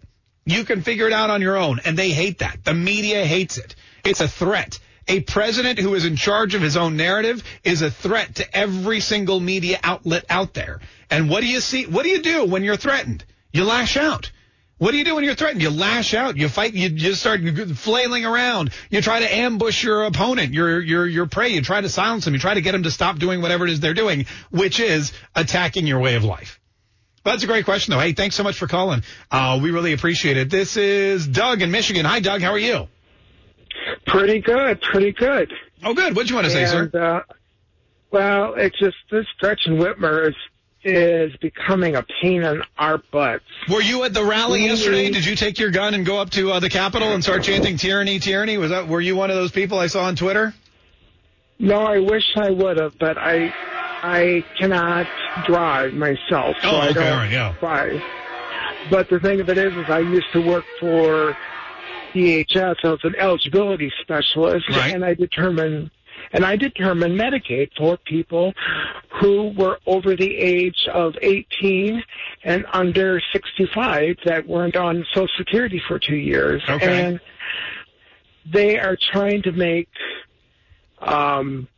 You 0.49 0.65
can 0.65 0.81
figure 0.81 1.07
it 1.07 1.13
out 1.13 1.29
on 1.29 1.43
your 1.43 1.59
own. 1.59 1.79
And 1.85 1.97
they 1.97 2.09
hate 2.09 2.39
that. 2.39 2.65
The 2.65 2.73
media 2.73 3.27
hates 3.27 3.59
it. 3.59 3.77
It's 4.03 4.23
a 4.23 4.29
threat. 4.29 4.79
A 5.07 5.21
president 5.21 5.79
who 5.79 5.95
is 5.95 6.07
in 6.07 6.17
charge 6.17 6.55
of 6.55 6.63
his 6.63 6.75
own 6.75 6.97
narrative 6.97 7.45
is 7.65 7.83
a 7.83 7.91
threat 7.91 8.37
to 8.37 8.57
every 8.57 9.01
single 9.01 9.41
media 9.41 9.79
outlet 9.83 10.25
out 10.31 10.55
there. 10.55 10.81
And 11.11 11.29
what 11.29 11.43
do 11.43 11.47
you 11.47 11.61
see? 11.61 11.85
What 11.85 12.05
do 12.05 12.09
you 12.09 12.23
do 12.23 12.47
when 12.47 12.65
you're 12.65 12.77
threatened? 12.77 13.27
You 13.53 13.65
lash 13.65 13.99
out. 13.99 14.31
What 14.79 14.93
do 14.93 14.97
you 14.97 15.05
do 15.05 15.17
when 15.17 15.25
you're 15.25 15.35
threatened? 15.35 15.61
You 15.61 15.71
lash 15.71 16.15
out. 16.15 16.39
You 16.39 16.49
fight. 16.49 16.73
You 16.73 16.89
just 16.89 17.21
start 17.21 17.41
flailing 17.77 18.25
around. 18.25 18.71
You 18.89 19.03
try 19.03 19.21
to 19.21 19.35
ambush 19.35 19.85
your 19.85 20.05
opponent, 20.05 20.55
your 20.55 20.81
your 20.81 21.07
your 21.07 21.27
prey. 21.27 21.49
You 21.49 21.61
try 21.61 21.81
to 21.81 21.89
silence 21.91 22.25
them. 22.25 22.33
You 22.33 22.41
try 22.41 22.55
to 22.55 22.63
get 22.63 22.73
them 22.73 22.85
to 22.85 22.91
stop 22.91 23.19
doing 23.19 23.43
whatever 23.43 23.67
it 23.67 23.71
is 23.71 23.81
they're 23.81 23.93
doing, 23.93 24.27
which 24.51 24.81
is 24.81 25.13
attacking 25.35 25.87
your 25.87 25.99
way 25.99 26.15
of 26.15 26.25
life. 26.25 26.58
That's 27.29 27.45
a 27.45 27.47
great 27.47 27.65
question, 27.65 27.93
though. 27.93 28.01
Hey, 28.01 28.13
thanks 28.13 28.37
so 28.37 28.43
much 28.43 28.57
for 28.59 28.67
calling. 28.67 29.03
Uh, 29.31 29.59
we 29.63 29.71
really 29.71 29.93
appreciate 29.93 30.37
it. 30.37 30.51
This 30.51 30.77
is 30.77 31.27
Doug 31.27 31.63
in 31.63 31.71
Michigan. 31.71 32.05
Hi, 32.05 32.21
Doug. 32.21 32.41
How 32.41 32.53
are 32.53 32.59
you? 32.59 32.89
Pretty 34.07 34.41
good, 34.41 34.81
pretty 34.81 35.13
good. 35.13 35.53
Oh, 35.85 35.95
good. 35.95 36.17
What'd 36.17 36.31
you 36.31 36.37
want 36.37 36.47
to 36.47 36.53
say, 36.53 36.67
sir? 36.67 36.91
Uh, 36.93 37.33
well, 38.11 38.55
it's 38.55 38.79
just 38.79 38.97
this 39.11 39.27
Gretchen 39.39 39.79
Whitmer 39.79 40.29
is 40.29 40.35
is 40.85 41.37
becoming 41.39 41.97
a 41.97 42.05
pain 42.23 42.45
in 42.45 42.63
our 42.79 42.99
butts. 42.99 43.45
Were 43.69 43.83
you 43.83 44.05
at 44.05 44.15
the 44.15 44.25
rally 44.25 44.65
yesterday? 44.65 45.11
Did 45.11 45.27
you 45.27 45.35
take 45.37 45.59
your 45.59 45.71
gun 45.71 45.93
and 45.93 46.07
go 46.07 46.19
up 46.19 46.31
to 46.31 46.53
uh, 46.53 46.61
the 46.61 46.71
Capitol 46.71 47.13
and 47.13 47.23
start 47.23 47.43
chanting 47.43 47.77
tyranny, 47.77 48.21
tyranny? 48.21 48.57
Was 48.59 48.71
that 48.71 48.89
were 48.89 49.01
you 49.01 49.17
one 49.17 49.31
of 49.31 49.37
those 49.37 49.51
people 49.51 49.79
I 49.79 49.89
saw 49.89 50.05
on 50.05 50.17
Twitter? 50.17 50.55
No, 51.59 51.81
I 51.81 51.99
wish 51.99 52.25
I 52.37 52.51
would 52.51 52.79
have, 52.79 52.99
but 52.99 53.19
I 53.19 53.53
I 54.03 54.45
cannot 54.59 55.07
drive 55.47 55.93
myself, 55.95 56.57
so 56.63 56.71
Oh, 56.71 56.77
I 56.79 56.85
okay, 56.91 56.95
don't 56.95 57.07
all 57.13 57.17
right, 57.19 57.31
yeah. 57.31 57.55
drive. 57.61 58.01
But 58.91 59.09
the 59.11 59.19
thing 59.21 59.41
of 59.41 59.49
it 59.49 59.59
is, 59.59 59.73
is 59.75 59.85
I 59.91 59.99
used 60.01 60.33
to 60.33 60.41
work 60.41 60.65
for 60.81 61.37
DHS. 62.15 62.77
I 62.85 62.89
was 62.91 63.01
an 63.05 63.15
eligibility 63.19 63.93
specialist, 64.01 64.69
Right. 64.71 64.95
and 64.95 65.05
I 65.05 65.15
determined 65.15 65.91
and 66.33 66.45
I 66.45 66.57
determined 66.57 67.19
Medicaid 67.19 67.71
for 67.79 67.97
people 67.97 68.53
who 69.21 69.51
were 69.57 69.79
over 69.87 70.17
the 70.17 70.37
age 70.37 70.87
of 70.93 71.15
18 71.23 72.03
and 72.45 72.67
under 72.73 73.21
65 73.33 74.17
that 74.25 74.47
weren't 74.47 74.77
on 74.77 75.07
Social 75.15 75.29
Security 75.39 75.81
for 75.87 75.99
two 75.99 76.17
years. 76.17 76.61
Okay. 76.69 77.05
And 77.05 77.21
they 78.53 78.79
are 78.79 78.97
trying 79.13 79.43
to 79.43 79.53
make 79.53 79.89
um, 81.01 81.69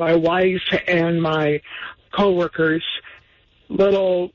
my 0.00 0.16
wife 0.16 0.62
and 0.88 1.22
my 1.22 1.60
coworkers 2.12 2.82
little 3.68 4.32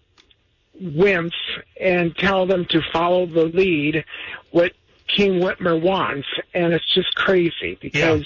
wimps 0.82 1.32
and 1.82 2.16
tell 2.16 2.46
them 2.46 2.66
to 2.70 2.82
follow 2.94 3.26
the 3.26 3.44
lead 3.46 4.06
what 4.52 4.72
King 5.08 5.42
Whitmer 5.42 5.80
wants, 5.82 6.28
and 6.54 6.74
it's 6.74 6.94
just 6.94 7.14
crazy 7.16 7.78
because. 7.82 8.26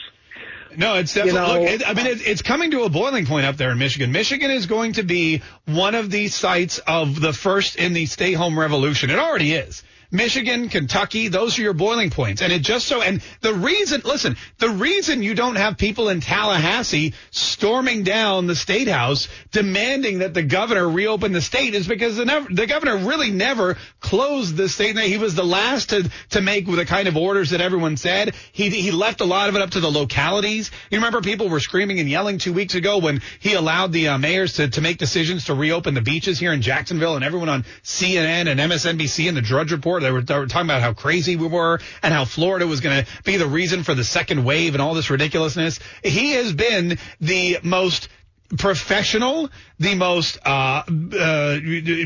No, 0.77 0.95
it's 0.95 1.15
You 1.15 1.23
definitely. 1.23 1.53
know, 1.55 1.59
look, 1.61 1.81
it, 1.81 1.89
I 1.89 1.93
mean, 1.95 2.05
it, 2.05 2.27
it's 2.27 2.43
coming 2.43 2.69
to 2.71 2.83
a 2.83 2.89
boiling 2.89 3.25
point 3.25 3.47
up 3.47 3.57
there 3.57 3.71
in 3.71 3.79
Michigan. 3.79 4.11
Michigan 4.11 4.51
is 4.51 4.67
going 4.67 4.93
to 4.93 5.03
be 5.03 5.41
one 5.65 5.95
of 5.95 6.11
the 6.11 6.27
sites 6.27 6.77
of 6.77 7.19
the 7.19 7.33
first 7.33 7.75
in 7.77 7.93
the 7.93 8.05
stay 8.05 8.33
home 8.33 8.57
revolution. 8.57 9.09
It 9.09 9.17
already 9.17 9.53
is. 9.53 9.83
Michigan, 10.11 10.69
Kentucky, 10.69 11.27
those 11.27 11.59
are 11.59 11.61
your 11.61 11.73
boiling 11.73 12.09
points. 12.09 12.41
And 12.41 12.51
it 12.51 12.63
just 12.63 12.87
so, 12.87 13.01
and 13.01 13.21
the 13.41 13.53
reason, 13.53 14.01
listen, 14.03 14.37
the 14.57 14.69
reason 14.69 15.21
you 15.21 15.35
don't 15.35 15.55
have 15.55 15.77
people 15.77 16.09
in 16.09 16.19
Tallahassee 16.19 17.13
storming 17.29 18.03
down 18.03 18.47
the 18.47 18.55
state 18.55 18.87
house 18.87 19.27
demanding 19.51 20.19
that 20.19 20.33
the 20.33 20.41
governor 20.41 20.89
reopen 20.89 21.31
the 21.31 21.41
state 21.41 21.75
is 21.75 21.87
because 21.87 22.17
the, 22.17 22.25
never, 22.25 22.51
the 22.51 22.65
governor 22.65 22.97
really 22.97 23.29
never 23.29 23.77
closed 23.99 24.55
the 24.55 24.67
state. 24.67 24.97
He 24.97 25.19
was 25.19 25.35
the 25.35 25.45
last 25.45 25.89
to, 25.89 26.09
to 26.31 26.41
make 26.41 26.65
the 26.65 26.85
kind 26.85 27.07
of 27.07 27.15
orders 27.15 27.51
that 27.51 27.61
everyone 27.61 27.95
said. 27.95 28.33
He, 28.51 28.69
he 28.69 28.89
left 28.89 29.21
a 29.21 29.25
lot 29.25 29.49
of 29.49 29.55
it 29.55 29.61
up 29.61 29.71
to 29.71 29.79
the 29.79 29.91
localities. 29.91 30.71
You 30.89 30.97
remember 30.97 31.21
people 31.21 31.49
were 31.49 31.59
screaming 31.59 31.99
and 31.99 32.09
yelling 32.09 32.39
two 32.39 32.53
weeks 32.53 32.73
ago 32.73 32.97
when 32.97 33.21
he 33.39 33.53
allowed 33.53 33.91
the 33.91 34.07
uh, 34.07 34.17
mayors 34.17 34.53
to, 34.53 34.69
to 34.69 34.81
make 34.81 34.97
decisions 34.97 35.45
to 35.45 35.53
reopen 35.53 35.93
the 35.93 36.01
beaches 36.01 36.39
here 36.39 36.51
in 36.51 36.63
Jacksonville 36.63 37.15
and 37.15 37.23
everyone 37.23 37.49
on 37.49 37.63
CNN 37.83 38.49
and 38.49 38.59
MSNBC 38.59 39.27
and 39.27 39.37
the 39.37 39.41
Drudge 39.41 39.71
Report, 39.71 39.98
they 39.99 40.11
were, 40.11 40.21
they 40.21 40.37
were 40.37 40.47
talking 40.47 40.67
about 40.67 40.81
how 40.81 40.93
crazy 40.93 41.35
we 41.35 41.47
were 41.47 41.79
and 42.01 42.13
how 42.13 42.25
Florida 42.25 42.67
was 42.67 42.81
going 42.81 43.03
to 43.03 43.11
be 43.23 43.37
the 43.37 43.47
reason 43.47 43.83
for 43.83 43.93
the 43.93 44.03
second 44.03 44.43
wave 44.43 44.73
and 44.75 44.81
all 44.81 44.93
this 44.93 45.09
ridiculousness. 45.09 45.79
He 46.03 46.31
has 46.33 46.53
been 46.53 46.97
the 47.19 47.59
most 47.63 48.09
professional, 48.57 49.49
the 49.77 49.95
most 49.95 50.37
uh, 50.45 50.83
uh, 50.87 51.59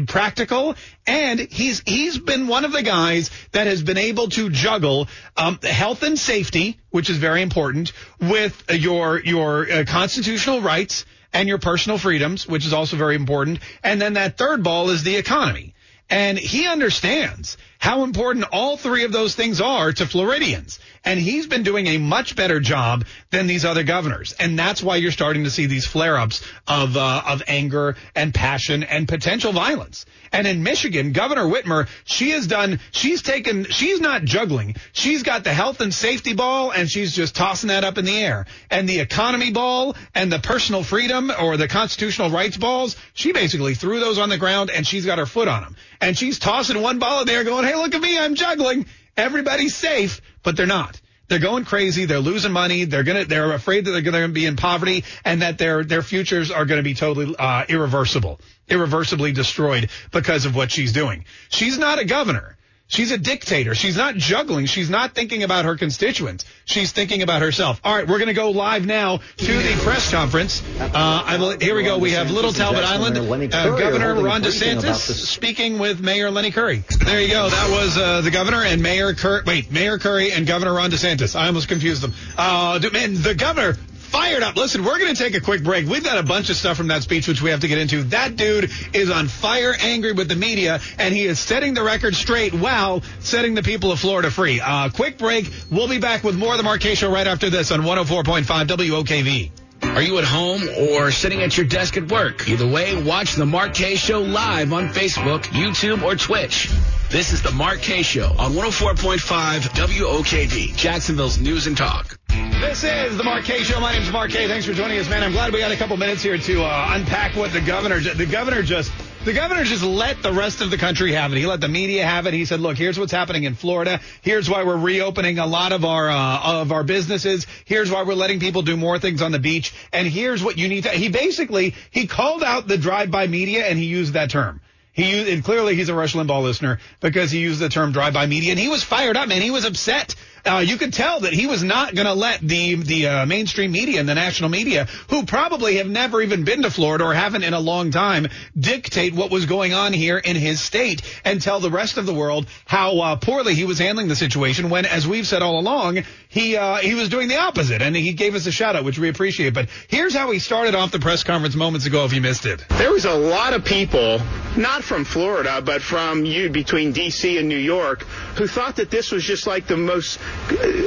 practical, 0.07 0.75
and 1.07 1.39
he's 1.39 1.81
he's 1.85 2.17
been 2.17 2.47
one 2.47 2.65
of 2.65 2.71
the 2.71 2.83
guys 2.83 3.29
that 3.51 3.67
has 3.67 3.81
been 3.81 3.97
able 3.97 4.29
to 4.29 4.49
juggle 4.49 5.07
um, 5.37 5.59
health 5.63 6.03
and 6.03 6.19
safety, 6.19 6.79
which 6.89 7.09
is 7.09 7.17
very 7.17 7.41
important, 7.41 7.93
with 8.19 8.63
your 8.69 9.19
your 9.19 9.71
uh, 9.71 9.85
constitutional 9.87 10.61
rights 10.61 11.05
and 11.31 11.47
your 11.47 11.57
personal 11.57 11.97
freedoms, 11.97 12.47
which 12.47 12.65
is 12.65 12.73
also 12.73 12.97
very 12.97 13.15
important, 13.15 13.59
and 13.83 14.01
then 14.01 14.13
that 14.13 14.37
third 14.37 14.63
ball 14.63 14.89
is 14.89 15.03
the 15.03 15.15
economy. 15.15 15.73
And 16.09 16.37
he 16.37 16.67
understands 16.67 17.57
how 17.83 18.03
important 18.03 18.45
all 18.53 18.77
three 18.77 19.03
of 19.03 19.11
those 19.11 19.35
things 19.35 19.59
are 19.59 19.91
to 19.91 20.05
Floridians. 20.05 20.79
And 21.03 21.19
he's 21.19 21.47
been 21.47 21.63
doing 21.63 21.87
a 21.87 21.97
much 21.97 22.33
better 22.33 22.61
job 22.61 23.03
than 23.29 23.45
these 23.45 23.65
other 23.65 23.83
governors. 23.83 24.33
And 24.39 24.57
that's 24.57 24.81
why 24.81 24.95
you're 24.95 25.11
starting 25.11 25.43
to 25.43 25.49
see 25.49 25.65
these 25.65 25.85
flare 25.85 26.17
ups 26.17 26.41
of, 26.65 26.95
uh, 26.95 27.23
of 27.27 27.43
anger 27.45 27.97
and 28.15 28.33
passion 28.33 28.83
and 28.83 29.05
potential 29.05 29.51
violence. 29.51 30.05
And 30.31 30.47
in 30.47 30.63
Michigan, 30.63 31.11
Governor 31.11 31.43
Whitmer, 31.43 31.89
she 32.05 32.29
has 32.29 32.47
done, 32.47 32.79
she's 32.91 33.21
taken, 33.21 33.65
she's 33.65 33.99
not 33.99 34.23
juggling. 34.23 34.77
She's 34.93 35.23
got 35.23 35.43
the 35.43 35.53
health 35.53 35.81
and 35.81 35.93
safety 35.93 36.33
ball 36.33 36.71
and 36.71 36.89
she's 36.89 37.13
just 37.13 37.35
tossing 37.35 37.67
that 37.67 37.83
up 37.83 37.97
in 37.97 38.05
the 38.05 38.17
air. 38.17 38.45
And 38.71 38.87
the 38.87 39.01
economy 39.01 39.51
ball 39.51 39.97
and 40.15 40.31
the 40.31 40.39
personal 40.39 40.83
freedom 40.83 41.33
or 41.37 41.57
the 41.57 41.67
constitutional 41.67 42.29
rights 42.29 42.55
balls, 42.55 42.95
she 43.13 43.33
basically 43.33 43.75
threw 43.75 43.99
those 43.99 44.19
on 44.19 44.29
the 44.29 44.37
ground 44.37 44.69
and 44.69 44.87
she's 44.87 45.05
got 45.05 45.17
her 45.17 45.25
foot 45.25 45.49
on 45.49 45.63
them. 45.63 45.75
And 45.99 46.17
she's 46.17 46.39
tossing 46.39 46.81
one 46.81 46.99
ball 46.99 47.21
in 47.21 47.27
there 47.27 47.43
going, 47.43 47.72
hey, 47.73 47.81
look 47.81 47.95
at 47.95 48.01
me, 48.01 48.17
I'm 48.17 48.35
juggling. 48.35 48.85
Everybody's 49.17 49.75
safe, 49.75 50.21
but 50.43 50.55
they're 50.55 50.65
not. 50.65 50.99
They're 51.29 51.39
going 51.39 51.65
crazy. 51.65 52.05
They're 52.05 52.19
losing 52.19 52.51
money. 52.51 52.83
They're 52.85 53.03
gonna. 53.03 53.25
They're 53.25 53.53
afraid 53.53 53.85
that 53.85 53.91
they're 53.91 54.01
to 54.27 54.33
be 54.33 54.45
in 54.45 54.55
poverty 54.55 55.03
and 55.23 55.41
that 55.41 55.57
their 55.57 55.83
their 55.83 56.01
futures 56.01 56.51
are 56.51 56.65
to 56.77 56.83
be 56.83 56.93
totally 56.93 57.33
uh, 57.37 57.65
irreversible, 57.67 58.39
irreversibly 58.67 59.31
destroyed 59.31 59.89
because 60.11 60.45
of 60.45 60.55
what 60.55 60.69
she's 60.71 60.91
doing. 60.91 61.25
She's 61.49 61.77
not 61.77 61.97
a 61.97 62.05
governor. 62.05 62.57
She's 62.87 63.11
a 63.11 63.17
dictator. 63.17 63.73
She's 63.73 63.97
not 63.97 64.15
juggling. 64.15 64.65
She's 64.67 64.89
not 64.89 65.15
thinking 65.15 65.41
about 65.41 65.65
her 65.65 65.75
constituents. 65.77 66.45
She's 66.65 66.91
thinking 66.91 67.23
about 67.23 67.41
herself. 67.41 67.81
All 67.83 67.95
right, 67.95 68.07
we're 68.07 68.19
going 68.19 68.27
to 68.27 68.33
go 68.33 68.51
live 68.51 68.85
now 68.85 69.17
to 69.17 69.57
the 69.57 69.79
press 69.83 70.11
conference. 70.11 70.61
Uh, 70.79 71.57
here 71.59 71.75
we 71.75 71.83
go. 71.83 71.97
We 71.97 72.11
have 72.11 72.29
Little 72.29 72.53
Talbot 72.53 72.83
Island. 72.83 73.17
Uh, 73.17 73.77
Governor 73.77 74.15
Ron 74.21 74.43
DeSantis 74.43 74.97
speaking 74.97 75.79
with 75.79 76.01
Mayor 76.01 76.29
Lenny 76.29 76.51
Curry. 76.51 76.83
There 77.03 77.19
you 77.19 77.29
go. 77.29 77.49
That 77.49 77.71
was 77.71 77.97
uh, 77.97 78.21
the 78.21 78.31
governor 78.31 78.63
and 78.63 78.83
Mayor 78.83 79.13
Curry. 79.13 79.41
Wait, 79.45 79.71
Mayor 79.71 79.97
Curry 79.97 80.31
and 80.31 80.45
Governor 80.45 80.73
Ron 80.73 80.91
DeSantis. 80.91 81.35
I 81.35 81.47
almost 81.47 81.69
confused 81.69 82.03
them. 82.03 82.13
Uh, 82.37 82.79
man, 82.91 83.21
the 83.21 83.33
governor 83.33 83.75
fired 84.13 84.43
up. 84.43 84.55
Listen, 84.55 84.85
we're 84.85 84.99
going 84.99 85.13
to 85.13 85.21
take 85.21 85.33
a 85.33 85.41
quick 85.41 85.63
break. 85.63 85.87
We've 85.87 86.03
got 86.03 86.19
a 86.19 86.23
bunch 86.23 86.51
of 86.51 86.55
stuff 86.55 86.77
from 86.77 86.89
that 86.89 87.01
speech 87.01 87.27
which 87.27 87.41
we 87.41 87.49
have 87.49 87.61
to 87.61 87.67
get 87.67 87.79
into. 87.79 88.03
That 88.03 88.35
dude 88.35 88.69
is 88.93 89.09
on 89.09 89.27
fire, 89.27 89.73
angry 89.79 90.13
with 90.13 90.29
the 90.29 90.35
media, 90.35 90.79
and 90.99 91.13
he 91.15 91.25
is 91.25 91.39
setting 91.39 91.73
the 91.73 91.83
record 91.83 92.15
straight 92.15 92.53
while 92.53 93.01
setting 93.19 93.55
the 93.55 93.63
people 93.63 93.91
of 93.91 93.99
Florida 93.99 94.29
free. 94.29 94.61
Uh, 94.61 94.89
quick 94.89 95.17
break. 95.17 95.51
We'll 95.71 95.89
be 95.89 95.97
back 95.99 96.23
with 96.23 96.35
more 96.35 96.53
of 96.53 96.63
the 96.63 96.77
Kaye 96.77 96.93
Show 96.93 97.11
right 97.11 97.25
after 97.25 97.49
this 97.49 97.71
on 97.71 97.81
104.5 97.81 98.43
WOKV. 98.67 99.62
Are 99.83 100.01
you 100.01 100.17
at 100.17 100.23
home 100.23 100.63
or 100.89 101.11
sitting 101.11 101.43
at 101.43 101.55
your 101.55 101.67
desk 101.67 101.97
at 101.97 102.11
work? 102.11 102.47
Either 102.49 102.65
way, 102.67 103.01
watch 103.03 103.35
the 103.35 103.45
Mark 103.45 103.75
Kaye 103.75 103.95
Show 103.95 104.21
live 104.21 104.73
on 104.73 104.89
Facebook, 104.89 105.43
YouTube, 105.43 106.01
or 106.01 106.15
Twitch. 106.15 106.71
This 107.11 107.31
is 107.31 107.43
the 107.43 107.51
Mark 107.51 107.79
Kaye 107.81 108.01
Show 108.01 108.33
on 108.39 108.53
104.5 108.53 109.59
WOKV, 109.69 110.75
Jacksonville's 110.75 111.37
News 111.37 111.67
and 111.67 111.77
Talk. 111.77 112.17
This 112.29 112.83
is 112.83 113.17
the 113.17 113.23
Mark 113.23 113.43
Kaye 113.43 113.61
Show. 113.61 113.79
My 113.79 113.93
name 113.93 114.01
is 114.01 114.11
Mark 114.11 114.31
Kaye. 114.31 114.47
Thanks 114.47 114.65
for 114.65 114.73
joining 114.73 114.97
us, 114.97 115.07
man. 115.09 115.21
I'm 115.21 115.31
glad 115.31 115.53
we 115.53 115.59
got 115.59 115.71
a 115.71 115.75
couple 115.77 115.95
minutes 115.97 116.23
here 116.23 116.39
to 116.39 116.63
uh, 116.63 116.87
unpack 116.91 117.35
what 117.35 117.53
the 117.53 117.61
governor. 117.61 117.99
The 117.99 118.25
governor 118.25 118.63
just. 118.63 118.91
The 119.23 119.31
governor 119.31 119.63
just 119.63 119.83
let 119.83 120.21
the 120.21 120.33
rest 120.33 120.59
of 120.59 120.69
the 120.69 120.77
country 120.77 121.13
have 121.13 121.31
it. 121.31 121.37
He 121.37 121.45
let 121.45 121.61
the 121.61 121.69
media 121.69 122.05
have 122.05 122.27
it. 122.27 122.33
He 122.33 122.43
said, 122.43 122.59
"Look, 122.59 122.77
here's 122.77 122.99
what's 122.99 123.13
happening 123.13 123.45
in 123.45 123.55
Florida. 123.55 124.01
Here's 124.21 124.49
why 124.49 124.65
we're 124.65 124.75
reopening 124.75 125.39
a 125.39 125.45
lot 125.45 125.71
of 125.71 125.85
our 125.85 126.09
uh, 126.09 126.61
of 126.61 126.73
our 126.73 126.83
businesses. 126.83 127.47
Here's 127.63 127.89
why 127.89 128.03
we're 128.03 128.15
letting 128.15 128.41
people 128.41 128.63
do 128.63 128.75
more 128.75 128.99
things 128.99 129.21
on 129.21 129.31
the 129.31 129.39
beach. 129.39 129.73
And 129.93 130.09
here's 130.09 130.43
what 130.43 130.57
you 130.57 130.67
need 130.67 130.83
to." 130.83 130.89
He 130.89 131.07
basically 131.07 131.73
he 131.89 132.05
called 132.05 132.43
out 132.43 132.67
the 132.67 132.77
drive-by 132.77 133.27
media 133.27 133.65
and 133.65 133.79
he 133.79 133.85
used 133.85 134.11
that 134.11 134.29
term. 134.29 134.59
He 134.91 135.09
used, 135.11 135.29
and 135.29 135.41
clearly 135.41 135.75
he's 135.75 135.87
a 135.87 135.95
Rush 135.95 136.15
Limbaugh 136.15 136.43
listener 136.43 136.79
because 136.99 137.31
he 137.31 137.39
used 137.39 137.61
the 137.61 137.69
term 137.69 137.93
drive-by 137.93 138.25
media 138.25 138.51
and 138.51 138.59
he 138.59 138.67
was 138.67 138.83
fired 138.83 139.15
up, 139.15 139.29
man. 139.29 139.41
He 139.41 139.51
was 139.51 139.63
upset. 139.63 140.15
Uh, 140.45 140.59
you 140.59 140.77
could 140.77 140.91
tell 140.91 141.21
that 141.21 141.31
he 141.31 141.47
was 141.47 141.63
not 141.63 141.95
going 141.95 142.05
to 142.05 142.13
let 142.13 142.41
the 142.41 142.75
the 142.75 143.07
uh, 143.07 143.25
mainstream 143.25 143.71
media 143.71 144.01
and 144.01 144.09
the 144.09 144.15
national 144.15 144.49
media, 144.49 144.85
who 145.09 145.25
probably 145.25 145.77
have 145.77 145.87
never 145.87 146.21
even 146.21 146.43
been 146.43 146.63
to 146.63 146.69
Florida 146.69 147.05
or 147.05 147.13
haven't 147.13 147.43
in 147.43 147.53
a 147.53 147.59
long 147.59 147.91
time, 147.91 148.27
dictate 148.57 149.13
what 149.13 149.31
was 149.31 149.45
going 149.45 149.73
on 149.73 149.93
here 149.93 150.17
in 150.17 150.35
his 150.35 150.59
state 150.59 151.01
and 151.23 151.41
tell 151.41 151.61
the 151.61 151.69
rest 151.69 151.97
of 151.97 152.05
the 152.05 152.13
world 152.13 152.45
how 152.65 152.99
uh, 152.99 153.15
poorly 153.15 153.55
he 153.55 153.63
was 153.63 153.79
handling 153.79 154.09
the 154.09 154.17
situation. 154.17 154.69
When, 154.69 154.85
as 154.85 155.07
we've 155.07 155.25
said 155.25 155.41
all 155.41 155.59
along, 155.59 155.99
he 156.27 156.57
uh, 156.57 156.75
he 156.77 156.93
was 156.93 157.07
doing 157.07 157.29
the 157.29 157.37
opposite, 157.37 157.81
and 157.81 157.95
he 157.95 158.11
gave 158.11 158.35
us 158.35 158.45
a 158.45 158.51
shout 158.51 158.75
out, 158.75 158.83
which 158.83 158.99
we 158.99 159.07
appreciate. 159.07 159.53
But 159.53 159.69
here's 159.87 160.13
how 160.13 160.29
he 160.31 160.39
started 160.39 160.75
off 160.75 160.91
the 160.91 160.99
press 160.99 161.23
conference 161.23 161.55
moments 161.55 161.85
ago. 161.85 162.03
If 162.03 162.11
you 162.11 162.19
missed 162.19 162.45
it, 162.45 162.65
there 162.67 162.91
was 162.91 163.05
a 163.05 163.13
lot 163.13 163.53
of 163.53 163.63
people, 163.63 164.19
not 164.57 164.83
from 164.83 165.05
Florida, 165.05 165.61
but 165.61 165.81
from 165.81 166.25
you 166.25 166.49
between 166.49 166.91
D.C. 166.91 167.37
and 167.37 167.47
New 167.47 167.55
York, 167.55 168.03
who 168.35 168.45
thought 168.45 168.75
that 168.75 168.91
this 168.91 169.09
was 169.11 169.23
just 169.23 169.47
like 169.47 169.67
the 169.67 169.77
most 169.77 170.19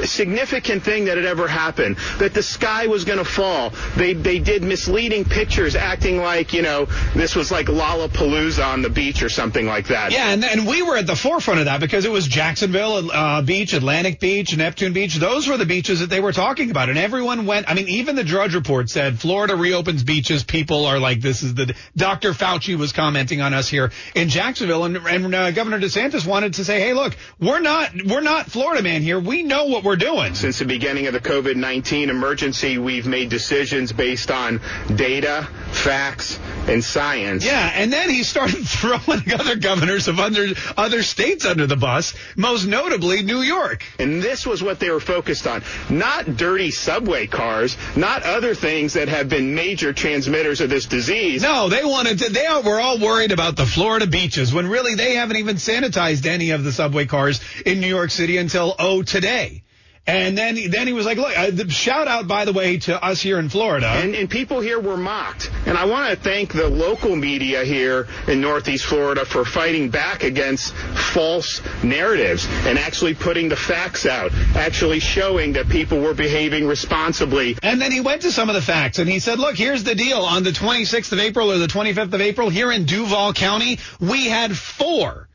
significant 0.05 0.83
thing 0.83 1.05
that 1.05 1.17
had 1.17 1.25
ever 1.25 1.47
happened. 1.47 1.97
That 2.19 2.33
the 2.33 2.43
sky 2.43 2.87
was 2.87 3.05
going 3.05 3.19
to 3.19 3.25
fall. 3.25 3.73
They 3.95 4.13
they 4.13 4.39
did 4.39 4.63
misleading 4.63 5.25
pictures, 5.25 5.75
acting 5.75 6.17
like 6.17 6.53
you 6.53 6.61
know 6.61 6.85
this 7.15 7.35
was 7.35 7.51
like 7.51 7.67
Lollapalooza 7.67 8.65
on 8.65 8.81
the 8.81 8.89
beach 8.89 9.23
or 9.23 9.29
something 9.29 9.65
like 9.65 9.87
that. 9.87 10.11
Yeah, 10.11 10.29
and 10.29 10.43
and 10.43 10.67
we 10.67 10.81
were 10.81 10.97
at 10.97 11.07
the 11.07 11.15
forefront 11.15 11.59
of 11.59 11.65
that 11.65 11.79
because 11.79 12.05
it 12.05 12.11
was 12.11 12.27
Jacksonville 12.27 13.11
uh, 13.11 13.41
Beach, 13.41 13.73
Atlantic 13.73 14.19
Beach, 14.19 14.55
Neptune 14.55 14.93
Beach. 14.93 15.15
Those 15.15 15.47
were 15.47 15.57
the 15.57 15.65
beaches 15.65 15.99
that 15.99 16.09
they 16.09 16.19
were 16.19 16.33
talking 16.33 16.71
about, 16.71 16.89
and 16.89 16.97
everyone 16.97 17.45
went. 17.45 17.69
I 17.69 17.73
mean, 17.73 17.87
even 17.89 18.15
the 18.15 18.23
Drudge 18.23 18.55
Report 18.55 18.89
said 18.89 19.19
Florida 19.19 19.55
reopens 19.55 20.03
beaches. 20.03 20.43
People 20.43 20.85
are 20.85 20.99
like, 20.99 21.21
this 21.21 21.43
is 21.43 21.55
the 21.55 21.75
Dr. 21.95 22.31
Fauci 22.33 22.77
was 22.77 22.93
commenting 22.93 23.41
on 23.41 23.53
us 23.53 23.67
here 23.67 23.91
in 24.15 24.29
Jacksonville, 24.29 24.85
and, 24.85 24.97
and 24.97 25.35
uh, 25.35 25.51
Governor 25.51 25.79
DeSantis 25.79 26.25
wanted 26.25 26.55
to 26.55 26.65
say, 26.65 26.79
hey, 26.79 26.93
look, 26.93 27.15
we're 27.39 27.59
not 27.59 27.91
we're 28.05 28.21
not 28.21 28.47
Florida 28.47 28.83
man 28.83 29.01
here. 29.01 29.19
We 29.19 29.36
know 29.43 29.65
what 29.65 29.83
we're 29.83 29.95
doing. 29.95 30.35
Since 30.35 30.59
the 30.59 30.65
beginning 30.65 31.07
of 31.07 31.13
the 31.13 31.19
COVID 31.19 31.55
19 31.55 32.09
emergency, 32.09 32.77
we've 32.77 33.07
made 33.07 33.29
decisions 33.29 33.91
based 33.91 34.31
on 34.31 34.61
data, 34.95 35.47
facts, 35.71 36.39
and 36.67 36.83
science. 36.83 37.45
Yeah, 37.45 37.71
and 37.73 37.91
then 37.91 38.09
he 38.09 38.23
started 38.23 38.67
throwing 38.67 39.31
other 39.33 39.55
governors 39.55 40.07
of 40.07 40.19
other, 40.19 40.47
other 40.75 41.03
states 41.03 41.45
under 41.45 41.67
the 41.67 41.75
bus, 41.75 42.13
most 42.35 42.65
notably 42.65 43.23
New 43.23 43.41
York. 43.41 43.83
And 43.99 44.21
this 44.21 44.45
was 44.45 44.63
what 44.63 44.79
they 44.79 44.89
were 44.89 44.99
focused 44.99 45.47
on. 45.47 45.63
Not 45.89 46.37
dirty 46.37 46.71
subway 46.71 47.27
cars, 47.27 47.77
not 47.95 48.23
other 48.23 48.55
things 48.55 48.93
that 48.93 49.07
have 49.07 49.29
been 49.29 49.55
major 49.55 49.93
transmitters 49.93 50.61
of 50.61 50.69
this 50.69 50.85
disease. 50.85 51.41
No, 51.41 51.69
they 51.69 51.83
wanted 51.83 52.19
to, 52.19 52.29
they 52.29 52.47
were 52.65 52.79
all 52.79 52.99
worried 52.99 53.31
about 53.31 53.55
the 53.55 53.65
Florida 53.65 54.07
beaches 54.07 54.53
when 54.53 54.67
really 54.67 54.95
they 54.95 55.15
haven't 55.15 55.37
even 55.37 55.57
sanitized 55.57 56.25
any 56.25 56.51
of 56.51 56.63
the 56.63 56.71
subway 56.71 57.05
cars 57.05 57.39
in 57.65 57.79
New 57.79 57.87
York 57.87 58.11
City 58.11 58.37
until, 58.37 58.75
oh, 58.79 59.03
today. 59.03 59.26
And 60.07 60.37
then, 60.37 60.57
then 60.71 60.87
he 60.87 60.93
was 60.93 61.05
like, 61.05 61.17
look, 61.17 61.37
uh, 61.37 61.51
the 61.51 61.69
shout 61.69 62.07
out, 62.07 62.29
by 62.29 62.45
the 62.45 62.53
way, 62.53 62.77
to 62.79 63.03
us 63.03 63.19
here 63.19 63.39
in 63.39 63.49
Florida. 63.49 63.87
And, 63.87 64.15
and 64.15 64.29
people 64.29 64.61
here 64.61 64.79
were 64.79 64.95
mocked. 64.95 65.51
And 65.65 65.77
I 65.77 65.83
want 65.83 66.09
to 66.09 66.15
thank 66.15 66.53
the 66.53 66.69
local 66.69 67.13
media 67.13 67.65
here 67.65 68.07
in 68.25 68.39
Northeast 68.39 68.85
Florida 68.85 69.25
for 69.25 69.43
fighting 69.43 69.89
back 69.89 70.23
against 70.23 70.73
false 70.73 71.61
narratives 71.83 72.47
and 72.65 72.79
actually 72.79 73.15
putting 73.15 73.49
the 73.49 73.57
facts 73.57 74.05
out, 74.05 74.31
actually 74.55 75.01
showing 75.01 75.53
that 75.53 75.67
people 75.67 75.99
were 75.99 76.13
behaving 76.13 76.67
responsibly. 76.67 77.57
And 77.61 77.81
then 77.81 77.91
he 77.91 77.99
went 77.99 78.21
to 78.21 78.31
some 78.31 78.47
of 78.47 78.55
the 78.55 78.61
facts 78.61 78.99
and 78.99 79.09
he 79.09 79.19
said, 79.19 79.39
look, 79.39 79.57
here's 79.57 79.83
the 79.83 79.95
deal. 79.95 80.19
On 80.19 80.41
the 80.43 80.51
26th 80.51 81.11
of 81.11 81.19
April 81.19 81.51
or 81.51 81.57
the 81.57 81.67
25th 81.67 82.13
of 82.13 82.21
April 82.21 82.49
here 82.49 82.71
in 82.71 82.85
Duval 82.85 83.33
County, 83.33 83.79
we 83.99 84.27
had 84.27 84.55
four 84.55 85.26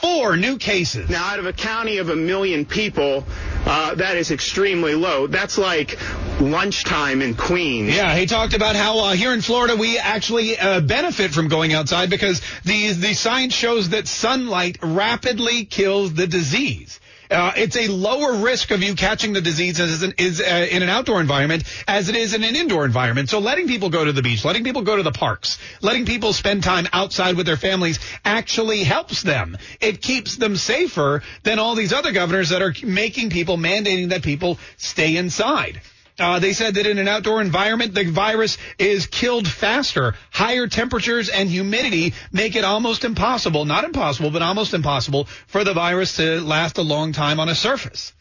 four 0.00 0.36
new 0.36 0.58
cases. 0.58 1.08
Now, 1.08 1.24
out 1.24 1.38
of 1.38 1.46
a 1.46 1.52
county 1.52 1.98
of 1.98 2.08
a 2.08 2.16
million 2.16 2.64
people, 2.64 3.24
uh, 3.66 3.94
that 3.96 4.16
is 4.16 4.30
extremely 4.30 4.94
low. 4.94 5.26
That's 5.26 5.58
like 5.58 5.98
lunchtime 6.40 7.22
in 7.22 7.34
Queens. 7.34 7.94
Yeah, 7.94 8.16
he 8.16 8.26
talked 8.26 8.54
about 8.54 8.76
how 8.76 8.98
uh, 8.98 9.12
here 9.12 9.32
in 9.32 9.42
Florida 9.42 9.76
we 9.76 9.98
actually 9.98 10.58
uh, 10.58 10.80
benefit 10.80 11.32
from 11.32 11.48
going 11.48 11.72
outside 11.72 12.10
because 12.10 12.40
the 12.64 12.92
the 12.92 13.14
science 13.14 13.54
shows 13.54 13.90
that 13.90 14.08
sunlight 14.08 14.78
rapidly 14.82 15.64
kills 15.64 16.14
the 16.14 16.26
disease. 16.26 17.00
Uh, 17.30 17.52
it's 17.56 17.76
a 17.76 17.86
lower 17.86 18.34
risk 18.42 18.72
of 18.72 18.82
you 18.82 18.94
catching 18.94 19.32
the 19.32 19.40
disease 19.40 19.78
as 19.78 20.02
an, 20.02 20.14
is 20.18 20.40
uh, 20.40 20.66
in 20.70 20.82
an 20.82 20.88
outdoor 20.88 21.20
environment 21.20 21.62
as 21.86 22.08
it 22.08 22.16
is 22.16 22.34
in 22.34 22.42
an 22.42 22.56
indoor 22.56 22.84
environment. 22.84 23.28
So 23.28 23.38
letting 23.38 23.68
people 23.68 23.88
go 23.88 24.04
to 24.04 24.12
the 24.12 24.22
beach, 24.22 24.44
letting 24.44 24.64
people 24.64 24.82
go 24.82 24.96
to 24.96 25.02
the 25.02 25.12
parks, 25.12 25.58
letting 25.80 26.06
people 26.06 26.32
spend 26.32 26.64
time 26.64 26.88
outside 26.92 27.36
with 27.36 27.46
their 27.46 27.56
families 27.56 28.00
actually 28.24 28.82
helps 28.82 29.22
them. 29.22 29.56
It 29.80 30.02
keeps 30.02 30.36
them 30.36 30.56
safer 30.56 31.22
than 31.44 31.60
all 31.60 31.76
these 31.76 31.92
other 31.92 32.10
governors 32.10 32.48
that 32.48 32.62
are 32.62 32.74
making 32.82 33.30
people 33.30 33.56
mandating 33.56 34.08
that 34.08 34.22
people 34.22 34.58
stay 34.76 35.16
inside. 35.16 35.80
Uh, 36.20 36.38
they 36.38 36.52
said 36.52 36.74
that 36.74 36.86
in 36.86 36.98
an 36.98 37.08
outdoor 37.08 37.40
environment, 37.40 37.94
the 37.94 38.04
virus 38.04 38.58
is 38.78 39.06
killed 39.06 39.48
faster. 39.48 40.14
Higher 40.30 40.66
temperatures 40.66 41.30
and 41.30 41.48
humidity 41.48 42.12
make 42.30 42.56
it 42.56 42.64
almost 42.64 43.04
impossible, 43.04 43.64
not 43.64 43.84
impossible, 43.84 44.30
but 44.30 44.42
almost 44.42 44.74
impossible 44.74 45.24
for 45.46 45.64
the 45.64 45.72
virus 45.72 46.16
to 46.16 46.40
last 46.40 46.76
a 46.76 46.82
long 46.82 47.12
time 47.12 47.40
on 47.40 47.48
a 47.48 47.54
surface. 47.54 48.12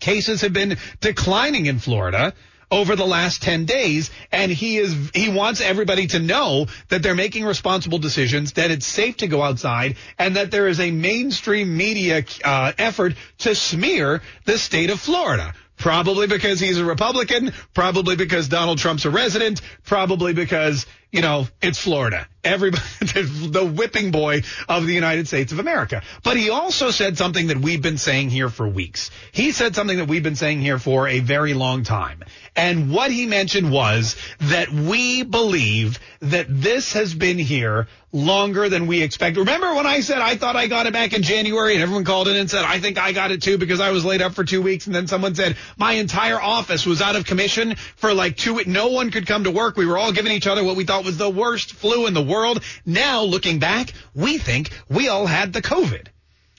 Cases 0.00 0.40
have 0.40 0.54
been 0.54 0.78
declining 1.00 1.66
in 1.66 1.78
Florida 1.78 2.32
over 2.70 2.96
the 2.96 3.06
last 3.06 3.42
10 3.42 3.66
days 3.66 4.10
and 4.32 4.50
he 4.50 4.78
is 4.78 5.10
he 5.14 5.28
wants 5.28 5.60
everybody 5.60 6.06
to 6.06 6.18
know 6.18 6.66
that 6.88 7.02
they're 7.02 7.14
making 7.14 7.44
responsible 7.44 7.98
decisions 7.98 8.54
that 8.54 8.70
it's 8.70 8.86
safe 8.86 9.18
to 9.18 9.26
go 9.26 9.42
outside 9.42 9.96
and 10.18 10.36
that 10.36 10.50
there 10.50 10.66
is 10.66 10.80
a 10.80 10.90
mainstream 10.90 11.76
media 11.76 12.24
uh, 12.42 12.72
effort 12.78 13.14
to 13.36 13.54
smear 13.54 14.22
the 14.46 14.56
state 14.56 14.88
of 14.88 14.98
Florida 14.98 15.52
Probably 15.76 16.26
because 16.26 16.60
he's 16.60 16.78
a 16.78 16.84
Republican, 16.84 17.52
probably 17.74 18.16
because 18.16 18.48
Donald 18.48 18.78
Trump's 18.78 19.04
a 19.04 19.10
resident, 19.10 19.60
probably 19.84 20.32
because, 20.32 20.86
you 21.12 21.20
know, 21.20 21.46
it's 21.60 21.78
Florida. 21.78 22.26
Everybody, 22.42 22.82
the 23.00 23.70
whipping 23.76 24.10
boy 24.10 24.42
of 24.68 24.86
the 24.86 24.94
United 24.94 25.28
States 25.28 25.52
of 25.52 25.58
America. 25.58 26.02
But 26.24 26.38
he 26.38 26.48
also 26.48 26.90
said 26.90 27.18
something 27.18 27.48
that 27.48 27.58
we've 27.58 27.82
been 27.82 27.98
saying 27.98 28.30
here 28.30 28.48
for 28.48 28.66
weeks. 28.66 29.10
He 29.30 29.52
said 29.52 29.76
something 29.76 29.98
that 29.98 30.08
we've 30.08 30.22
been 30.22 30.36
saying 30.36 30.60
here 30.60 30.78
for 30.78 31.06
a 31.06 31.20
very 31.20 31.52
long 31.52 31.84
time. 31.84 32.24
And 32.56 32.90
what 32.90 33.10
he 33.10 33.26
mentioned 33.26 33.70
was 33.70 34.16
that 34.40 34.70
we 34.70 35.22
believe 35.22 36.00
that 36.20 36.46
this 36.48 36.94
has 36.94 37.14
been 37.14 37.38
here 37.38 37.88
longer 38.12 38.68
than 38.68 38.86
we 38.86 39.02
expect. 39.02 39.38
Remember 39.38 39.74
when 39.74 39.86
I 39.86 40.00
said 40.00 40.18
I 40.18 40.36
thought 40.36 40.54
I 40.54 40.66
got 40.66 40.86
it 40.86 40.92
back 40.92 41.14
in 41.14 41.22
January 41.22 41.72
and 41.72 41.82
everyone 41.82 42.04
called 42.04 42.28
in 42.28 42.36
and 42.36 42.50
said, 42.50 42.64
I 42.64 42.78
think 42.78 42.98
I 42.98 43.12
got 43.12 43.30
it 43.30 43.42
too 43.42 43.56
because 43.56 43.80
I 43.80 43.90
was 43.90 44.04
laid 44.04 44.20
up 44.20 44.34
for 44.34 44.44
two 44.44 44.60
weeks. 44.60 44.86
And 44.86 44.94
then 44.94 45.06
someone 45.06 45.34
said 45.34 45.56
my 45.78 45.94
entire 45.94 46.40
office 46.40 46.84
was 46.84 47.00
out 47.00 47.16
of 47.16 47.24
commission 47.24 47.74
for 47.96 48.12
like 48.12 48.36
two, 48.36 48.60
no 48.66 48.88
one 48.88 49.10
could 49.10 49.26
come 49.26 49.44
to 49.44 49.50
work. 49.50 49.76
We 49.76 49.86
were 49.86 49.96
all 49.96 50.12
giving 50.12 50.32
each 50.32 50.46
other 50.46 50.62
what 50.62 50.76
we 50.76 50.84
thought 50.84 51.01
was 51.04 51.18
the 51.18 51.30
worst 51.30 51.72
flu 51.72 52.06
in 52.06 52.14
the 52.14 52.22
world. 52.22 52.62
Now 52.86 53.22
looking 53.22 53.58
back, 53.58 53.92
we 54.14 54.38
think 54.38 54.70
we 54.88 55.08
all 55.08 55.26
had 55.26 55.52
the 55.52 55.62
COVID. 55.62 56.08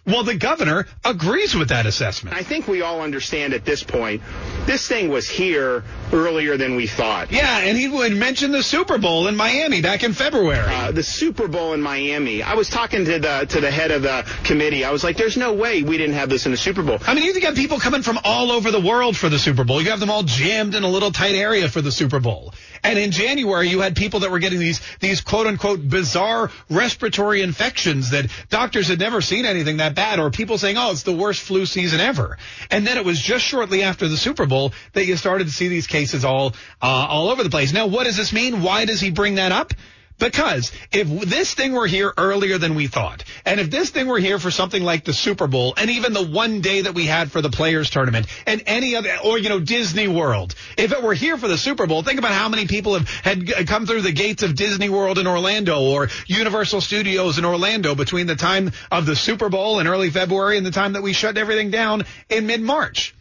Well, 0.05 0.25
the 0.25 0.35
governor 0.35 0.85
agrees 1.05 1.55
with 1.55 1.69
that 1.69 1.85
assessment. 1.85 2.35
I 2.35 2.43
think 2.43 2.67
we 2.67 2.81
all 2.81 2.99
understand 2.99 3.53
at 3.53 3.63
this 3.63 3.83
point, 3.83 4.21
this 4.65 4.85
thing 4.85 5.07
was 5.07 5.29
here 5.29 5.85
earlier 6.11 6.57
than 6.57 6.75
we 6.75 6.87
thought. 6.87 7.31
Yeah, 7.31 7.59
and 7.59 7.77
he 7.77 7.87
would 7.87 8.13
mention 8.13 8.51
the 8.51 8.63
Super 8.63 8.97
Bowl 8.97 9.29
in 9.29 9.37
Miami 9.37 9.81
back 9.81 10.03
in 10.03 10.11
February. 10.11 10.59
Uh, 10.59 10.91
the 10.91 11.03
Super 11.03 11.47
Bowl 11.47 11.71
in 11.71 11.81
Miami. 11.81 12.43
I 12.43 12.55
was 12.55 12.67
talking 12.67 13.05
to 13.05 13.17
the 13.17 13.45
to 13.47 13.61
the 13.61 13.71
head 13.71 13.91
of 13.91 14.01
the 14.01 14.25
committee. 14.43 14.83
I 14.83 14.91
was 14.91 15.05
like, 15.05 15.15
"There's 15.15 15.37
no 15.37 15.53
way 15.53 15.83
we 15.83 15.97
didn't 15.97 16.15
have 16.15 16.27
this 16.27 16.45
in 16.45 16.51
the 16.51 16.57
Super 16.57 16.83
Bowl." 16.83 16.99
I 17.07 17.13
mean, 17.13 17.23
you 17.23 17.39
got 17.39 17.55
people 17.55 17.79
coming 17.79 18.01
from 18.01 18.19
all 18.25 18.51
over 18.51 18.71
the 18.71 18.81
world 18.81 19.15
for 19.15 19.29
the 19.29 19.39
Super 19.39 19.63
Bowl. 19.63 19.81
You 19.81 19.91
have 19.91 20.01
them 20.01 20.11
all 20.11 20.23
jammed 20.23 20.75
in 20.75 20.83
a 20.83 20.89
little 20.89 21.11
tight 21.11 21.35
area 21.35 21.69
for 21.69 21.79
the 21.81 21.93
Super 21.93 22.19
Bowl. 22.19 22.53
And 22.83 22.99
in 22.99 23.11
January, 23.11 23.69
you 23.69 23.79
had 23.79 23.95
people 23.95 24.21
that 24.21 24.31
were 24.31 24.39
getting 24.39 24.59
these 24.59 24.81
these 24.99 25.21
quote 25.21 25.47
unquote 25.47 25.87
bizarre 25.87 26.51
respiratory 26.69 27.41
infections 27.41 28.09
that 28.11 28.29
doctors 28.49 28.89
had 28.89 28.99
never 28.99 29.21
seen 29.21 29.45
anything 29.45 29.77
that 29.77 29.95
bad, 29.95 30.19
or 30.19 30.29
people 30.29 30.57
saying, 30.57 30.77
"Oh, 30.77 30.91
it's 30.91 31.03
the 31.03 31.13
worst 31.13 31.41
flu 31.41 31.65
season 31.65 32.01
ever." 32.01 32.37
And 32.69 32.85
then 32.85 32.97
it 32.97 33.05
was 33.05 33.19
just 33.21 33.45
shortly 33.45 33.83
after 33.83 34.07
the 34.07 34.17
Super 34.17 34.45
Bowl 34.45 34.73
that 34.93 35.05
you 35.05 35.15
started 35.15 35.47
to 35.47 35.53
see 35.53 35.69
these 35.69 35.87
cases 35.87 36.25
all 36.25 36.53
uh, 36.81 36.85
all 36.85 37.29
over 37.29 37.43
the 37.43 37.49
place. 37.49 37.71
Now, 37.71 37.87
what 37.87 38.03
does 38.03 38.17
this 38.17 38.33
mean? 38.33 38.61
Why 38.61 38.85
does 38.85 38.99
he 38.99 39.11
bring 39.11 39.35
that 39.35 39.51
up? 39.51 39.73
Because 40.19 40.71
if 40.91 41.07
this 41.29 41.53
thing 41.53 41.73
were 41.73 41.87
here 41.87 42.13
earlier 42.17 42.57
than 42.57 42.75
we 42.75 42.87
thought, 42.87 43.23
and 43.45 43.59
if 43.59 43.69
this 43.69 43.89
thing 43.89 44.07
were 44.07 44.19
here 44.19 44.39
for 44.39 44.51
something 44.51 44.83
like 44.83 45.03
the 45.03 45.13
Super 45.13 45.47
Bowl, 45.47 45.73
and 45.75 45.89
even 45.89 46.13
the 46.13 46.25
one 46.25 46.61
day 46.61 46.81
that 46.81 46.93
we 46.93 47.05
had 47.05 47.31
for 47.31 47.41
the 47.41 47.49
Players 47.49 47.89
Tournament, 47.89 48.27
and 48.45 48.63
any 48.65 48.95
other, 48.95 49.09
or 49.23 49.37
you 49.37 49.49
know, 49.49 49.59
Disney 49.59 50.07
World, 50.07 50.55
if 50.77 50.91
it 50.91 51.03
were 51.03 51.13
here 51.13 51.37
for 51.37 51.47
the 51.47 51.57
Super 51.57 51.87
Bowl, 51.87 52.03
think 52.03 52.19
about 52.19 52.31
how 52.31 52.47
many 52.47 52.67
people 52.67 52.93
have 52.93 53.09
had 53.09 53.67
come 53.67 53.85
through 53.85 54.01
the 54.01 54.11
gates 54.11 54.43
of 54.43 54.55
Disney 54.55 54.89
World 54.89 55.17
in 55.17 55.27
Orlando 55.27 55.81
or 55.81 56.09
Universal 56.27 56.81
Studios 56.81 57.37
in 57.37 57.45
Orlando 57.45 57.95
between 57.95 58.27
the 58.27 58.35
time 58.35 58.71
of 58.91 59.05
the 59.05 59.15
Super 59.15 59.49
Bowl 59.49 59.79
in 59.79 59.87
early 59.87 60.09
February 60.09 60.57
and 60.57 60.65
the 60.65 60.71
time 60.71 60.93
that 60.93 61.03
we 61.03 61.13
shut 61.13 61.37
everything 61.37 61.71
down 61.71 62.03
in 62.29 62.47
mid 62.47 62.61
March. 62.61 63.13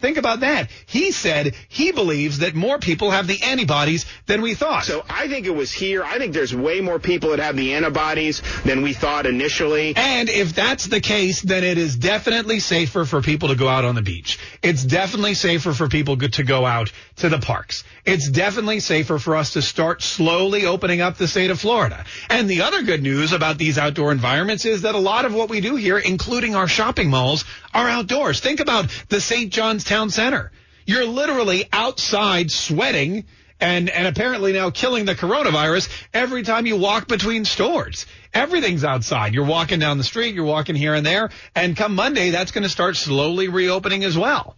Think 0.00 0.16
about 0.16 0.40
that. 0.40 0.70
He 0.86 1.12
said 1.12 1.54
he 1.68 1.92
believes 1.92 2.38
that 2.38 2.54
more 2.54 2.78
people 2.78 3.10
have 3.10 3.26
the 3.26 3.42
antibodies 3.42 4.06
than 4.26 4.42
we 4.42 4.54
thought. 4.54 4.84
So 4.84 5.04
I 5.08 5.28
think 5.28 5.46
it 5.46 5.54
was 5.54 5.72
here. 5.72 6.04
I 6.04 6.18
think 6.18 6.32
there's 6.32 6.54
way 6.54 6.80
more 6.80 6.98
people 6.98 7.30
that 7.30 7.38
have 7.38 7.56
the 7.56 7.74
antibodies 7.74 8.42
than 8.64 8.82
we 8.82 8.92
thought 8.92 9.26
initially. 9.26 9.94
And 9.96 10.28
if 10.28 10.54
that's 10.54 10.86
the 10.86 11.00
case, 11.00 11.42
then 11.42 11.64
it 11.64 11.78
is 11.78 11.96
definitely 11.96 12.60
safer 12.60 13.04
for 13.04 13.22
people 13.22 13.48
to 13.48 13.56
go 13.56 13.68
out 13.68 13.84
on 13.84 13.94
the 13.94 14.02
beach. 14.02 14.38
It's 14.62 14.84
definitely 14.84 15.34
safer 15.34 15.72
for 15.72 15.88
people 15.88 16.16
to 16.16 16.42
go 16.44 16.64
out 16.64 16.92
to 17.16 17.28
the 17.28 17.38
parks. 17.38 17.84
It's 18.04 18.28
definitely 18.28 18.80
safer 18.80 19.18
for 19.18 19.36
us 19.36 19.54
to 19.54 19.62
start 19.62 20.02
slowly 20.02 20.66
opening 20.66 21.00
up 21.00 21.16
the 21.16 21.28
state 21.28 21.50
of 21.50 21.60
Florida. 21.60 22.04
And 22.30 22.48
the 22.48 22.62
other 22.62 22.82
good 22.82 23.02
news 23.02 23.32
about 23.32 23.58
these 23.58 23.78
outdoor 23.78 24.12
environments 24.12 24.64
is 24.64 24.82
that 24.82 24.94
a 24.94 24.98
lot 24.98 25.24
of 25.24 25.34
what 25.34 25.50
we 25.50 25.60
do 25.60 25.76
here, 25.76 25.98
including 25.98 26.54
our 26.54 26.68
shopping 26.68 27.10
malls, 27.10 27.44
are 27.74 27.88
outdoors. 27.88 28.40
Think 28.40 28.60
about 28.60 28.86
the 29.08 29.20
St. 29.20 29.52
John's 29.52 29.84
Town 29.88 30.10
Center. 30.10 30.52
You're 30.84 31.06
literally 31.06 31.64
outside 31.72 32.50
sweating 32.50 33.24
and, 33.58 33.88
and 33.88 34.06
apparently 34.06 34.52
now 34.52 34.70
killing 34.70 35.06
the 35.06 35.14
coronavirus 35.14 35.88
every 36.12 36.42
time 36.42 36.66
you 36.66 36.76
walk 36.76 37.08
between 37.08 37.46
stores. 37.46 38.06
Everything's 38.34 38.84
outside. 38.84 39.32
You're 39.32 39.46
walking 39.46 39.78
down 39.80 39.96
the 39.96 40.04
street, 40.04 40.34
you're 40.34 40.44
walking 40.44 40.76
here 40.76 40.94
and 40.94 41.04
there, 41.04 41.30
and 41.54 41.74
come 41.76 41.94
Monday, 41.94 42.30
that's 42.30 42.52
going 42.52 42.64
to 42.64 42.68
start 42.68 42.96
slowly 42.96 43.48
reopening 43.48 44.04
as 44.04 44.16
well. 44.16 44.56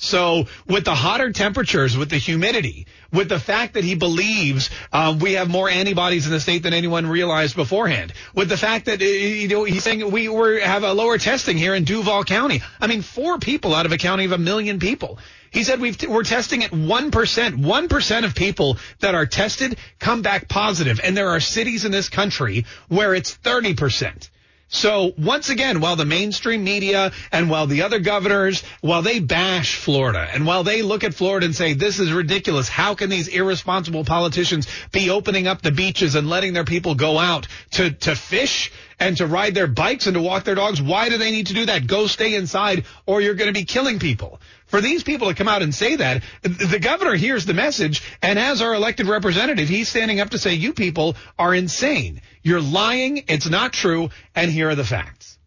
So 0.00 0.46
with 0.68 0.84
the 0.84 0.94
hotter 0.94 1.32
temperatures, 1.32 1.96
with 1.96 2.08
the 2.08 2.18
humidity, 2.18 2.86
with 3.12 3.28
the 3.28 3.40
fact 3.40 3.74
that 3.74 3.82
he 3.82 3.96
believes 3.96 4.70
um, 4.92 5.18
we 5.18 5.32
have 5.32 5.50
more 5.50 5.68
antibodies 5.68 6.24
in 6.24 6.30
the 6.30 6.38
state 6.38 6.62
than 6.62 6.72
anyone 6.72 7.04
realized 7.08 7.56
beforehand, 7.56 8.12
with 8.32 8.48
the 8.48 8.56
fact 8.56 8.86
that 8.86 9.02
uh, 9.02 9.04
you 9.04 9.48
know 9.48 9.64
he's 9.64 9.82
saying 9.82 10.08
we 10.12 10.28
were 10.28 10.60
have 10.60 10.84
a 10.84 10.92
lower 10.92 11.18
testing 11.18 11.58
here 11.58 11.74
in 11.74 11.82
Duval 11.82 12.22
County. 12.22 12.62
I 12.80 12.86
mean, 12.86 13.02
four 13.02 13.38
people 13.38 13.74
out 13.74 13.86
of 13.86 13.92
a 13.92 13.98
county 13.98 14.24
of 14.24 14.30
a 14.30 14.38
million 14.38 14.78
people. 14.78 15.18
He 15.50 15.64
said 15.64 15.80
we 15.80 15.96
are 16.08 16.22
testing 16.22 16.62
at 16.62 16.70
1%. 16.70 17.10
1% 17.10 18.24
of 18.24 18.34
people 18.34 18.76
that 19.00 19.14
are 19.14 19.26
tested 19.26 19.78
come 19.98 20.22
back. 20.22 20.46
And 20.54 21.16
there 21.16 21.30
are 21.30 21.40
cities 21.40 21.84
in 21.84 21.90
this 21.90 22.08
country 22.08 22.66
where 22.88 23.14
it's 23.14 23.36
30%. 23.38 24.28
So 24.70 25.14
once 25.16 25.48
again, 25.48 25.80
while 25.80 25.96
the 25.96 26.04
mainstream 26.04 26.62
media 26.62 27.12
and 27.32 27.48
while 27.48 27.66
the 27.66 27.82
other 27.82 28.00
governors, 28.00 28.62
while 28.82 29.00
they 29.00 29.18
bash 29.18 29.76
Florida 29.76 30.28
and 30.30 30.46
while 30.46 30.62
they 30.62 30.82
look 30.82 31.04
at 31.04 31.14
Florida 31.14 31.46
and 31.46 31.56
say, 31.56 31.72
this 31.72 31.98
is 31.98 32.12
ridiculous. 32.12 32.68
How 32.68 32.94
can 32.94 33.08
these 33.08 33.28
irresponsible 33.28 34.04
politicians 34.04 34.68
be 34.92 35.08
opening 35.08 35.46
up 35.46 35.62
the 35.62 35.72
beaches 35.72 36.14
and 36.14 36.28
letting 36.28 36.52
their 36.52 36.64
people 36.64 36.94
go 36.94 37.18
out 37.18 37.46
to, 37.72 37.90
to 37.90 38.14
fish 38.14 38.70
and 39.00 39.16
to 39.16 39.26
ride 39.26 39.54
their 39.54 39.68
bikes 39.68 40.06
and 40.06 40.14
to 40.14 40.20
walk 40.20 40.44
their 40.44 40.54
dogs? 40.54 40.82
Why 40.82 41.08
do 41.08 41.16
they 41.16 41.30
need 41.30 41.46
to 41.46 41.54
do 41.54 41.66
that? 41.66 41.86
Go 41.86 42.06
stay 42.06 42.34
inside 42.34 42.84
or 43.06 43.22
you're 43.22 43.34
going 43.34 43.52
to 43.52 43.58
be 43.58 43.64
killing 43.64 43.98
people. 43.98 44.38
For 44.68 44.80
these 44.80 45.02
people 45.02 45.28
to 45.28 45.34
come 45.34 45.48
out 45.48 45.62
and 45.62 45.74
say 45.74 45.96
that, 45.96 46.22
the 46.42 46.78
governor 46.78 47.14
hears 47.14 47.46
the 47.46 47.54
message, 47.54 48.02
and 48.22 48.38
as 48.38 48.62
our 48.62 48.74
elected 48.74 49.06
representative, 49.06 49.68
he's 49.68 49.88
standing 49.88 50.20
up 50.20 50.30
to 50.30 50.38
say, 50.38 50.54
you 50.54 50.74
people 50.74 51.16
are 51.38 51.54
insane. 51.54 52.20
You're 52.42 52.60
lying. 52.60 53.24
It's 53.28 53.48
not 53.48 53.72
true. 53.72 54.10
And 54.34 54.50
here 54.50 54.68
are 54.68 54.74
the 54.74 54.84
facts. 54.84 55.38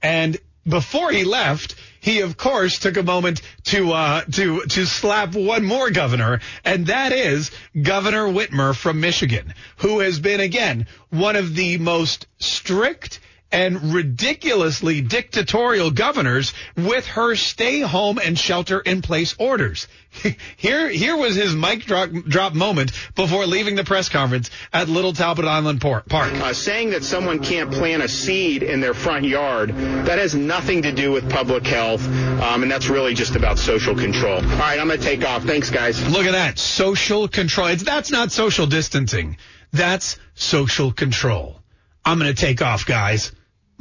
And 0.00 0.38
before 0.66 1.10
he 1.10 1.24
left, 1.24 1.74
he 2.00 2.20
of 2.20 2.36
course 2.36 2.78
took 2.78 2.96
a 2.96 3.02
moment 3.02 3.42
to 3.64 3.92
uh, 3.92 4.22
to 4.32 4.62
to 4.62 4.86
slap 4.86 5.34
one 5.34 5.64
more 5.64 5.90
governor, 5.90 6.40
and 6.64 6.86
that 6.86 7.12
is 7.12 7.50
Governor 7.80 8.26
Whitmer 8.26 8.74
from 8.74 9.00
Michigan, 9.00 9.54
who 9.78 10.00
has 10.00 10.18
been 10.20 10.40
again 10.40 10.86
one 11.10 11.36
of 11.36 11.54
the 11.54 11.78
most 11.78 12.26
strict 12.38 13.20
and 13.52 13.94
ridiculously 13.94 15.02
dictatorial 15.02 15.90
governors 15.90 16.54
with 16.76 17.06
her 17.06 17.36
stay 17.36 17.80
home 17.80 18.18
and 18.18 18.38
shelter 18.38 18.80
in 18.80 19.02
place 19.02 19.34
orders. 19.38 19.86
Here, 20.58 20.90
here 20.90 21.16
was 21.16 21.36
his 21.36 21.54
mic 21.54 21.86
drop, 21.86 22.10
drop 22.10 22.54
moment 22.54 22.92
before 23.14 23.46
leaving 23.46 23.76
the 23.76 23.84
press 23.84 24.10
conference 24.10 24.50
at 24.70 24.88
Little 24.88 25.14
Talbot 25.14 25.46
Island 25.46 25.80
Park. 25.80 26.04
Uh, 26.12 26.52
saying 26.52 26.90
that 26.90 27.02
someone 27.02 27.38
can't 27.38 27.72
plant 27.72 28.02
a 28.02 28.08
seed 28.08 28.62
in 28.62 28.80
their 28.80 28.92
front 28.92 29.24
yard, 29.24 29.70
that 29.70 30.18
has 30.18 30.34
nothing 30.34 30.82
to 30.82 30.92
do 30.92 31.12
with 31.12 31.30
public 31.30 31.66
health, 31.66 32.06
um, 32.06 32.62
and 32.62 32.70
that's 32.70 32.88
really 32.88 33.14
just 33.14 33.36
about 33.36 33.58
social 33.58 33.94
control. 33.94 34.36
All 34.36 34.42
right, 34.42 34.78
I'm 34.78 34.86
going 34.86 35.00
to 35.00 35.04
take 35.04 35.24
off. 35.24 35.44
Thanks, 35.44 35.70
guys. 35.70 36.06
Look 36.10 36.26
at 36.26 36.32
that. 36.32 36.58
Social 36.58 37.26
control. 37.26 37.68
It's, 37.68 37.82
that's 37.82 38.10
not 38.10 38.32
social 38.32 38.66
distancing. 38.66 39.38
That's 39.72 40.18
social 40.34 40.92
control. 40.92 41.56
I'm 42.04 42.18
going 42.18 42.32
to 42.32 42.38
take 42.40 42.60
off, 42.60 42.84
guys. 42.84 43.32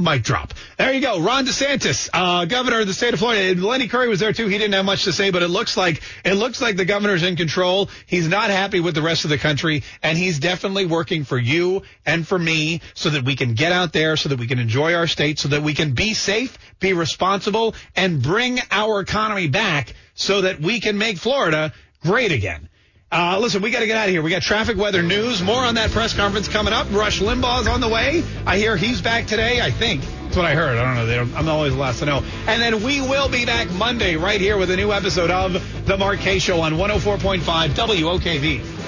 Mic 0.02 0.24
drop. 0.24 0.54
There 0.78 0.92
you 0.92 1.02
go. 1.02 1.22
Ron 1.22 1.46
DeSantis, 1.46 2.10
uh, 2.14 2.46
governor 2.46 2.82
of 2.82 2.88
the 2.88 2.94
state 2.94 3.14
of 3.14 3.20
Florida. 3.20 3.60
Lenny 3.60 3.88
Curry 3.88 4.10
was 4.10 4.20
there 4.20 4.34
too. 4.34 4.48
He 4.48 4.58
didn't 4.58 4.74
have 4.74 4.86
much 4.86 5.04
to 5.04 5.14
say, 5.14 5.30
but 5.30 5.44
it 5.44 5.48
looks 5.50 5.78
like 5.78 6.02
it 6.26 6.34
looks 6.34 6.62
like 6.62 6.76
the 6.76 6.86
governor's 6.86 7.24
in 7.24 7.36
control. 7.36 7.90
He's 8.06 8.28
not 8.28 8.50
happy 8.50 8.80
with 8.80 8.96
the 8.96 9.02
rest 9.02 9.24
of 9.24 9.30
the 9.30 9.38
country, 9.38 9.84
and 10.02 10.18
he's 10.18 10.40
definitely 10.40 10.86
working 10.86 11.24
for 11.24 11.38
you 11.38 11.84
and 12.06 12.28
for 12.28 12.38
me 12.38 12.82
so 12.94 13.12
that 13.12 13.24
we 13.24 13.36
can 13.36 13.54
get 13.54 13.72
out 13.72 13.94
there, 13.94 14.18
so 14.18 14.30
that 14.30 14.40
we 14.40 14.48
can 14.48 14.60
enjoy 14.60 14.94
our 14.96 15.08
state, 15.08 15.40
so 15.40 15.50
that 15.50 15.62
we 15.62 15.74
can 15.74 15.94
be 15.94 16.14
safe, 16.14 16.58
be 16.80 16.94
responsible, 16.94 17.76
and 17.96 18.22
bring 18.22 18.60
our 18.72 19.00
economy 19.00 19.48
back 19.48 19.94
so 20.14 20.42
that 20.42 20.60
we 20.60 20.80
can 20.80 20.98
make 20.98 21.18
Florida 21.18 21.74
great 22.02 22.32
again. 22.32 22.70
Uh, 23.12 23.38
listen, 23.40 23.62
we 23.62 23.72
got 23.72 23.82
to 23.82 23.88
get 23.88 23.98
out 23.98 24.06
of 24.06 24.12
here. 24.12 24.22
We 24.22 24.30
got 24.30 24.42
traffic, 24.42 24.78
weather, 24.78 25.04
news. 25.04 25.42
More 25.42 25.66
on 25.66 25.76
that 25.76 25.92
press 25.92 26.14
conference 26.14 26.48
coming 26.48 26.72
up. 26.72 26.88
Rush 26.92 27.20
Limbaugh's 27.20 27.68
on 27.68 27.82
the 27.82 27.90
way. 27.90 28.24
I 28.46 28.58
hear 28.58 28.78
he's 28.78 29.02
back 29.02 29.28
today. 29.28 29.60
I 29.60 29.70
think 29.70 30.02
that's 30.24 30.38
what 30.38 30.46
I 30.46 30.56
heard. 30.56 30.78
I 30.78 30.96
don't 30.96 31.08
know. 31.08 31.16
Don't, 31.16 31.36
I'm 31.36 31.50
always 31.50 31.74
the 31.74 31.80
last 31.80 32.00
to 32.00 32.06
know. 32.06 32.24
And 32.48 32.62
then 32.62 32.82
we 32.84 33.02
will 33.02 33.28
be 33.28 33.46
back 33.46 33.70
Monday 33.72 34.16
right 34.16 34.40
here 34.40 34.58
with 34.58 34.72
a 34.72 34.78
new 34.78 34.94
episode 34.94 35.30
of 35.30 35.54
the 35.86 36.18
Kaye 36.22 36.40
Show 36.40 36.62
on 36.62 36.76
104.5 36.76 37.42
WOKV. 37.42 38.81